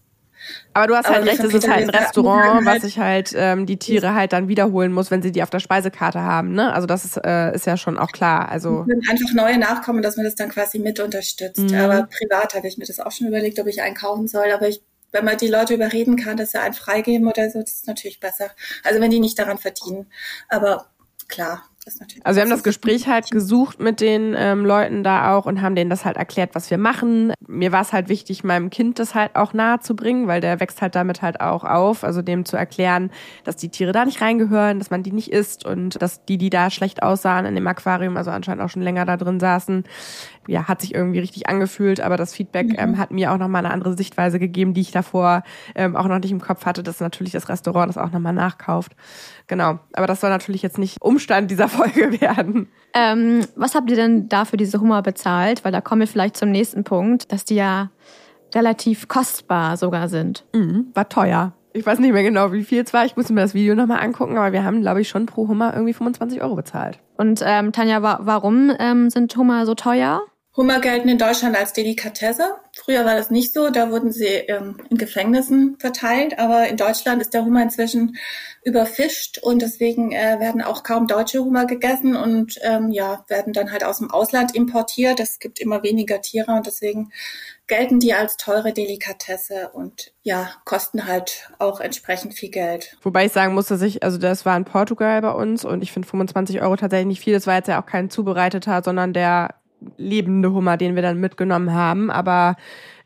Aber 0.74 0.88
du 0.88 0.96
hast 0.96 1.10
halt 1.10 1.26
recht, 1.26 1.40
es 1.40 1.54
ist 1.54 1.70
halt 1.70 1.84
ein 1.84 1.90
Restaurant, 1.90 2.66
was 2.66 2.82
sich 2.82 2.98
halt 2.98 3.34
ähm, 3.36 3.66
die 3.66 3.78
Tiere 3.78 4.14
halt 4.14 4.34
dann 4.34 4.48
wiederholen 4.48 4.92
muss, 4.92 5.12
wenn 5.12 5.22
sie 5.22 5.32
die 5.32 5.44
auf 5.44 5.50
der 5.50 5.60
Speisekarte 5.60 6.22
haben. 6.22 6.54
Ne? 6.54 6.74
Also 6.74 6.88
das 6.88 7.06
ist, 7.06 7.18
äh, 7.18 7.54
ist 7.54 7.66
ja 7.66 7.78
schon 7.78 7.98
auch 7.98 8.12
klar. 8.12 8.50
Also 8.50 8.86
einfach 9.10 9.34
neue 9.34 9.58
Nachkommen, 9.58 10.02
dass 10.02 10.18
man 10.18 10.26
das 10.26 10.36
dann 10.36 10.50
quasi 10.50 10.80
mit 10.80 11.00
unterstützt. 11.00 11.60
Mhm. 11.60 11.76
Aber 11.76 12.04
privat 12.04 12.54
habe 12.56 12.68
ich 12.68 12.78
mir 12.78 12.86
das 12.86 13.00
auch 13.00 13.12
schon 13.12 13.28
überlegt, 13.28 13.60
ob 13.60 13.68
ich 13.68 13.82
einen 13.82 13.96
kaufen 13.96 14.28
soll. 14.28 14.52
Aber 14.52 14.68
ich, 14.68 14.82
wenn 15.12 15.26
man 15.26 15.38
die 15.38 15.48
Leute 15.48 15.74
überreden 15.74 16.16
kann, 16.16 16.38
dass 16.38 16.52
sie 16.52 16.60
einen 16.60 16.74
freigeben 16.74 17.28
oder 17.28 17.50
so, 17.50 17.60
das 17.60 17.74
ist 17.74 17.88
natürlich 17.88 18.20
besser. 18.20 18.50
Also 18.84 19.02
wenn 19.02 19.12
die 19.12 19.20
nicht 19.20 19.38
daran 19.38 19.58
verdienen. 19.58 20.08
Aber 20.48 20.88
klar, 21.28 21.64
also 22.24 22.38
wir 22.38 22.44
haben 22.44 22.52
das 22.52 22.64
Gespräch 22.64 23.08
halt 23.08 23.32
gesucht 23.32 23.80
mit 23.80 24.02
den 24.02 24.36
ähm, 24.38 24.66
Leuten 24.66 25.04
da 25.04 25.36
auch 25.36 25.48
und 25.48 25.64
haben 25.64 25.74
denen 25.74 25.90
das 25.90 26.06
halt 26.06 26.16
erklärt, 26.16 26.54
was 26.54 26.70
wir 26.70 26.78
machen. 26.78 27.34
Mir 27.48 27.72
war 27.72 27.82
es 27.82 27.92
halt 27.92 28.08
wichtig, 28.08 28.44
meinem 28.44 28.70
Kind 28.70 29.00
das 29.00 29.16
halt 29.16 29.36
auch 29.36 29.54
nahe 29.54 29.80
zu 29.80 29.96
bringen, 29.96 30.28
weil 30.28 30.42
der 30.42 30.60
wächst 30.60 30.82
halt 30.82 30.94
damit 30.94 31.24
halt 31.24 31.42
auch 31.42 31.64
auf. 31.64 32.04
Also 32.04 32.22
dem 32.22 32.46
zu 32.46 32.56
erklären, 32.56 33.10
dass 33.46 33.56
die 33.56 33.70
Tiere 33.70 33.94
da 33.94 34.06
nicht 34.06 34.22
reingehören, 34.22 34.78
dass 34.78 34.92
man 34.92 35.02
die 35.02 35.12
nicht 35.12 35.32
isst 35.32 35.66
und 35.66 36.00
dass 36.00 36.24
die, 36.26 36.38
die 36.38 36.52
da 36.52 36.70
schlecht 36.70 37.02
aussahen 37.02 37.48
in 37.48 37.56
dem 37.56 37.66
Aquarium, 37.68 38.16
also 38.16 38.30
anscheinend 38.30 38.64
auch 38.64 38.70
schon 38.70 38.84
länger 38.84 39.06
da 39.06 39.18
drin 39.18 39.40
saßen, 39.40 39.84
ja, 40.48 40.68
hat 40.68 40.82
sich 40.82 40.94
irgendwie 40.94 41.20
richtig 41.20 41.48
angefühlt. 41.48 42.02
Aber 42.02 42.18
das 42.18 42.34
Feedback 42.34 42.68
mhm. 42.68 42.76
ähm, 42.78 42.98
hat 42.98 43.12
mir 43.12 43.32
auch 43.32 43.38
nochmal 43.38 43.66
eine 43.66 43.74
andere 43.74 43.96
Sichtweise 43.96 44.40
gegeben, 44.40 44.74
die 44.74 44.82
ich 44.82 44.92
davor 44.92 45.44
ähm, 45.76 45.96
auch 45.96 46.08
noch 46.08 46.20
nicht 46.20 46.32
im 46.32 46.42
Kopf 46.42 46.66
hatte, 46.66 46.84
dass 46.84 47.00
natürlich 47.00 47.34
das 47.34 47.50
Restaurant 47.50 47.90
das 47.90 47.98
auch 47.98 48.12
nochmal 48.12 48.34
nachkauft. 48.34 48.94
Genau. 49.48 49.80
Aber 49.94 50.08
das 50.08 50.22
soll 50.22 50.30
natürlich 50.30 50.62
jetzt 50.62 50.78
nicht 50.78 51.02
Umstand 51.02 51.52
dieser 51.52 51.68
Folge 51.70 52.20
werden. 52.22 52.70
Ähm, 52.94 53.46
was 53.56 53.76
habt 53.76 53.90
ihr 53.90 53.96
denn 53.96 54.30
da 54.30 54.46
für 54.46 54.58
diese 54.58 54.80
Hummer 54.80 55.02
bezahlt? 55.02 55.64
Weil 55.64 55.72
da 55.72 55.82
kommen 55.82 56.02
wir 56.02 56.08
vielleicht 56.08 56.38
zum 56.38 56.52
nächsten 56.52 56.84
Punkt, 56.84 57.32
dass 57.32 57.46
die 57.46 57.56
ja 57.56 57.90
relativ 58.54 59.08
kostbar 59.08 59.78
sogar 59.78 60.10
sind. 60.10 60.46
Mhm, 60.54 60.88
war 60.94 61.08
teuer. 61.08 61.54
Ich 61.74 61.86
weiß 61.86 62.00
nicht 62.00 62.12
mehr 62.12 62.24
genau, 62.24 62.52
wie 62.52 62.64
viel 62.64 62.84
es 62.84 62.94
war. 62.94 63.06
Ich 63.06 63.16
muss 63.16 63.30
mir 63.30 63.40
das 63.40 63.54
Video 63.54 63.76
nochmal 63.76 64.04
angucken, 64.04 64.38
aber 64.38 64.52
wir 64.52 64.64
haben, 64.66 64.82
glaube 64.82 65.00
ich, 65.02 65.08
schon 65.08 65.26
pro 65.26 65.48
Hummer 65.48 65.74
irgendwie 65.74 65.94
25 65.94 66.42
Euro 66.42 66.56
bezahlt. 66.56 67.00
Und 67.16 67.42
ähm, 67.46 67.72
Tanja, 67.72 68.02
wa 68.02 68.20
warum 68.24 68.74
ähm, 68.78 69.10
sind 69.10 69.36
Hummer 69.38 69.66
so 69.66 69.74
teuer? 69.74 70.22
Hummer 70.58 70.82
gelten 70.82 71.08
in 71.08 71.18
Deutschland 71.18 71.56
als 71.58 71.72
Delikatesse. 71.72 72.56
Früher 72.74 73.06
war 73.06 73.16
das 73.16 73.32
nicht 73.32 73.54
so, 73.54 73.70
da 73.70 73.90
wurden 73.90 74.12
sie 74.12 74.26
ähm, 74.26 74.78
in 74.90 74.98
Gefängnissen 74.98 75.78
verteilt, 75.80 76.40
aber 76.40 76.68
in 76.68 76.76
Deutschland 76.76 77.22
ist 77.22 77.34
der 77.34 77.46
Hummer 77.46 77.64
inzwischen 77.64 78.18
überfischt 78.64 79.38
und 79.38 79.62
deswegen 79.62 80.12
äh, 80.12 80.40
werden 80.40 80.62
auch 80.62 80.84
kaum 80.84 81.08
deutsche 81.08 81.40
Hummer 81.40 81.66
gegessen 81.66 82.18
und 82.18 82.60
ähm, 82.64 82.92
ja, 82.92 83.24
werden 83.30 83.54
dann 83.54 83.72
halt 83.72 83.86
aus 83.86 84.00
dem 84.00 84.12
Ausland 84.12 84.54
importiert. 84.54 85.22
Es 85.22 85.40
gibt 85.40 85.60
immer 85.60 85.84
weniger 85.84 86.20
Tiere 86.22 86.52
und 86.52 86.68
deswegen 86.68 87.12
gelten 87.68 88.02
die 88.02 88.14
als 88.14 88.36
teure 88.36 88.74
Delikatesse 88.74 89.70
und 89.72 90.14
ja, 90.22 90.50
kosten 90.66 91.08
halt 91.08 91.50
auch 91.60 91.80
entsprechend 91.80 92.34
viel 92.34 92.50
Geld. 92.50 92.98
Wobei 93.02 93.26
ich 93.26 93.32
sagen 93.32 93.54
muss, 93.54 93.68
dass 93.68 93.82
ich, 93.82 94.04
also 94.04 94.18
das 94.18 94.46
war 94.46 94.58
in 94.58 94.66
Portugal 94.66 95.22
bei 95.22 95.32
uns 95.32 95.64
und 95.64 95.82
ich 95.82 95.94
finde 95.94 96.10
25 96.10 96.62
Euro 96.62 96.76
tatsächlich 96.76 97.08
nicht 97.08 97.24
viel. 97.24 97.34
Das 97.34 97.48
war 97.48 97.56
jetzt 97.56 97.68
ja 97.68 97.82
auch 97.82 97.86
kein 97.86 98.10
zubereiteter, 98.10 98.82
sondern 98.84 99.14
der 99.14 99.61
lebende 99.98 100.52
Hummer, 100.52 100.78
den 100.78 100.96
wir 100.96 101.02
dann 101.02 101.20
mitgenommen 101.20 101.74
haben. 101.74 102.12
Aber 102.12 102.56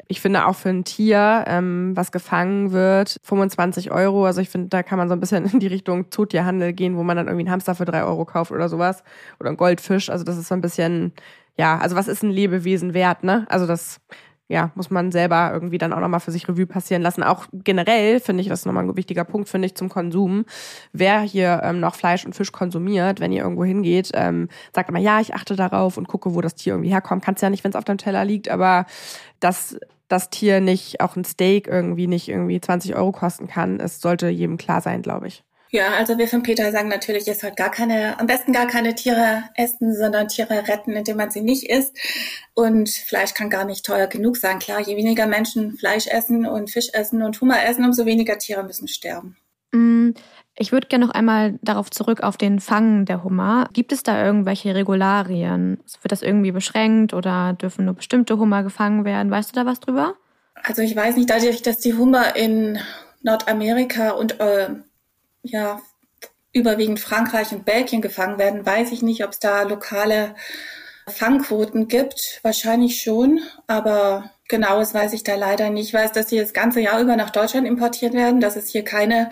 ich 0.07 0.21
finde 0.21 0.45
auch 0.45 0.55
für 0.55 0.69
ein 0.69 0.83
Tier, 0.83 1.45
ähm, 1.47 1.91
was 1.95 2.11
gefangen 2.11 2.71
wird, 2.71 3.17
25 3.23 3.91
Euro. 3.91 4.25
Also 4.25 4.41
ich 4.41 4.49
finde, 4.49 4.69
da 4.69 4.83
kann 4.83 4.97
man 4.97 5.07
so 5.09 5.13
ein 5.13 5.19
bisschen 5.19 5.45
in 5.45 5.59
die 5.59 5.67
Richtung 5.67 6.11
Zootierhandel 6.11 6.73
gehen, 6.73 6.95
wo 6.97 7.03
man 7.03 7.17
dann 7.17 7.27
irgendwie 7.27 7.43
einen 7.43 7.51
Hamster 7.51 7.75
für 7.75 7.85
drei 7.85 8.03
Euro 8.03 8.25
kauft 8.25 8.51
oder 8.51 8.69
sowas. 8.69 9.03
Oder 9.39 9.49
ein 9.49 9.57
Goldfisch. 9.57 10.09
Also 10.09 10.23
das 10.23 10.37
ist 10.37 10.47
so 10.47 10.55
ein 10.55 10.61
bisschen, 10.61 11.13
ja, 11.57 11.77
also 11.79 11.95
was 11.95 12.07
ist 12.07 12.23
ein 12.23 12.29
Lebewesen 12.29 12.93
wert, 12.93 13.23
ne? 13.23 13.45
Also 13.49 13.65
das 13.65 13.99
ja, 14.47 14.71
muss 14.75 14.91
man 14.91 15.11
selber 15.11 15.49
irgendwie 15.53 15.79
dann 15.79 15.91
auch 15.91 15.99
nochmal 15.99 16.19
für 16.19 16.31
sich 16.31 16.47
Revue 16.47 16.67
passieren 16.67 17.01
lassen. 17.01 17.23
Auch 17.23 17.47
generell 17.51 18.19
finde 18.19 18.41
ich, 18.41 18.49
das 18.49 18.59
ist 18.59 18.65
nochmal 18.65 18.83
ein 18.83 18.95
wichtiger 18.95 19.23
Punkt, 19.23 19.49
finde 19.49 19.65
ich, 19.65 19.75
zum 19.75 19.89
Konsum. 19.89 20.45
Wer 20.93 21.21
hier 21.21 21.61
ähm, 21.63 21.79
noch 21.79 21.95
Fleisch 21.95 22.25
und 22.25 22.35
Fisch 22.35 22.51
konsumiert, 22.51 23.19
wenn 23.19 23.31
ihr 23.31 23.43
irgendwo 23.43 23.63
hingeht, 23.63 24.11
ähm, 24.13 24.49
sagt 24.73 24.89
immer, 24.89 24.99
ja, 24.99 25.19
ich 25.19 25.33
achte 25.33 25.55
darauf 25.55 25.97
und 25.97 26.07
gucke, 26.07 26.35
wo 26.35 26.41
das 26.41 26.55
Tier 26.55 26.73
irgendwie 26.73 26.91
herkommt. 26.91 27.23
Kannst 27.23 27.41
ja 27.41 27.49
nicht, 27.49 27.63
wenn 27.63 27.71
es 27.71 27.75
auf 27.75 27.85
deinem 27.85 27.97
Teller 27.97 28.25
liegt, 28.25 28.49
aber 28.49 28.85
dass 29.39 29.77
das 30.07 30.29
Tier 30.29 30.61
nicht, 30.61 31.01
auch 31.01 31.15
ein 31.15 31.25
Steak 31.25 31.67
irgendwie 31.67 32.07
nicht 32.07 32.29
irgendwie 32.29 32.61
20 32.61 32.95
Euro 32.95 33.11
kosten 33.11 33.47
kann, 33.47 33.79
es 33.79 34.01
sollte 34.01 34.29
jedem 34.29 34.57
klar 34.57 34.81
sein, 34.81 35.01
glaube 35.01 35.27
ich. 35.27 35.44
Ja, 35.75 35.89
also 35.89 36.17
wir 36.17 36.29
von 36.29 36.41
Peter 36.41 36.71
sagen 36.71 36.87
natürlich, 36.87 37.27
es 37.27 37.41
soll 37.41 37.51
gar 37.51 37.69
keine, 37.69 38.17
am 38.17 38.27
besten 38.27 38.53
gar 38.53 38.65
keine 38.65 38.95
Tiere 38.95 39.43
essen, 39.55 39.93
sondern 39.93 40.29
Tiere 40.29 40.69
retten, 40.69 40.93
indem 40.93 41.17
man 41.17 41.31
sie 41.31 41.41
nicht 41.41 41.69
isst. 41.69 41.97
Und 42.53 42.87
Fleisch 42.87 43.33
kann 43.33 43.49
gar 43.49 43.65
nicht 43.65 43.85
teuer 43.85 44.07
genug 44.07 44.37
sein. 44.37 44.59
Klar, 44.59 44.79
je 44.79 44.95
weniger 44.95 45.27
Menschen 45.27 45.73
Fleisch 45.73 46.07
essen 46.07 46.45
und 46.45 46.71
Fisch 46.71 46.87
essen 46.93 47.21
und 47.21 47.41
Hummer 47.41 47.61
essen, 47.65 47.83
umso 47.83 48.05
weniger 48.05 48.37
Tiere 48.37 48.63
müssen 48.63 48.87
sterben. 48.87 49.35
Mm, 49.73 50.11
ich 50.57 50.71
würde 50.71 50.87
gerne 50.87 51.05
noch 51.07 51.13
einmal 51.13 51.59
darauf 51.61 51.91
zurück 51.91 52.23
auf 52.23 52.37
den 52.37 52.61
Fang 52.61 53.03
der 53.03 53.25
Hummer. 53.25 53.67
Gibt 53.73 53.91
es 53.91 54.01
da 54.01 54.25
irgendwelche 54.25 54.75
Regularien? 54.75 55.81
Wird 56.01 56.13
das 56.13 56.21
irgendwie 56.21 56.53
beschränkt 56.53 57.13
oder 57.13 57.51
dürfen 57.51 57.83
nur 57.83 57.95
bestimmte 57.95 58.37
Hummer 58.37 58.63
gefangen 58.63 59.03
werden? 59.03 59.29
Weißt 59.29 59.53
du 59.53 59.59
da 59.59 59.65
was 59.65 59.81
drüber? 59.81 60.15
Also 60.63 60.83
ich 60.83 60.95
weiß 60.95 61.17
nicht, 61.17 61.29
dadurch, 61.29 61.63
dass 61.63 61.79
die 61.79 61.95
Hummer 61.95 62.37
in 62.37 62.79
Nordamerika 63.23 64.11
und 64.11 64.39
äh, 64.39 64.69
ja 65.45 65.81
überwiegend 66.53 66.99
Frankreich 66.99 67.51
und 67.51 67.65
Belgien 67.65 68.01
gefangen 68.01 68.37
werden, 68.37 68.65
weiß 68.65 68.91
ich 68.91 69.01
nicht, 69.01 69.23
ob 69.23 69.31
es 69.31 69.39
da 69.39 69.63
lokale 69.63 70.35
Fangquoten 71.07 71.87
gibt. 71.87 72.39
Wahrscheinlich 72.43 73.01
schon, 73.01 73.41
aber 73.67 74.31
Genaues 74.47 74.93
weiß 74.93 75.13
ich 75.13 75.23
da 75.23 75.33
leider 75.33 75.71
nicht. 75.71 75.87
Ich 75.87 75.93
weiß, 75.95 76.11
dass 76.11 76.27
die 76.27 76.37
das 76.37 76.53
ganze 76.53 76.79
Jahr 76.79 77.01
über 77.01 77.15
nach 77.15 77.31
Deutschland 77.31 77.67
importiert 77.67 78.13
werden, 78.13 78.41
dass 78.41 78.55
es 78.55 78.69
hier 78.69 78.83
keine 78.83 79.31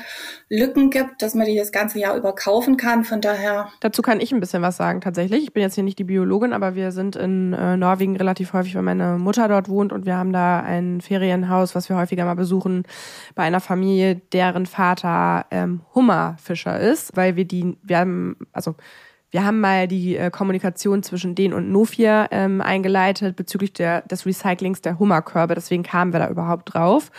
Lücken 0.50 0.90
gibt, 0.90 1.22
dass 1.22 1.36
man 1.36 1.46
die 1.46 1.56
das 1.56 1.72
ganze 1.72 2.00
Jahr 2.00 2.18
über 2.18 2.34
kaufen 2.34 2.78
kann. 2.78 3.04
Von 3.04 3.22
daher. 3.22 3.70
Dazu 3.80 4.02
kann 4.02 4.20
ich 4.20 4.32
ein 4.32 4.40
bisschen 4.40 4.64
was 4.64 4.76
sagen, 4.76 5.02
tatsächlich. 5.02 5.44
Ich 5.44 5.54
bin 5.54 5.62
jetzt 5.62 5.76
hier 5.76 5.84
nicht 5.84 6.00
die 6.00 6.04
Biologin, 6.04 6.52
aber 6.52 6.74
wir 6.74 6.92
sind 6.92 7.16
in 7.16 7.54
äh, 7.54 7.78
Norwegen 7.78 8.18
relativ 8.18 8.54
häufig, 8.54 8.74
weil 8.74 8.82
meine 8.82 9.20
Mutter 9.20 9.48
dort 9.48 9.70
wohnt 9.70 9.94
und 9.94 10.08
wir 10.08 10.18
haben 10.18 10.34
da 10.34 10.62
ein 10.62 11.00
Ferienhaus, 11.00 11.76
was 11.76 11.90
wir 11.90 11.96
häufiger 11.96 12.26
mal 12.26 12.34
besuchen, 12.34 12.84
bei 13.36 13.44
einer 13.44 13.60
Familie, 13.60 14.16
deren 14.16 14.66
Vater 14.66 15.46
ähm, 15.52 15.82
Hummerfischer 15.94 16.80
ist, 16.80 17.16
weil 17.16 17.36
wir 17.36 17.46
die, 17.46 17.78
wir 17.84 18.00
haben, 18.00 18.36
also 18.52 18.76
wir 19.34 19.44
haben 19.44 19.60
mal 19.60 19.88
die 19.88 20.16
äh, 20.16 20.30
Kommunikation 20.30 21.02
zwischen 21.02 21.34
denen 21.34 21.56
und 21.56 21.72
Nofir 21.72 22.28
ähm, 22.30 22.62
eingeleitet 22.62 23.36
bezüglich 23.36 23.74
der, 23.74 24.02
des 24.04 24.28
Recyclings 24.28 24.82
der 24.82 25.00
Hummerkörbe. 25.00 25.56
Deswegen 25.56 25.82
kamen 25.82 26.14
wir 26.14 26.20
da 26.20 26.30
überhaupt 26.30 26.76
drauf. 26.76 27.10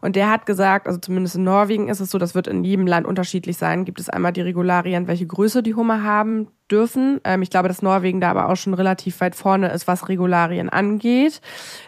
Und 0.00 0.16
der 0.16 0.28
hat 0.28 0.44
gesagt, 0.44 0.88
also 0.88 0.98
zumindest 0.98 1.36
in 1.36 1.44
Norwegen 1.44 1.88
ist 1.88 2.00
es 2.00 2.10
so, 2.10 2.18
das 2.18 2.34
wird 2.34 2.48
in 2.48 2.64
jedem 2.64 2.88
Land 2.88 3.06
unterschiedlich 3.06 3.58
sein. 3.58 3.84
Gibt 3.84 4.00
es 4.00 4.08
einmal 4.08 4.32
die 4.32 4.40
Regularien, 4.40 5.06
welche 5.06 5.26
Größe 5.26 5.62
die 5.62 5.76
Hummer 5.76 6.02
haben 6.02 6.48
dürfen. 6.72 7.20
Ähm, 7.24 7.42
ich 7.42 7.50
glaube, 7.50 7.68
dass 7.68 7.82
Norwegen 7.82 8.20
da 8.20 8.30
aber 8.30 8.48
auch 8.48 8.56
schon 8.56 8.74
relativ 8.74 9.20
weit 9.20 9.34
vorne 9.34 9.70
ist, 9.70 9.86
was 9.86 10.08
Regularien 10.08 10.70
angeht, 10.70 11.40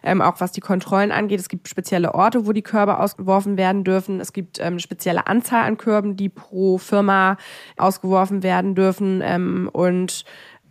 ähm, 0.03 0.21
auch 0.21 0.41
was 0.41 0.53
die 0.53 0.61
Kontrollen 0.61 1.11
angeht. 1.11 1.41
Es 1.41 1.49
gibt 1.49 1.69
spezielle 1.69 2.15
Orte, 2.15 2.47
wo 2.47 2.53
die 2.53 2.63
Körbe 2.63 2.99
ausgeworfen 2.99 3.57
werden 3.57 3.85
dürfen. 3.85 4.21
Es 4.21 4.33
gibt 4.33 4.61
ähm, 4.61 4.79
spezielle 4.79 5.27
Anzahl 5.27 5.65
an 5.65 5.79
Körben, 5.79 6.17
die 6.17 6.29
pro 6.29 6.79
Firma 6.79 7.39
ausgeworfen 7.77 8.43
werden 8.43 8.75
dürfen 8.75 9.23
ähm, 9.25 9.71
und 9.73 10.25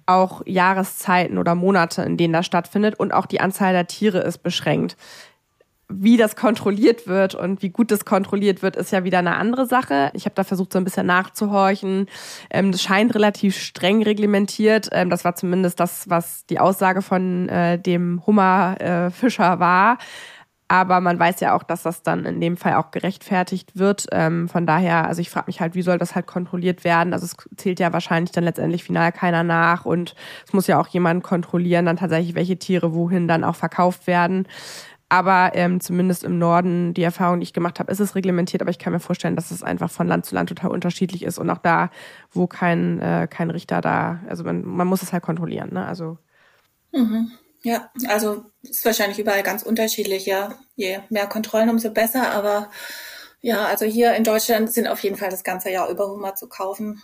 auch 0.05 0.41
Jahreszeiten 0.45 1.37
oder 1.37 1.55
Monate, 1.55 2.03
in 2.03 2.17
denen 2.17 2.33
das 2.33 2.45
stattfindet 2.45 2.99
und 2.99 3.13
auch 3.13 3.25
die 3.25 3.39
Anzahl 3.39 3.73
der 3.73 3.87
Tiere 3.87 4.19
ist 4.19 4.43
beschränkt 4.43 4.97
wie 5.89 6.17
das 6.17 6.35
kontrolliert 6.35 7.07
wird 7.07 7.35
und 7.35 7.61
wie 7.61 7.69
gut 7.69 7.91
das 7.91 8.05
kontrolliert 8.05 8.61
wird, 8.61 8.75
ist 8.75 8.91
ja 8.91 9.03
wieder 9.03 9.19
eine 9.19 9.35
andere 9.35 9.65
Sache. 9.65 10.11
Ich 10.13 10.25
habe 10.25 10.35
da 10.35 10.43
versucht, 10.43 10.73
so 10.73 10.79
ein 10.79 10.83
bisschen 10.83 11.05
nachzuhorchen. 11.05 12.07
Ähm, 12.49 12.71
das 12.71 12.81
scheint 12.81 13.13
relativ 13.15 13.57
streng 13.57 14.03
reglementiert. 14.03 14.89
Ähm, 14.91 15.09
das 15.09 15.25
war 15.25 15.35
zumindest 15.35 15.79
das, 15.79 16.09
was 16.09 16.45
die 16.45 16.59
Aussage 16.59 17.01
von 17.01 17.49
äh, 17.49 17.77
dem 17.79 18.25
Hummerfischer 18.25 19.53
äh, 19.53 19.59
war. 19.59 19.97
Aber 20.69 21.01
man 21.01 21.19
weiß 21.19 21.39
ja 21.41 21.55
auch, 21.55 21.61
dass 21.61 21.83
das 21.83 22.01
dann 22.01 22.25
in 22.25 22.41
dem 22.41 22.57
Fall 22.57 22.75
auch 22.75 22.89
gerechtfertigt 22.89 23.77
wird. 23.77 24.07
Ähm, 24.11 24.49
von 24.49 24.65
daher, 24.65 25.07
also 25.07 25.21
ich 25.21 25.29
frage 25.29 25.45
mich 25.47 25.61
halt, 25.61 25.75
wie 25.75 25.83
soll 25.83 25.99
das 25.99 26.15
halt 26.15 26.25
kontrolliert 26.25 26.83
werden? 26.83 27.13
Also 27.13 27.25
es 27.25 27.35
zählt 27.57 27.79
ja 27.79 27.93
wahrscheinlich 27.93 28.31
dann 28.31 28.45
letztendlich 28.45 28.83
final 28.83 29.11
keiner 29.11 29.43
nach 29.43 29.85
und 29.85 30.15
es 30.47 30.53
muss 30.53 30.65
ja 30.65 30.79
auch 30.79 30.87
jemand 30.87 31.23
kontrollieren, 31.23 31.85
dann 31.85 31.97
tatsächlich, 31.97 32.33
welche 32.33 32.57
Tiere 32.57 32.93
wohin 32.95 33.27
dann 33.27 33.43
auch 33.43 33.55
verkauft 33.55 34.07
werden. 34.07 34.47
Aber 35.13 35.51
ähm, 35.53 35.79
zumindest 35.79 36.23
im 36.23 36.39
Norden, 36.39 36.95
die 36.95 37.03
Erfahrung, 37.03 37.39
die 37.39 37.43
ich 37.43 37.53
gemacht 37.53 37.79
habe, 37.79 37.91
ist 37.91 37.99
es 37.99 38.15
reglementiert. 38.15 38.63
Aber 38.63 38.71
ich 38.71 38.79
kann 38.79 38.93
mir 38.93 38.99
vorstellen, 38.99 39.35
dass 39.35 39.51
es 39.51 39.61
einfach 39.61 39.91
von 39.91 40.07
Land 40.07 40.25
zu 40.25 40.33
Land 40.33 40.49
total 40.49 40.71
unterschiedlich 40.71 41.21
ist. 41.21 41.37
Und 41.37 41.51
auch 41.51 41.59
da, 41.59 41.91
wo 42.31 42.47
kein, 42.47 42.99
äh, 42.99 43.27
kein 43.29 43.51
Richter 43.51 43.79
da, 43.79 44.21
also 44.27 44.43
man, 44.43 44.65
man 44.65 44.87
muss 44.87 45.03
es 45.03 45.13
halt 45.13 45.21
kontrollieren. 45.21 45.71
Ne? 45.71 45.85
Also 45.85 46.17
mhm. 46.93 47.31
Ja, 47.61 47.91
also 48.07 48.45
ist 48.63 48.83
wahrscheinlich 48.85 49.19
überall 49.19 49.43
ganz 49.43 49.61
unterschiedlich. 49.61 50.25
Ja, 50.25 50.55
je 50.75 50.97
mehr 51.09 51.27
Kontrollen, 51.27 51.69
umso 51.69 51.91
besser. 51.91 52.31
Aber 52.31 52.71
ja, 53.41 53.65
also 53.67 53.85
hier 53.85 54.15
in 54.15 54.23
Deutschland 54.23 54.73
sind 54.73 54.87
auf 54.87 55.01
jeden 55.01 55.17
Fall 55.17 55.29
das 55.29 55.43
ganze 55.43 55.69
Jahr 55.69 55.89
über 55.89 56.09
Hummer 56.09 56.33
zu 56.33 56.49
kaufen. 56.49 57.03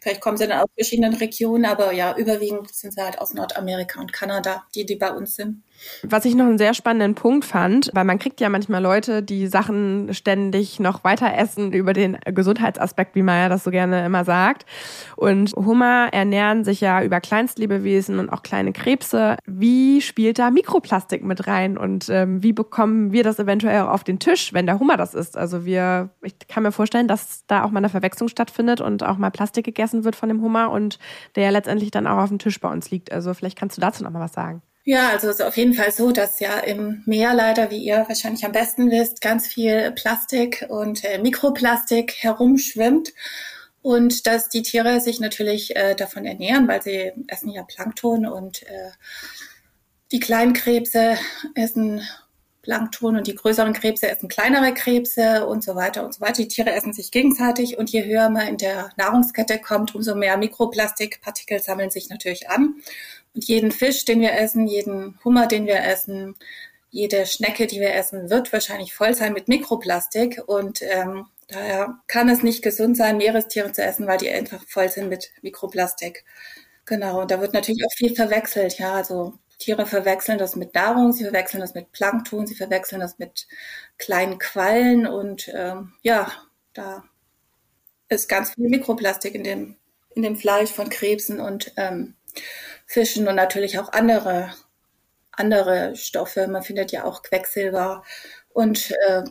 Vielleicht 0.00 0.22
kommen 0.22 0.38
sie 0.38 0.46
dann 0.46 0.60
aus 0.60 0.70
verschiedenen 0.74 1.12
Regionen, 1.12 1.66
aber 1.66 1.92
ja, 1.92 2.16
überwiegend 2.16 2.74
sind 2.74 2.94
sie 2.94 3.02
halt 3.02 3.18
aus 3.18 3.34
Nordamerika 3.34 4.00
und 4.00 4.14
Kanada, 4.14 4.64
die, 4.74 4.86
die 4.86 4.96
bei 4.96 5.12
uns 5.12 5.34
sind. 5.34 5.64
Was 6.02 6.24
ich 6.24 6.34
noch 6.34 6.46
einen 6.46 6.58
sehr 6.58 6.74
spannenden 6.74 7.14
Punkt 7.14 7.44
fand, 7.44 7.90
weil 7.94 8.04
man 8.04 8.18
kriegt 8.18 8.40
ja 8.40 8.48
manchmal 8.48 8.82
Leute, 8.82 9.22
die 9.22 9.46
Sachen 9.46 10.12
ständig 10.12 10.80
noch 10.80 11.04
weiter 11.04 11.34
essen 11.36 11.72
über 11.72 11.92
den 11.92 12.18
Gesundheitsaspekt, 12.24 13.14
wie 13.14 13.22
man 13.22 13.38
ja 13.38 13.48
das 13.48 13.64
so 13.64 13.70
gerne 13.70 14.04
immer 14.04 14.24
sagt. 14.24 14.66
Und 15.16 15.52
Hummer 15.52 16.08
ernähren 16.12 16.64
sich 16.64 16.80
ja 16.80 17.02
über 17.02 17.20
Kleinstlebewesen 17.20 18.18
und 18.18 18.30
auch 18.30 18.42
kleine 18.42 18.72
Krebse. 18.72 19.36
Wie 19.46 20.00
spielt 20.00 20.38
da 20.38 20.50
Mikroplastik 20.50 21.24
mit 21.24 21.46
rein 21.46 21.78
und 21.78 22.08
ähm, 22.08 22.42
wie 22.42 22.52
bekommen 22.52 23.12
wir 23.12 23.22
das 23.22 23.38
eventuell 23.38 23.82
auch 23.82 23.90
auf 23.90 24.04
den 24.04 24.18
Tisch, 24.18 24.52
wenn 24.52 24.66
der 24.66 24.78
Hummer 24.78 24.96
das 24.96 25.14
ist? 25.14 25.36
Also 25.36 25.64
wir, 25.64 26.10
ich 26.22 26.34
kann 26.48 26.62
mir 26.62 26.72
vorstellen, 26.72 27.08
dass 27.08 27.46
da 27.46 27.64
auch 27.64 27.70
mal 27.70 27.78
eine 27.78 27.88
Verwechslung 27.88 28.28
stattfindet 28.28 28.80
und 28.80 29.02
auch 29.02 29.16
mal 29.16 29.30
Plastik 29.30 29.64
gegessen 29.64 30.04
wird 30.04 30.16
von 30.16 30.28
dem 30.28 30.42
Hummer 30.42 30.70
und 30.70 30.98
der 31.34 31.44
ja 31.44 31.50
letztendlich 31.50 31.90
dann 31.90 32.06
auch 32.06 32.18
auf 32.18 32.28
dem 32.28 32.38
Tisch 32.38 32.60
bei 32.60 32.70
uns 32.70 32.90
liegt. 32.90 33.12
Also 33.12 33.34
vielleicht 33.34 33.58
kannst 33.58 33.76
du 33.76 33.80
dazu 33.80 34.04
noch 34.04 34.10
mal 34.10 34.20
was 34.20 34.32
sagen. 34.32 34.62
Ja, 34.88 35.08
also 35.10 35.28
es 35.28 35.40
ist 35.40 35.44
auf 35.44 35.56
jeden 35.56 35.74
Fall 35.74 35.90
so, 35.90 36.12
dass 36.12 36.38
ja 36.38 36.60
im 36.60 37.02
Meer 37.06 37.34
leider, 37.34 37.72
wie 37.72 37.78
ihr 37.78 38.04
wahrscheinlich 38.06 38.44
am 38.44 38.52
besten 38.52 38.88
wisst, 38.92 39.20
ganz 39.20 39.48
viel 39.48 39.90
Plastik 39.90 40.64
und 40.68 41.02
äh, 41.02 41.18
Mikroplastik 41.18 42.14
herumschwimmt 42.18 43.12
und 43.82 44.28
dass 44.28 44.48
die 44.48 44.62
Tiere 44.62 45.00
sich 45.00 45.18
natürlich 45.18 45.74
äh, 45.74 45.96
davon 45.96 46.24
ernähren, 46.24 46.68
weil 46.68 46.82
sie 46.82 47.10
essen 47.26 47.50
ja 47.50 47.64
Plankton 47.64 48.26
und 48.26 48.62
äh, 48.62 48.92
die 50.12 50.20
kleinen 50.20 50.52
Krebse 50.52 51.18
essen 51.56 52.00
Plankton 52.62 53.16
und 53.16 53.26
die 53.26 53.34
größeren 53.34 53.72
Krebse 53.72 54.08
essen 54.08 54.28
kleinere 54.28 54.72
Krebse 54.72 55.46
und 55.46 55.64
so 55.64 55.74
weiter 55.74 56.04
und 56.04 56.14
so 56.14 56.20
weiter. 56.20 56.42
Die 56.42 56.48
Tiere 56.48 56.72
essen 56.72 56.92
sich 56.92 57.10
gegenseitig 57.10 57.76
und 57.78 57.90
je 57.90 58.04
höher 58.04 58.28
man 58.28 58.46
in 58.46 58.56
der 58.56 58.90
Nahrungskette 58.96 59.60
kommt, 59.60 59.96
umso 59.96 60.14
mehr 60.14 60.36
Mikroplastikpartikel 60.36 61.60
sammeln 61.60 61.90
sich 61.90 62.08
natürlich 62.08 62.50
an. 62.50 62.76
Und 63.36 63.44
jeden 63.44 63.70
Fisch, 63.70 64.06
den 64.06 64.22
wir 64.22 64.32
essen, 64.32 64.66
jeden 64.66 65.18
Hummer, 65.22 65.46
den 65.46 65.66
wir 65.66 65.84
essen, 65.84 66.36
jede 66.88 67.26
Schnecke, 67.26 67.66
die 67.66 67.80
wir 67.80 67.94
essen, 67.94 68.30
wird 68.30 68.50
wahrscheinlich 68.50 68.94
voll 68.94 69.14
sein 69.14 69.34
mit 69.34 69.46
Mikroplastik. 69.46 70.42
Und 70.46 70.80
ähm, 70.80 71.26
daher 71.46 71.98
kann 72.06 72.30
es 72.30 72.42
nicht 72.42 72.62
gesund 72.62 72.96
sein, 72.96 73.18
Meerestiere 73.18 73.72
zu 73.72 73.84
essen, 73.84 74.06
weil 74.06 74.16
die 74.16 74.30
einfach 74.30 74.64
voll 74.66 74.88
sind 74.88 75.10
mit 75.10 75.32
Mikroplastik. 75.42 76.24
Genau, 76.86 77.20
und 77.20 77.30
da 77.30 77.38
wird 77.42 77.52
natürlich 77.52 77.84
auch 77.84 77.92
viel 77.94 78.14
verwechselt. 78.14 78.78
Ja, 78.78 78.94
also 78.94 79.34
Tiere 79.58 79.84
verwechseln 79.84 80.38
das 80.38 80.56
mit 80.56 80.74
Nahrung, 80.74 81.12
sie 81.12 81.24
verwechseln 81.24 81.60
das 81.60 81.74
mit 81.74 81.92
Plankton, 81.92 82.46
sie 82.46 82.54
verwechseln 82.54 83.02
das 83.02 83.18
mit 83.18 83.48
kleinen 83.98 84.38
Quallen 84.38 85.06
und 85.06 85.50
ähm, 85.54 85.92
ja, 86.00 86.32
da 86.72 87.04
ist 88.08 88.28
ganz 88.30 88.54
viel 88.54 88.70
Mikroplastik 88.70 89.34
in 89.34 89.44
dem, 89.44 89.76
in 90.14 90.22
dem 90.22 90.36
Fleisch 90.36 90.70
von 90.70 90.88
Krebsen 90.88 91.40
und 91.40 91.72
ähm, 91.76 92.14
Fischen 92.86 93.28
und 93.28 93.34
natürlich 93.34 93.78
auch 93.78 93.92
andere, 93.92 94.50
andere 95.32 95.96
Stoffe. 95.96 96.46
Man 96.46 96.62
findet 96.62 96.92
ja 96.92 97.04
auch 97.04 97.22
Quecksilber 97.22 98.04
und 98.48 98.92
äh, 99.06 99.24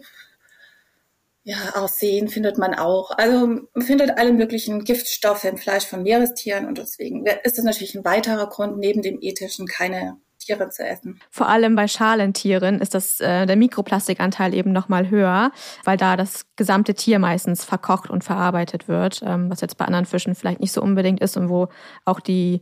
ja, 1.44 1.58
Arsen 1.76 2.28
findet 2.28 2.58
man 2.58 2.74
auch. 2.74 3.12
Also 3.12 3.48
man 3.48 3.84
findet 3.84 4.18
alle 4.18 4.34
möglichen 4.34 4.84
Giftstoffe 4.84 5.44
im 5.46 5.58
Fleisch 5.58 5.86
von 5.86 6.04
Meerestieren 6.04 6.66
und 6.66 6.80
deswegen 6.80 7.26
ist 7.44 7.58
das 7.58 7.66
natürlich 7.66 7.96
ein 7.96 8.04
weiterer 8.04 8.50
Grund, 8.50 8.78
neben 8.78 9.04
dem 9.04 9.20
ethischen 9.22 9.68
keine 9.68 10.18
Tiere 10.40 10.70
zu 10.70 10.84
essen. 10.84 11.20
Vor 11.30 11.48
allem 11.48 11.76
bei 11.76 11.88
Schalentieren 11.88 12.80
ist 12.82 12.94
das 12.94 13.20
äh, 13.20 13.46
der 13.46 13.56
Mikroplastikanteil 13.56 14.54
eben 14.54 14.72
noch 14.72 14.90
mal 14.90 15.10
höher, 15.10 15.52
weil 15.84 15.98
da 15.98 16.18
das 16.18 16.46
gesamte 16.56 16.94
Tier 16.94 17.20
meistens 17.20 17.64
verkocht 17.64 18.10
und 18.10 18.24
verarbeitet 18.24 18.88
wird, 18.88 19.22
ähm, 19.24 19.50
was 19.50 19.62
jetzt 19.62 19.78
bei 19.78 19.86
anderen 19.86 20.06
Fischen 20.06 20.36
vielleicht 20.36 20.62
nicht 20.62 20.72
so 20.72 20.82
unbedingt 20.82 21.22
ist 21.22 21.38
und 21.38 21.50
wo 21.50 21.68
auch 22.06 22.20
die 22.20 22.62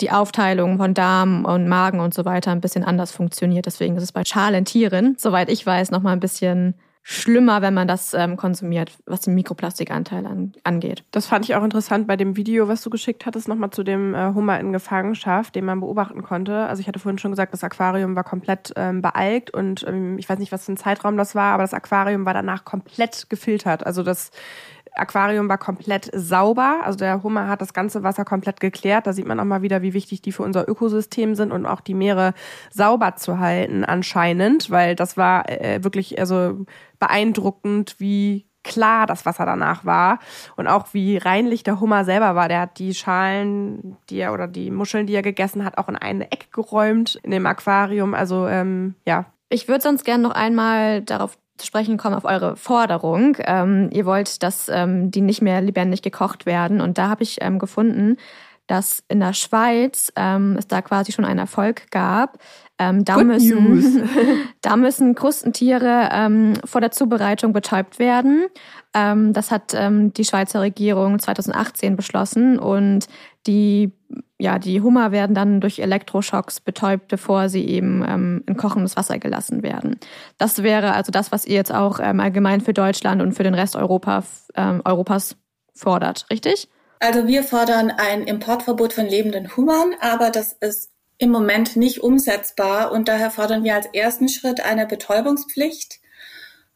die 0.00 0.10
Aufteilung 0.10 0.78
von 0.78 0.94
Darm 0.94 1.44
und 1.44 1.68
Magen 1.68 2.00
und 2.00 2.14
so 2.14 2.24
weiter 2.24 2.50
ein 2.50 2.60
bisschen 2.60 2.84
anders 2.84 3.12
funktioniert. 3.12 3.66
Deswegen 3.66 3.96
ist 3.96 4.02
es 4.02 4.12
bei 4.12 4.24
Schalentieren, 4.24 5.16
soweit 5.18 5.50
ich 5.50 5.64
weiß, 5.64 5.90
noch 5.90 6.02
mal 6.02 6.12
ein 6.12 6.20
bisschen 6.20 6.74
schlimmer, 7.04 7.62
wenn 7.62 7.74
man 7.74 7.88
das 7.88 8.14
ähm, 8.14 8.36
konsumiert, 8.36 8.92
was 9.06 9.22
den 9.22 9.34
Mikroplastikanteil 9.34 10.24
an, 10.24 10.52
angeht. 10.62 11.04
Das 11.10 11.26
fand 11.26 11.44
ich 11.44 11.56
auch 11.56 11.64
interessant 11.64 12.06
bei 12.06 12.16
dem 12.16 12.36
Video, 12.36 12.68
was 12.68 12.82
du 12.82 12.90
geschickt 12.90 13.26
hattest, 13.26 13.48
nochmal 13.48 13.70
zu 13.70 13.82
dem 13.82 14.14
äh, 14.14 14.32
Hummer 14.34 14.60
in 14.60 14.72
Gefangenschaft, 14.72 15.56
den 15.56 15.64
man 15.64 15.80
beobachten 15.80 16.22
konnte. 16.22 16.66
Also 16.66 16.80
ich 16.80 16.86
hatte 16.86 17.00
vorhin 17.00 17.18
schon 17.18 17.32
gesagt, 17.32 17.52
das 17.52 17.64
Aquarium 17.64 18.14
war 18.14 18.22
komplett 18.22 18.72
ähm, 18.76 19.02
bealgt 19.02 19.50
und 19.52 19.84
ähm, 19.86 20.16
ich 20.18 20.28
weiß 20.28 20.38
nicht, 20.38 20.52
was 20.52 20.64
für 20.64 20.72
ein 20.72 20.76
Zeitraum 20.76 21.16
das 21.16 21.34
war, 21.34 21.54
aber 21.54 21.64
das 21.64 21.74
Aquarium 21.74 22.24
war 22.24 22.34
danach 22.34 22.64
komplett 22.64 23.28
gefiltert. 23.28 23.84
Also 23.84 24.04
das 24.04 24.30
Aquarium 24.94 25.48
war 25.48 25.58
komplett 25.58 26.10
sauber. 26.12 26.80
Also 26.84 26.98
der 26.98 27.22
Hummer 27.22 27.48
hat 27.48 27.60
das 27.60 27.72
ganze 27.72 28.02
Wasser 28.02 28.24
komplett 28.24 28.60
geklärt. 28.60 29.06
Da 29.06 29.12
sieht 29.12 29.26
man 29.26 29.40
auch 29.40 29.44
mal 29.44 29.62
wieder, 29.62 29.82
wie 29.82 29.94
wichtig 29.94 30.22
die 30.22 30.32
für 30.32 30.42
unser 30.42 30.68
Ökosystem 30.68 31.34
sind 31.34 31.52
und 31.52 31.66
auch 31.66 31.80
die 31.80 31.94
Meere 31.94 32.34
sauber 32.70 33.16
zu 33.16 33.38
halten 33.38 33.84
anscheinend, 33.84 34.70
weil 34.70 34.94
das 34.94 35.16
war 35.16 35.48
äh, 35.48 35.82
wirklich 35.82 36.18
also 36.18 36.66
beeindruckend, 36.98 37.96
wie 37.98 38.46
klar 38.64 39.06
das 39.06 39.26
Wasser 39.26 39.44
danach 39.44 39.84
war 39.84 40.18
und 40.56 40.68
auch 40.68 40.88
wie 40.92 41.16
reinlich 41.16 41.62
der 41.62 41.80
Hummer 41.80 42.04
selber 42.04 42.34
war. 42.34 42.48
Der 42.48 42.60
hat 42.60 42.78
die 42.78 42.94
Schalen, 42.94 43.96
die 44.08 44.18
er 44.18 44.32
oder 44.32 44.46
die 44.46 44.70
Muscheln, 44.70 45.06
die 45.06 45.14
er 45.14 45.22
gegessen 45.22 45.64
hat, 45.64 45.78
auch 45.78 45.88
in 45.88 45.96
eine 45.96 46.30
Ecke 46.30 46.46
geräumt 46.52 47.18
in 47.22 47.30
dem 47.30 47.46
Aquarium. 47.46 48.14
Also 48.14 48.46
ähm, 48.46 48.94
ja. 49.04 49.26
Ich 49.52 49.68
würde 49.68 49.82
sonst 49.82 50.04
gerne 50.04 50.22
noch 50.22 50.30
einmal 50.30 51.02
darauf 51.02 51.36
zu 51.58 51.66
sprechen 51.66 51.98
kommen 51.98 52.16
auf 52.16 52.24
eure 52.24 52.56
Forderung. 52.56 53.36
Ähm, 53.40 53.90
ihr 53.92 54.06
wollt, 54.06 54.42
dass 54.42 54.70
ähm, 54.70 55.10
die 55.10 55.20
nicht 55.20 55.42
mehr 55.42 55.60
lebendig 55.60 56.00
gekocht 56.00 56.46
werden. 56.46 56.80
Und 56.80 56.96
da 56.96 57.08
habe 57.08 57.22
ich 57.22 57.36
ähm, 57.42 57.58
gefunden, 57.58 58.16
dass 58.66 59.04
in 59.08 59.20
der 59.20 59.34
Schweiz 59.34 60.10
ähm, 60.16 60.56
es 60.58 60.68
da 60.68 60.80
quasi 60.80 61.12
schon 61.12 61.26
einen 61.26 61.38
Erfolg 61.38 61.90
gab. 61.90 62.38
Ähm, 62.78 63.04
da, 63.04 63.18
müssen, 63.18 64.08
da 64.62 64.76
müssen 64.76 65.14
Krustentiere 65.14 66.08
ähm, 66.10 66.54
vor 66.64 66.80
der 66.80 66.90
Zubereitung 66.90 67.52
betäubt 67.52 67.98
werden. 67.98 68.46
Ähm, 68.94 69.34
das 69.34 69.50
hat 69.50 69.74
ähm, 69.74 70.14
die 70.14 70.24
Schweizer 70.24 70.62
Regierung 70.62 71.18
2018 71.18 71.96
beschlossen 71.96 72.58
und 72.58 73.06
die 73.46 73.92
ja, 74.42 74.58
die 74.58 74.80
Hummer 74.80 75.12
werden 75.12 75.36
dann 75.36 75.60
durch 75.60 75.78
Elektroschocks 75.78 76.58
betäubt, 76.58 77.06
bevor 77.06 77.48
sie 77.48 77.64
eben 77.64 78.04
ähm, 78.06 78.42
in 78.48 78.56
kochendes 78.56 78.96
Wasser 78.96 79.20
gelassen 79.20 79.62
werden. 79.62 80.00
Das 80.36 80.64
wäre 80.64 80.94
also 80.94 81.12
das, 81.12 81.30
was 81.30 81.46
ihr 81.46 81.54
jetzt 81.54 81.72
auch 81.72 82.00
ähm, 82.02 82.18
allgemein 82.18 82.60
für 82.60 82.72
Deutschland 82.72 83.22
und 83.22 83.34
für 83.34 83.44
den 83.44 83.54
Rest 83.54 83.76
Europa, 83.76 84.24
ähm, 84.56 84.82
Europas 84.84 85.36
fordert, 85.76 86.26
richtig? 86.28 86.68
Also 86.98 87.28
wir 87.28 87.44
fordern 87.44 87.92
ein 87.96 88.24
Importverbot 88.24 88.92
von 88.92 89.06
lebenden 89.06 89.56
Hummern, 89.56 89.94
aber 90.00 90.30
das 90.30 90.54
ist 90.54 90.90
im 91.18 91.30
Moment 91.30 91.76
nicht 91.76 92.02
umsetzbar 92.02 92.90
und 92.90 93.06
daher 93.06 93.30
fordern 93.30 93.62
wir 93.62 93.76
als 93.76 93.86
ersten 93.92 94.28
Schritt 94.28 94.60
eine 94.60 94.86
Betäubungspflicht 94.86 96.00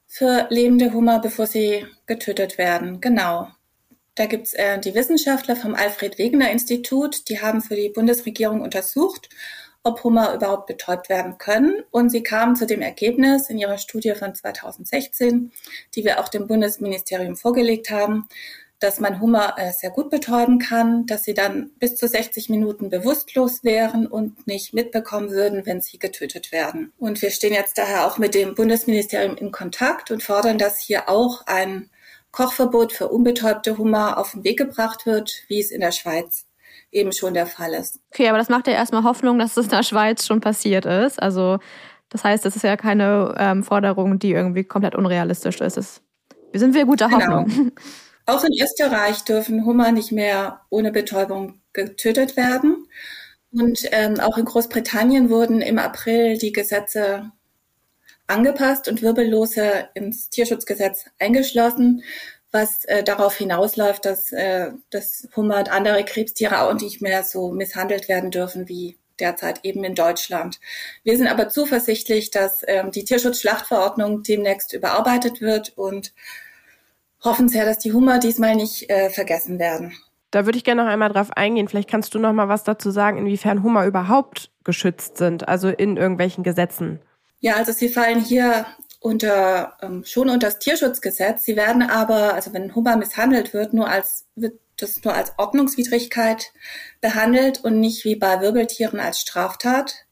für 0.07 0.46
lebende 0.50 0.92
Hummer, 0.92 1.18
bevor 1.18 1.48
sie 1.48 1.85
getötet 2.07 2.59
werden. 2.59 3.00
Genau. 3.00 3.48
Da 4.16 4.24
gibt's 4.26 4.55
äh, 4.55 4.81
die 4.81 4.94
Wissenschaftler 4.94 5.57
vom 5.57 5.74
Alfred 5.74 6.18
Wegener 6.18 6.50
Institut, 6.50 7.29
die 7.29 7.40
haben 7.40 7.61
für 7.61 7.76
die 7.76 7.90
Bundesregierung 7.90 8.62
untersucht, 8.62 9.29
ob 9.85 10.02
Hummer 10.02 10.35
überhaupt 10.35 10.66
betäubt 10.66 11.11
werden 11.11 11.38
können. 11.38 11.85
Und 11.90 12.09
sie 12.11 12.22
kamen 12.22 12.57
zu 12.57 12.66
dem 12.66 12.81
Ergebnis 12.81 13.50
in 13.50 13.59
ihrer 13.59 13.79
Studie 13.79 14.14
von 14.14 14.35
2016, 14.35 15.52
die 15.94 16.05
wir 16.05 16.18
auch 16.18 16.29
dem 16.29 16.48
Bundesministerium 16.48 17.37
vorgelegt 17.37 17.90
haben, 17.90 18.26
dass 18.79 19.00
man 19.00 19.20
Hummer 19.20 19.55
äh, 19.59 19.72
sehr 19.72 19.90
gut 19.90 20.11
betäuben 20.11 20.59
kann, 20.59 21.07
dass 21.07 21.24
sie 21.24 21.35
dann 21.35 21.70
bis 21.79 21.96
zu 21.96 22.09
60 22.09 22.48
Minuten 22.48 22.88
bewusstlos 22.88 23.64
wären 23.64 24.07
und 24.07 24.46
nicht 24.46 24.72
mitbekommen 24.72 25.31
würden, 25.31 25.66
wenn 25.66 25.83
sie 25.83 25.98
getötet 25.98 26.52
werden. 26.52 26.92
Und 26.98 27.20
wir 27.20 27.31
stehen 27.31 27.55
jetzt 27.55 27.76
daher 27.76 28.07
auch 28.07 28.16
mit 28.16 28.35
dem 28.35 28.55
Bundesministerium 28.55 29.37
in 29.37 29.52
Kontakt 29.52 30.11
und 30.11 30.22
fordern, 30.22 30.59
dass 30.59 30.81
hier 30.81 31.09
auch 31.09 31.46
ein 31.46 31.90
Kochverbot 32.37 32.92
für 32.92 33.09
unbetäubte 33.09 33.79
Hummer 33.79 34.18
auf 34.18 34.33
den 34.33 34.44
Weg 34.44 34.59
gebracht 34.59 35.07
wird, 35.07 35.44
wie 35.49 35.59
es 35.59 35.70
in 35.70 35.81
der 35.81 35.90
Schweiz 35.90 36.44
eben 36.92 37.12
schon 37.12 37.33
der 37.33 37.46
Fall 37.46 37.72
ist. 37.72 37.99
Okay, 38.12 38.29
aber 38.29 38.37
das 38.37 38.51
macht 38.51 38.66
ja 38.66 38.75
erstmal 38.75 39.05
Hoffnung, 39.05 39.38
dass 39.38 39.57
es 39.57 39.64
in 39.64 39.70
der 39.70 39.83
Schweiz 39.83 40.27
schon 40.27 40.42
passiert 40.42 40.85
ist. 40.85 41.20
Also 41.22 41.59
das 42.11 42.25
heißt, 42.25 42.44
das 42.44 42.55
ist 42.55 42.62
ja 42.62 42.77
keine 42.77 43.35
ähm, 43.38 43.64
Forderung, 43.64 44.18
die 44.18 44.33
irgendwie 44.33 44.64
komplett 44.64 44.94
unrealistisch 44.94 45.62
ist. 45.62 45.79
Es, 45.79 46.03
wir 46.53 46.61
sind 46.61 46.75
wir 46.75 46.85
guter 46.85 47.09
genau. 47.09 47.40
Hoffnung. 47.40 47.72
Auch 48.27 48.44
in 48.44 48.53
Österreich 48.62 49.25
dürfen 49.25 49.64
Hummer 49.64 49.92
nicht 49.92 50.12
mehr 50.12 50.61
ohne 50.68 50.92
Betäubung 50.92 51.62
getötet 51.72 52.37
werden. 52.37 52.87
Und 53.51 53.81
ähm, 53.92 54.20
auch 54.20 54.37
in 54.37 54.44
Großbritannien 54.44 55.31
wurden 55.31 55.62
im 55.62 55.79
April 55.79 56.37
die 56.37 56.53
Gesetze 56.53 57.31
angepasst 58.27 58.89
und 58.89 59.03
Wirbellose 59.03 59.89
ins 59.95 60.31
Tierschutzgesetz 60.31 61.07
eingeschlossen, 61.19 62.03
was 62.51 62.85
äh, 62.87 63.03
darauf 63.03 63.37
hinausläuft, 63.37 64.05
dass, 64.05 64.33
äh, 64.33 64.71
dass 64.91 65.29
Hummer 65.37 65.59
und 65.59 65.71
andere 65.71 66.05
Krebstiere 66.05 66.62
auch 66.62 66.75
nicht 66.75 67.03
mehr 67.03 67.23
so 67.23 67.51
misshandelt 67.51 68.09
werden 68.09 68.31
dürfen 68.31 68.69
wie 68.69 68.97
derzeit 69.19 69.65
eben 69.65 69.85
in 69.85 69.95
Deutschland. 69.95 70.61
Wir 71.03 71.17
sind 71.17 71.29
aber 71.29 71.49
zuversichtlich, 71.49 72.31
dass 72.31 72.62
ähm, 72.67 72.91
die 72.91 73.05
Tierschutzschlachtverordnung 73.05 74.23
demnächst 74.23 74.73
überarbeitet 74.73 75.41
wird 75.41 75.73
und 75.77 76.12
hoffen 77.25 77.49
sehr, 77.49 77.65
dass 77.65 77.79
die 77.79 77.93
Hummer 77.93 78.19
diesmal 78.19 78.55
nicht 78.55 78.91
äh, 78.91 79.11
vergessen 79.11 79.59
werden. 79.59 79.95
Da 80.31 80.45
würde 80.45 80.59
ich 80.59 80.65
gerne 80.65 80.83
noch 80.83 80.91
einmal 80.91 81.09
drauf 81.09 81.31
eingehen. 81.31 81.69
Vielleicht 81.69 81.89
kannst 81.89 82.15
du 82.15 82.19
noch 82.19 82.33
mal 82.33 82.49
was 82.49 82.65
dazu 82.65 82.91
sagen, 82.91 83.19
inwiefern 83.19 83.62
Hummer 83.62 83.87
überhaupt 83.87 84.51
geschützt 84.65 85.17
sind, 85.17 85.49
also 85.49 85.69
in 85.69 85.97
irgendwelchen 85.97 86.45
Gesetzen. 86.45 87.01
Ja, 87.40 87.57
also 87.57 87.72
sie 87.72 87.88
fallen 87.88 88.20
hier 88.20 88.66
unter 89.01 89.77
ähm, 89.83 90.05
schon 90.05 90.31
unter 90.31 90.49
das 90.49 90.59
Tierschutzgesetz. 90.59 91.44
Sie 91.44 91.57
werden 91.57 91.83
aber, 91.83 92.35
also 92.35 92.53
wenn 92.53 92.75
Hummer 92.75 92.96
misshandelt 92.96 93.53
wird, 93.53 93.72
nur 93.72 93.88
als 93.88 94.27
wird 94.35 94.59
das 94.79 95.03
nur 95.05 95.14
als 95.14 95.33
Ordnungswidrigkeit 95.38 96.53
behandelt 97.01 97.64
und 97.64 97.81
nicht 97.81 98.05
wie 98.05 98.16
bei 98.16 98.40
Wirbeltieren 98.40 99.01
als 99.01 99.20
Straftat. 99.20 100.07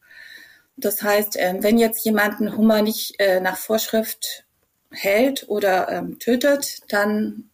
Das 0.77 1.03
heißt, 1.03 1.37
äh, 1.37 1.55
wenn 1.61 1.79
jetzt 1.79 2.05
jemand 2.05 2.41
einen 2.41 2.57
Hummer 2.57 2.83
nicht 2.83 3.21
äh, 3.21 3.41
nach 3.41 3.57
Vorschrift 3.57 4.45
hält 4.91 5.49
oder 5.49 5.89
ähm, 5.89 6.19
tötet, 6.19 6.81
dann 6.89 7.51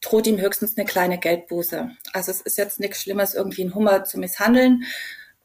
droht 0.00 0.26
ihm 0.26 0.40
höchstens 0.40 0.76
eine 0.76 0.86
kleine 0.86 1.18
Geldbuße. 1.18 1.90
Also 2.12 2.30
es 2.30 2.40
ist 2.40 2.58
jetzt 2.58 2.80
nichts 2.80 3.02
Schlimmes, 3.02 3.34
irgendwie 3.34 3.62
einen 3.62 3.74
Hummer 3.74 4.04
zu 4.04 4.18
misshandeln 4.18 4.84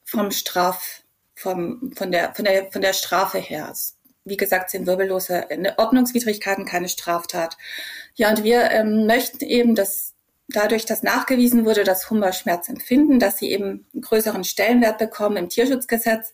vom 0.04 0.32
Straf 0.32 1.03
vom, 1.44 1.92
von, 1.96 2.12
der, 2.12 2.34
von, 2.34 2.46
der, 2.46 2.72
von 2.72 2.82
der 2.82 2.94
Strafe 2.94 3.38
her. 3.38 3.74
Wie 4.26 4.38
gesagt, 4.38 4.70
sind 4.70 4.88
wirbellose 4.88 5.46
Ordnungswidrigkeiten 5.78 6.66
keine 6.66 6.88
Straftat. 6.88 7.58
Ja, 8.16 8.30
und 8.30 8.44
wir 8.44 8.72
ähm, 8.72 9.06
möchten 9.06 9.44
eben, 9.44 9.76
dass 9.76 10.14
dadurch, 10.48 10.86
dass 10.86 11.04
nachgewiesen 11.04 11.66
wurde, 11.66 11.84
dass 11.84 12.10
Hummer 12.10 12.32
Schmerz 12.32 12.70
empfinden, 12.70 13.20
dass 13.20 13.38
sie 13.38 13.52
eben 13.52 13.86
einen 13.94 14.02
größeren 14.02 14.46
Stellenwert 14.46 14.98
bekommen 14.98 15.38
im 15.38 15.50
Tierschutzgesetz 15.50 16.34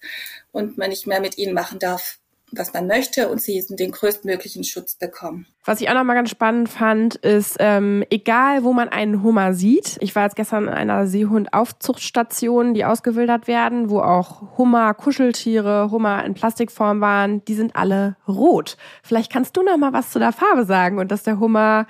und 0.52 0.78
man 0.78 0.89
nicht 0.89 1.08
mehr 1.08 1.19
mit 1.19 1.38
ihnen 1.38 1.54
machen 1.54 1.80
darf, 1.80 2.19
was 2.52 2.74
man 2.74 2.88
möchte 2.88 3.30
und 3.30 3.42
sie 3.42 3.64
den 3.70 3.92
größtmöglichen 3.92 4.64
Schutz 4.64 4.96
bekommen. 4.96 5.48
Was 5.66 5.82
ich 5.82 5.90
auch 5.90 5.94
nochmal 5.94 6.16
ganz 6.16 6.30
spannend 6.30 6.70
fand, 6.70 7.16
ist, 7.16 7.58
ähm, 7.60 8.04
egal 8.10 8.64
wo 8.64 8.74
man 8.74 8.90
einen 8.90 9.24
Hummer 9.24 9.54
sieht, 9.54 9.98
ich 10.02 10.16
war 10.16 10.24
jetzt 10.24 10.36
gestern 10.36 10.64
in 10.64 10.70
einer 10.70 11.08
Seehund-Aufzuchtstation, 11.08 12.74
die 12.74 12.86
ausgewildert 12.86 13.48
werden, 13.48 13.90
wo 13.90 14.00
auch 14.00 14.58
Hummer, 14.58 14.94
Kuscheltiere, 14.94 15.92
Hummer 15.92 16.24
in 16.26 16.34
Plastikform 16.34 17.02
waren, 17.02 17.44
die 17.46 17.56
sind 17.56 17.76
alle 17.76 18.16
rot. 18.28 18.78
Vielleicht 19.04 19.32
kannst 19.32 19.56
du 19.58 19.64
nochmal 19.64 19.94
was 19.94 20.12
zu 20.12 20.20
der 20.20 20.32
Farbe 20.32 20.66
sagen 20.66 20.98
und 20.98 21.12
dass 21.12 21.24
der 21.24 21.40
Hummer, 21.40 21.88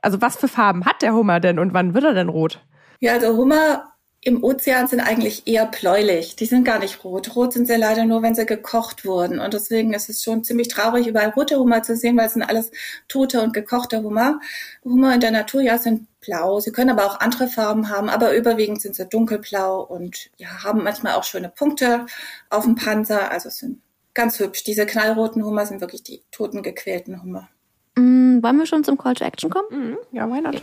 also 0.00 0.20
was 0.22 0.36
für 0.36 0.48
Farben 0.48 0.84
hat 0.86 1.02
der 1.02 1.14
Hummer 1.14 1.40
denn 1.40 1.58
und 1.58 1.74
wann 1.74 1.94
wird 1.94 2.04
er 2.04 2.14
denn 2.14 2.28
rot? 2.28 2.64
Ja, 3.00 3.14
also 3.14 3.36
Hummer 3.36 3.92
im 4.28 4.44
Ozean 4.44 4.86
sind 4.86 5.00
eigentlich 5.00 5.46
eher 5.46 5.64
bläulich. 5.66 6.36
Die 6.36 6.44
sind 6.44 6.64
gar 6.64 6.78
nicht 6.78 7.02
rot. 7.02 7.34
Rot 7.34 7.54
sind 7.54 7.66
sie 7.66 7.76
leider 7.76 8.04
nur, 8.04 8.22
wenn 8.22 8.34
sie 8.34 8.44
gekocht 8.44 9.06
wurden. 9.06 9.40
Und 9.40 9.54
deswegen 9.54 9.94
ist 9.94 10.10
es 10.10 10.22
schon 10.22 10.44
ziemlich 10.44 10.68
traurig, 10.68 11.06
überall 11.06 11.30
rote 11.30 11.58
Hummer 11.58 11.82
zu 11.82 11.96
sehen, 11.96 12.16
weil 12.16 12.26
es 12.26 12.34
sind 12.34 12.42
alles 12.42 12.70
tote 13.08 13.40
und 13.40 13.54
gekochte 13.54 14.02
Hummer. 14.02 14.38
Hummer 14.84 15.14
in 15.14 15.20
der 15.20 15.30
Natur, 15.30 15.62
ja, 15.62 15.78
sind 15.78 16.06
blau. 16.20 16.60
Sie 16.60 16.72
können 16.72 16.90
aber 16.90 17.06
auch 17.06 17.20
andere 17.20 17.48
Farben 17.48 17.88
haben, 17.88 18.10
aber 18.10 18.36
überwiegend 18.36 18.82
sind 18.82 18.94
sie 18.94 19.06
dunkelblau 19.06 19.80
und 19.80 20.30
ja, 20.36 20.62
haben 20.62 20.84
manchmal 20.84 21.14
auch 21.14 21.24
schöne 21.24 21.48
Punkte 21.48 22.04
auf 22.50 22.64
dem 22.64 22.74
Panzer. 22.74 23.30
Also 23.30 23.48
es 23.48 23.56
sind 23.56 23.80
ganz 24.12 24.38
hübsch. 24.38 24.62
Diese 24.62 24.84
knallroten 24.84 25.42
Hummer 25.42 25.64
sind 25.64 25.80
wirklich 25.80 26.02
die 26.02 26.22
toten, 26.32 26.62
gequälten 26.62 27.22
Hummer. 27.22 27.48
Mm, 27.96 28.42
wollen 28.42 28.58
wir 28.58 28.66
schon 28.66 28.84
zum 28.84 28.98
Call 28.98 29.14
to 29.14 29.24
Action 29.24 29.48
kommen? 29.48 29.68
Mhm. 29.70 29.98
Ja, 30.12 30.28
why 30.30 30.42
not? 30.42 30.60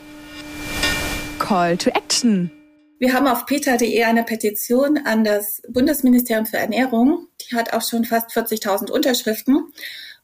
Call 1.40 1.78
to 1.78 1.90
Action. 1.90 2.52
Wir 2.98 3.14
haben 3.14 3.28
auf 3.28 3.46
peter.de 3.46 4.04
eine 4.04 4.24
Petition 4.24 4.98
an 5.06 5.26
das 5.26 5.62
Bundesministerium 5.68 6.46
für 6.46 6.58
Ernährung. 6.58 7.28
Die 7.42 7.56
hat 7.56 7.74
auch 7.74 7.82
schon 7.82 8.06
fast 8.06 8.32
40.000 8.32 8.90
Unterschriften. 8.90 9.74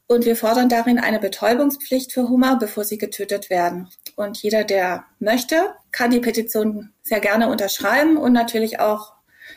Und 0.06 0.24
wir 0.24 0.36
fordern 0.36 0.68
darin 0.68 0.98
eine 0.98 1.18
Betäubungspflicht 1.18 2.12
für 2.12 2.28
Hummer, 2.28 2.56
bevor 2.56 2.84
sie 2.84 2.98
getötet 2.98 3.50
werden. 3.50 3.88
Und 4.16 4.42
jeder, 4.42 4.64
der 4.64 5.04
möchte, 5.18 5.74
kann 5.90 6.10
die 6.10 6.20
Petition 6.20 6.92
sehr 7.02 7.20
gerne 7.20 7.48
unterschreiben 7.48 8.16
und 8.16 8.32
natürlich 8.32 8.80
auch 8.80 9.12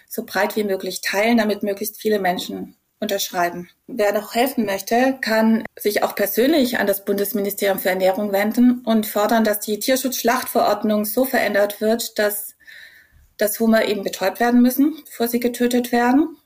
so 0.10 0.24
breit 0.26 0.56
wie 0.58 0.64
möglich 0.64 1.02
teilen, 1.02 1.38
damit 1.38 1.64
möglichst 1.64 2.02
viele 2.02 2.20
Menschen 2.20 2.76
unterschreiben. 3.00 3.70
Wer 3.88 4.14
noch 4.14 4.36
helfen 4.36 4.66
möchte, 4.66 5.18
kann 5.22 5.64
sich 5.78 6.04
auch 6.04 6.16
persönlich 6.16 6.80
an 6.80 6.88
das 6.88 7.06
Bundesministerium 7.06 7.80
für 7.80 7.90
Ernährung 7.90 8.32
wenden 8.32 8.82
und 8.86 9.06
fordern, 9.06 9.44
dass 9.44 9.60
die 9.60 9.80
Tierschutzschlachtverordnung 9.80 11.06
so 11.06 11.26
verändert 11.26 11.82
wird, 11.82 12.18
dass 12.18 12.55
dass 13.38 13.60
Hummer 13.60 13.86
eben 13.86 14.04
betäubt 14.04 14.40
werden 14.40 14.62
müssen, 14.62 15.04
bevor 15.06 15.28
sie 15.28 15.40
getötet 15.40 15.92
werden. 15.92 16.38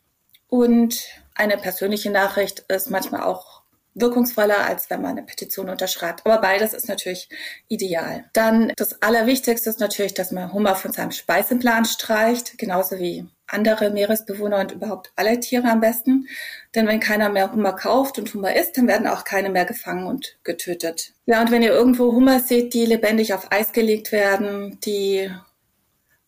Und 0.47 1.05
eine 1.35 1.57
persönliche 1.57 2.09
Nachricht 2.09 2.65
ist 2.67 2.89
manchmal 2.89 3.23
auch 3.23 3.59
wirkungsvoller, 3.95 4.65
als 4.65 4.89
wenn 4.89 5.01
man 5.01 5.11
eine 5.11 5.23
Petition 5.23 5.69
unterschreibt. 5.69 6.25
Aber 6.25 6.39
beides 6.39 6.73
ist 6.73 6.87
natürlich 6.87 7.29
ideal. 7.67 8.25
Dann 8.33 8.71
das 8.75 9.01
Allerwichtigste 9.01 9.69
ist 9.69 9.79
natürlich, 9.79 10.13
dass 10.13 10.31
man 10.31 10.53
Hummer 10.53 10.75
von 10.75 10.91
seinem 10.91 11.11
Speiseplan 11.11 11.85
streicht, 11.85 12.57
genauso 12.57 12.99
wie 12.99 13.27
andere 13.47 13.89
Meeresbewohner 13.89 14.59
und 14.59 14.71
überhaupt 14.71 15.11
alle 15.15 15.39
Tiere 15.39 15.69
am 15.69 15.81
besten. 15.81 16.27
Denn 16.75 16.87
wenn 16.87 16.99
keiner 16.99 17.29
mehr 17.29 17.51
Hummer 17.51 17.73
kauft 17.73 18.19
und 18.19 18.33
Hummer 18.33 18.55
isst, 18.55 18.77
dann 18.77 18.87
werden 18.87 19.07
auch 19.07 19.23
keine 19.23 19.49
mehr 19.49 19.65
gefangen 19.65 20.05
und 20.05 20.37
getötet. 20.43 21.13
Ja, 21.25 21.41
und 21.41 21.51
wenn 21.51 21.63
ihr 21.63 21.73
irgendwo 21.73 22.11
Hummer 22.11 22.39
seht, 22.39 22.73
die 22.73 22.85
lebendig 22.85 23.33
auf 23.33 23.51
Eis 23.51 23.71
gelegt 23.71 24.11
werden, 24.11 24.79
die 24.85 25.31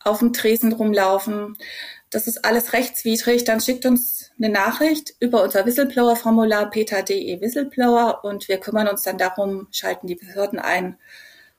auf 0.03 0.19
dem 0.19 0.33
Tresen 0.33 0.73
rumlaufen, 0.73 1.57
das 2.09 2.27
ist 2.27 2.43
alles 2.43 2.73
rechtswidrig, 2.73 3.45
dann 3.45 3.61
schickt 3.61 3.85
uns 3.85 4.31
eine 4.37 4.49
Nachricht 4.49 5.13
über 5.19 5.43
unser 5.43 5.65
Whistleblower-Formular 5.65 6.69
peter.de 6.69 7.39
Whistleblower 7.39 8.23
und 8.23 8.47
wir 8.49 8.57
kümmern 8.57 8.87
uns 8.87 9.03
dann 9.03 9.17
darum, 9.17 9.67
schalten 9.71 10.07
die 10.07 10.15
Behörden 10.15 10.59
ein 10.59 10.97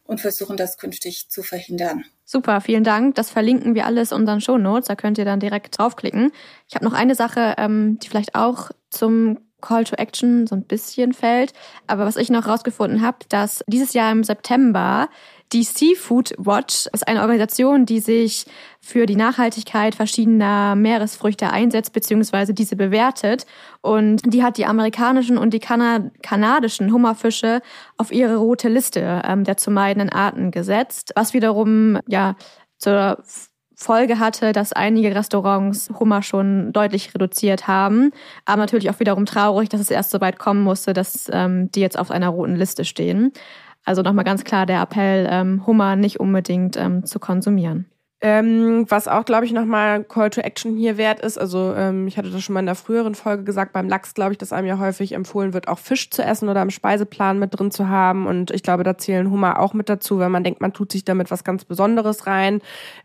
und 0.04 0.20
versuchen 0.20 0.56
das 0.56 0.76
künftig 0.76 1.30
zu 1.30 1.42
verhindern. 1.42 2.04
Super, 2.24 2.60
vielen 2.60 2.84
Dank. 2.84 3.14
Das 3.14 3.30
verlinken 3.30 3.74
wir 3.74 3.86
alles 3.86 4.12
in 4.12 4.18
unseren 4.18 4.40
Show 4.40 4.58
Notes. 4.58 4.88
Da 4.88 4.94
könnt 4.94 5.18
ihr 5.18 5.24
dann 5.24 5.40
direkt 5.40 5.78
draufklicken. 5.78 6.32
Ich 6.68 6.74
habe 6.74 6.84
noch 6.84 6.92
eine 6.92 7.14
Sache, 7.14 7.54
ähm, 7.58 7.98
die 7.98 8.08
vielleicht 8.08 8.34
auch 8.34 8.70
zum 8.90 9.38
Call 9.60 9.84
to 9.84 9.96
Action 9.96 10.46
so 10.46 10.54
ein 10.54 10.64
bisschen 10.64 11.14
fällt. 11.14 11.52
Aber 11.86 12.04
was 12.04 12.16
ich 12.16 12.30
noch 12.30 12.46
rausgefunden 12.46 13.00
habe, 13.00 13.18
dass 13.28 13.64
dieses 13.66 13.94
Jahr 13.94 14.10
im 14.12 14.24
September 14.24 15.08
die 15.52 15.64
Seafood 15.64 16.32
Watch 16.38 16.88
ist 16.92 17.06
eine 17.06 17.20
Organisation, 17.20 17.84
die 17.84 18.00
sich 18.00 18.46
für 18.80 19.06
die 19.06 19.16
Nachhaltigkeit 19.16 19.94
verschiedener 19.94 20.74
Meeresfrüchte 20.76 21.50
einsetzt 21.50 21.92
bzw. 21.92 22.52
diese 22.52 22.76
bewertet. 22.76 23.46
Und 23.82 24.22
die 24.32 24.42
hat 24.42 24.56
die 24.56 24.66
amerikanischen 24.66 25.36
und 25.36 25.52
die 25.52 25.60
kanadischen 25.60 26.92
Hummerfische 26.92 27.60
auf 27.98 28.12
ihre 28.12 28.36
rote 28.36 28.68
Liste 28.68 29.22
ähm, 29.24 29.44
der 29.44 29.56
zu 29.56 29.70
meidenden 29.70 30.08
Arten 30.08 30.50
gesetzt, 30.50 31.12
was 31.14 31.34
wiederum 31.34 31.98
ja 32.06 32.36
zur 32.78 33.22
Folge 33.76 34.18
hatte, 34.18 34.52
dass 34.52 34.72
einige 34.72 35.14
Restaurants 35.14 35.90
Hummer 35.98 36.22
schon 36.22 36.72
deutlich 36.72 37.14
reduziert 37.14 37.66
haben. 37.66 38.12
Aber 38.44 38.62
natürlich 38.62 38.90
auch 38.90 39.00
wiederum 39.00 39.26
traurig, 39.26 39.68
dass 39.68 39.80
es 39.80 39.90
erst 39.90 40.10
so 40.10 40.20
weit 40.20 40.38
kommen 40.38 40.62
musste, 40.62 40.92
dass 40.92 41.28
ähm, 41.32 41.70
die 41.72 41.80
jetzt 41.80 41.98
auf 41.98 42.10
einer 42.10 42.28
roten 42.28 42.56
Liste 42.56 42.84
stehen. 42.84 43.32
Also 43.84 44.02
nochmal 44.02 44.24
ganz 44.24 44.44
klar 44.44 44.66
der 44.66 44.80
Appell, 44.80 45.28
ähm, 45.30 45.66
Hummer 45.66 45.96
nicht 45.96 46.20
unbedingt 46.20 46.76
ähm, 46.76 47.04
zu 47.04 47.18
konsumieren. 47.18 47.86
Ähm, 48.24 48.86
was 48.88 49.08
auch, 49.08 49.24
glaube 49.24 49.46
ich, 49.46 49.52
nochmal 49.52 50.04
Call 50.04 50.30
to 50.30 50.40
Action 50.42 50.76
hier 50.76 50.96
wert 50.96 51.18
ist. 51.18 51.38
Also 51.38 51.74
ähm, 51.76 52.06
ich 52.06 52.16
hatte 52.16 52.30
das 52.30 52.40
schon 52.44 52.52
mal 52.52 52.60
in 52.60 52.66
der 52.66 52.76
früheren 52.76 53.16
Folge 53.16 53.42
gesagt, 53.42 53.72
beim 53.72 53.88
Lachs 53.88 54.14
glaube 54.14 54.30
ich, 54.30 54.38
dass 54.38 54.52
einem 54.52 54.68
ja 54.68 54.78
häufig 54.78 55.12
empfohlen 55.12 55.52
wird, 55.54 55.66
auch 55.66 55.80
Fisch 55.80 56.08
zu 56.08 56.22
essen 56.22 56.48
oder 56.48 56.62
im 56.62 56.70
Speiseplan 56.70 57.40
mit 57.40 57.58
drin 57.58 57.72
zu 57.72 57.88
haben. 57.88 58.28
Und 58.28 58.52
ich 58.52 58.62
glaube, 58.62 58.84
da 58.84 58.96
zählen 58.96 59.28
Hummer 59.28 59.58
auch 59.58 59.74
mit 59.74 59.88
dazu, 59.88 60.20
wenn 60.20 60.30
man 60.30 60.44
denkt, 60.44 60.60
man 60.60 60.72
tut 60.72 60.92
sich 60.92 61.04
damit 61.04 61.32
was 61.32 61.42
ganz 61.42 61.64
Besonderes 61.64 62.28
rein. 62.28 62.60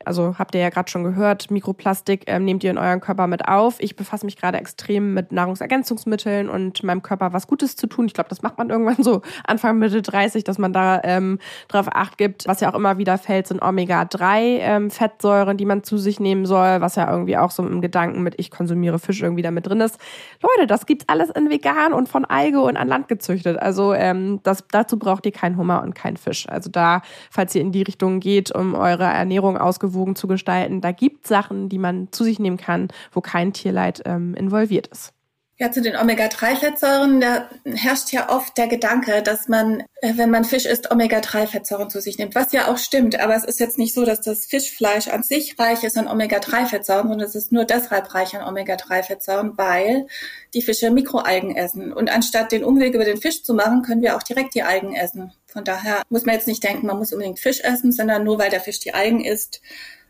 Also 0.05 0.35
habt 0.37 0.53
ihr 0.53 0.61
ja 0.61 0.69
gerade 0.69 0.91
schon 0.91 1.03
gehört, 1.03 1.49
Mikroplastik 1.49 2.25
ähm, 2.27 2.45
nehmt 2.45 2.63
ihr 2.63 2.69
in 2.69 2.77
euren 2.77 3.01
Körper 3.01 3.25
mit 3.25 3.47
auf. 3.47 3.77
Ich 3.79 3.95
befasse 3.95 4.23
mich 4.23 4.37
gerade 4.37 4.59
extrem 4.59 5.15
mit 5.15 5.31
Nahrungsergänzungsmitteln 5.31 6.47
und 6.47 6.83
meinem 6.83 7.01
Körper 7.01 7.33
was 7.33 7.47
Gutes 7.47 7.75
zu 7.75 7.87
tun. 7.87 8.05
Ich 8.05 8.13
glaube, 8.13 8.29
das 8.29 8.43
macht 8.43 8.59
man 8.59 8.69
irgendwann 8.69 9.03
so 9.03 9.23
Anfang 9.47 9.79
Mitte 9.79 10.03
30, 10.03 10.43
dass 10.43 10.59
man 10.59 10.73
da 10.73 11.01
ähm, 11.03 11.39
drauf 11.69 11.87
acht 11.91 12.19
gibt. 12.19 12.47
Was 12.47 12.59
ja 12.59 12.69
auch 12.69 12.75
immer 12.75 12.99
wieder 12.99 13.17
fällt, 13.17 13.47
sind 13.47 13.63
Omega-3 13.63 14.59
ähm, 14.59 14.91
Fettsäuren, 15.07 15.55
die 15.55 15.65
man 15.65 15.83
zu 15.83 15.97
sich 15.97 16.19
nehmen 16.19 16.45
soll, 16.45 16.81
was 16.81 16.95
ja 16.95 17.09
irgendwie 17.09 17.37
auch 17.37 17.51
so 17.51 17.65
im 17.65 17.81
Gedanken 17.81 18.23
mit 18.23 18.35
ich 18.37 18.51
konsumiere 18.51 18.99
Fisch 18.99 19.21
irgendwie 19.21 19.41
damit 19.41 19.65
drin 19.65 19.79
ist. 19.79 19.97
Leute, 20.41 20.67
das 20.67 20.85
gibt's 20.85 21.05
alles 21.07 21.29
in 21.29 21.49
vegan 21.49 21.93
und 21.93 22.09
von 22.09 22.25
Alge 22.25 22.61
und 22.61 22.75
an 22.75 22.87
Land 22.87 23.07
gezüchtet. 23.07 23.57
Also 23.57 23.93
ähm, 23.93 24.41
das, 24.43 24.65
dazu 24.69 24.99
braucht 24.99 25.25
ihr 25.25 25.31
keinen 25.31 25.57
Hummer 25.57 25.81
und 25.81 25.95
keinen 25.95 26.17
Fisch. 26.17 26.47
Also 26.49 26.69
da, 26.69 27.01
falls 27.31 27.55
ihr 27.55 27.61
in 27.61 27.71
die 27.71 27.83
Richtung 27.83 28.19
geht, 28.19 28.53
um 28.53 28.75
eure 28.75 29.05
Ernährung 29.05 29.57
ausgewogen 29.57 30.15
zu 30.15 30.27
gestalten, 30.27 30.81
da 30.81 30.91
gibt 30.91 31.25
Sachen, 31.25 31.69
die 31.69 31.79
man 31.79 32.09
zu 32.11 32.23
sich 32.23 32.39
nehmen 32.39 32.57
kann, 32.57 32.89
wo 33.11 33.21
kein 33.21 33.53
Tierleid 33.53 34.01
ähm, 34.05 34.33
involviert 34.35 34.87
ist. 34.87 35.16
Ja, 35.59 35.71
zu 35.71 35.81
den 35.81 35.95
Omega-3-Fettsäuren, 35.95 37.19
da 37.19 37.49
herrscht 37.65 38.11
ja 38.11 38.29
oft 38.29 38.55
der 38.59 38.67
Gedanke, 38.67 39.23
dass 39.23 39.47
man, 39.47 39.81
äh, 40.01 40.13
wenn 40.15 40.29
man 40.29 40.45
Fisch 40.45 40.67
isst, 40.67 40.91
Omega-3-Fettsäuren 40.91 41.89
zu 41.89 41.99
sich 41.99 42.19
nimmt, 42.19 42.35
was 42.35 42.51
ja 42.51 42.71
auch 42.71 42.77
stimmt. 42.77 43.19
Aber 43.19 43.35
es 43.35 43.43
ist 43.43 43.59
jetzt 43.59 43.79
nicht 43.79 43.95
so, 43.95 44.05
dass 44.05 44.21
das 44.21 44.45
Fischfleisch 44.45 45.07
an 45.07 45.23
sich 45.23 45.57
reich 45.57 45.83
ist 45.83 45.97
an 45.97 46.07
Omega-3-Fettsäuren, 46.07 47.07
sondern 47.07 47.27
es 47.27 47.33
ist 47.33 47.51
nur 47.51 47.65
deshalb 47.65 48.13
reich 48.13 48.37
an 48.37 48.47
Omega-3-Fettsäuren, 48.47 49.57
weil 49.57 50.05
die 50.53 50.61
Fische 50.61 50.91
Mikroalgen 50.91 51.55
essen. 51.55 51.91
Und 51.91 52.11
anstatt 52.11 52.51
den 52.51 52.63
Umweg 52.63 52.93
über 52.93 53.05
den 53.05 53.17
Fisch 53.17 53.41
zu 53.41 53.55
machen, 53.55 53.81
können 53.81 54.03
wir 54.03 54.15
auch 54.15 54.21
direkt 54.21 54.53
die 54.53 54.61
Algen 54.61 54.93
essen. 54.93 55.33
Von 55.47 55.63
daher 55.63 56.03
muss 56.09 56.25
man 56.25 56.35
jetzt 56.35 56.47
nicht 56.47 56.63
denken, 56.63 56.85
man 56.85 56.99
muss 56.99 57.13
unbedingt 57.13 57.39
Fisch 57.39 57.61
essen, 57.61 57.91
sondern 57.91 58.23
nur 58.23 58.37
weil 58.37 58.51
der 58.51 58.61
Fisch 58.61 58.79
die 58.79 58.93
Algen 58.93 59.25
isst, 59.25 59.61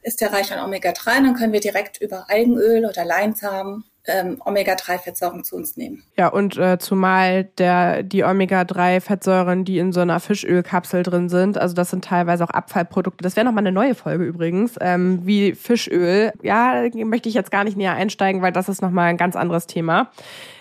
ist 0.02 0.20
der 0.20 0.34
reich 0.34 0.52
an 0.52 0.60
Omega-3. 0.60 1.06
Dann 1.06 1.36
können 1.36 1.54
wir 1.54 1.62
direkt 1.62 2.02
über 2.02 2.30
Algenöl 2.30 2.86
oder 2.86 3.06
Leinsamen 3.06 3.86
ähm, 4.08 4.41
Omega-3-Fettsäuren 4.43 5.43
zu 5.43 5.56
uns 5.56 5.78
nehmen. 5.78 6.04
Ja, 6.17 6.28
und 6.28 6.58
äh, 6.58 6.78
zumal 6.80 7.46
der, 7.58 8.04
die 8.04 8.24
Omega-3-Fettsäuren, 8.24 9.65
die 9.65 9.80
in 9.80 9.91
so 9.91 10.00
einer 10.00 10.20
Fischölkapsel 10.20 11.04
drin 11.04 11.30
sind, 11.30 11.58
also 11.58 11.74
das 11.74 11.89
sind 11.89 12.04
teilweise 12.06 12.43
auch 12.43 12.50
Abfallprodukte. 12.50 13.24
Das 13.24 13.36
wäre 13.36 13.46
nochmal 13.46 13.63
eine 13.63 13.72
neue 13.72 13.96
Folge 13.96 14.24
übrigens, 14.24 14.76
ähm, 14.82 15.26
wie 15.26 15.54
Fischöl. 15.54 16.34
Ja, 16.41 16.88
möchte 16.93 17.30
ich 17.30 17.36
jetzt 17.36 17.52
gar 17.52 17.63
nicht 17.63 17.78
näher 17.78 17.93
einsteigen, 17.93 18.41
weil 18.41 18.52
das 18.52 18.70
ist 18.70 18.82
nochmal 18.82 19.10
ein 19.10 19.17
ganz 19.17 19.36
anderes 19.36 19.67
Thema 19.67 20.12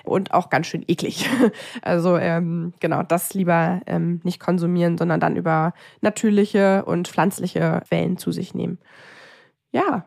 und 0.05 0.33
auch 0.33 0.51
ganz 0.51 0.67
schön 0.67 0.85
eklig. 0.87 1.29
Also 1.83 2.17
ähm, 2.17 2.73
genau, 2.81 3.03
das 3.03 3.35
lieber 3.35 3.81
ähm, 3.87 4.21
nicht 4.25 4.41
konsumieren, 4.41 4.99
sondern 4.99 5.21
dann 5.21 5.37
über 5.37 5.73
natürliche 6.01 6.85
und 6.85 7.09
pflanzliche 7.09 7.83
Quellen 7.87 8.19
zu 8.19 8.33
sich 8.33 8.55
nehmen. 8.55 8.79
Ja, 9.73 10.07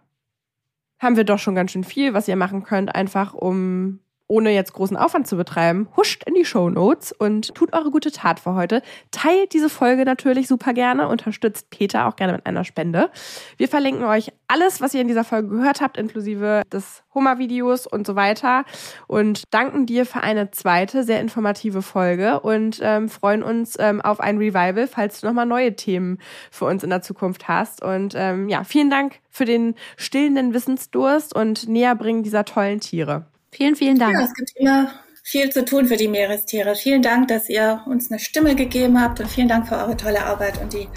haben 1.00 1.16
wir 1.16 1.24
doch 1.24 1.40
schon 1.40 1.56
ganz 1.56 1.72
schön 1.72 1.84
viel, 1.84 2.14
was 2.14 2.28
ihr 2.28 2.36
machen 2.36 2.64
könnt, 2.64 2.94
einfach 2.94 3.34
um 3.34 4.00
ohne 4.30 4.52
jetzt 4.52 4.74
großen 4.74 4.96
Aufwand 4.96 5.28
zu 5.28 5.36
betreiben, 5.36 5.89
huscht 5.98 6.24
in 6.26 6.36
die 6.36 6.46
Show 6.46 6.70
Notes 6.70 7.12
und 7.12 7.54
tut 7.56 7.74
eure 7.74 7.89
gute 7.89 8.12
Tat 8.12 8.39
für 8.39 8.54
heute. 8.54 8.84
Teilt 9.10 9.54
diese 9.54 9.70
Folge 9.70 10.06
natürlich 10.06 10.48
super 10.48 10.74
gerne, 10.74 11.08
unterstützt 11.08 11.72
Peter 11.72 12.08
auch 12.08 12.15
gerne 12.15 12.34
mit 12.34 12.46
einer 12.46 12.63
Spende. 12.63 13.10
Wir 13.58 13.68
verlinken 13.68 14.06
euch 14.06 14.32
alles, 14.48 14.82
was 14.82 14.94
ihr 14.94 15.02
in 15.02 15.08
dieser 15.08 15.24
Folge 15.24 15.50
gehört 15.50 15.82
habt, 15.82 15.98
inklusive 15.98 16.62
des 16.72 17.04
Hummer-Videos 17.15 17.88
und 17.88 18.06
so 18.06 18.15
weiter 18.15 18.65
und 19.08 19.44
danken 19.50 19.88
dir 19.88 20.06
für 20.06 20.22
eine 20.22 20.52
zweite 20.52 21.04
sehr 21.04 21.22
informative 21.22 21.82
Folge 21.82 22.39
und 22.39 22.80
ähm, 22.84 23.10
freuen 23.10 23.42
uns 23.42 23.78
ähm, 23.80 24.00
auf 24.00 24.20
ein 24.20 24.38
Revival, 24.38 24.86
falls 24.86 25.22
du 25.22 25.28
nochmal 25.28 25.48
neue 25.48 25.76
Themen 25.76 26.20
für 26.52 26.65
uns 26.65 26.84
in 26.84 26.92
der 26.92 27.02
Zukunft 27.02 27.48
hast. 27.48 27.82
Und 27.82 28.13
ähm, 28.15 28.48
ja, 28.48 28.63
vielen 28.63 28.92
Dank 28.92 29.20
für 29.30 29.46
den 29.46 29.74
stillenden 29.98 30.54
Wissensdurst 30.54 31.36
und 31.36 31.68
Näherbringen 31.68 32.22
dieser 32.22 32.46
tollen 32.46 32.80
Tiere. 32.80 33.26
Vielen, 33.52 33.76
vielen 33.76 33.98
Dank. 33.98 34.14
Ja, 34.14 34.26
es 34.26 34.34
gibt 34.34 34.52
immer 34.56 34.92
viel 35.24 35.50
zu 35.52 35.66
tun 35.66 35.86
für 35.86 35.98
die 35.98 36.08
Meerestiere. 36.08 36.76
Vielen 36.76 37.02
Dank, 37.02 37.28
dass 37.28 37.50
ihr 37.50 37.82
uns 37.86 38.10
eine 38.10 38.20
Stimme 38.20 38.56
gegeben 38.56 39.00
habt 39.02 39.20
und 39.20 39.30
vielen 39.30 39.48
Dank 39.48 39.68
für 39.68 39.76
eure 39.76 39.96
tolle 39.96 40.24
Arbeit 40.24 40.62
und 40.62 40.74
die 40.74 40.88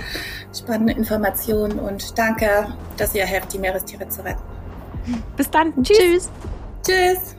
spannenden 0.57 0.97
Informationen 0.97 1.79
und 1.79 2.17
danke, 2.19 2.75
dass 2.97 3.15
ihr 3.15 3.27
helft, 3.27 3.53
die 3.53 3.59
Meerestiere 3.59 4.09
zu 4.09 4.25
retten. 4.25 4.43
Bis 5.37 5.51
dann. 5.51 5.73
Tschüss. 5.83 6.31
Tschüss. 6.87 7.37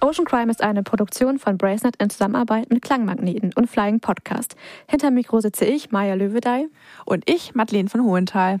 Ocean 0.00 0.26
Crime 0.26 0.50
ist 0.50 0.62
eine 0.62 0.82
Produktion 0.82 1.38
von 1.38 1.56
Bracenet 1.56 1.96
in 1.96 2.10
Zusammenarbeit 2.10 2.70
mit 2.70 2.82
Klangmagneten 2.82 3.52
und 3.54 3.70
Flying 3.70 4.00
Podcast. 4.00 4.54
Hinter 4.86 5.10
Mikro 5.10 5.40
sitze 5.40 5.64
ich, 5.64 5.92
Maja 5.92 6.14
Löwedey. 6.14 6.68
Und 7.06 7.28
ich, 7.28 7.54
Madeleine 7.54 7.88
von 7.88 8.04
Hohenthal. 8.04 8.60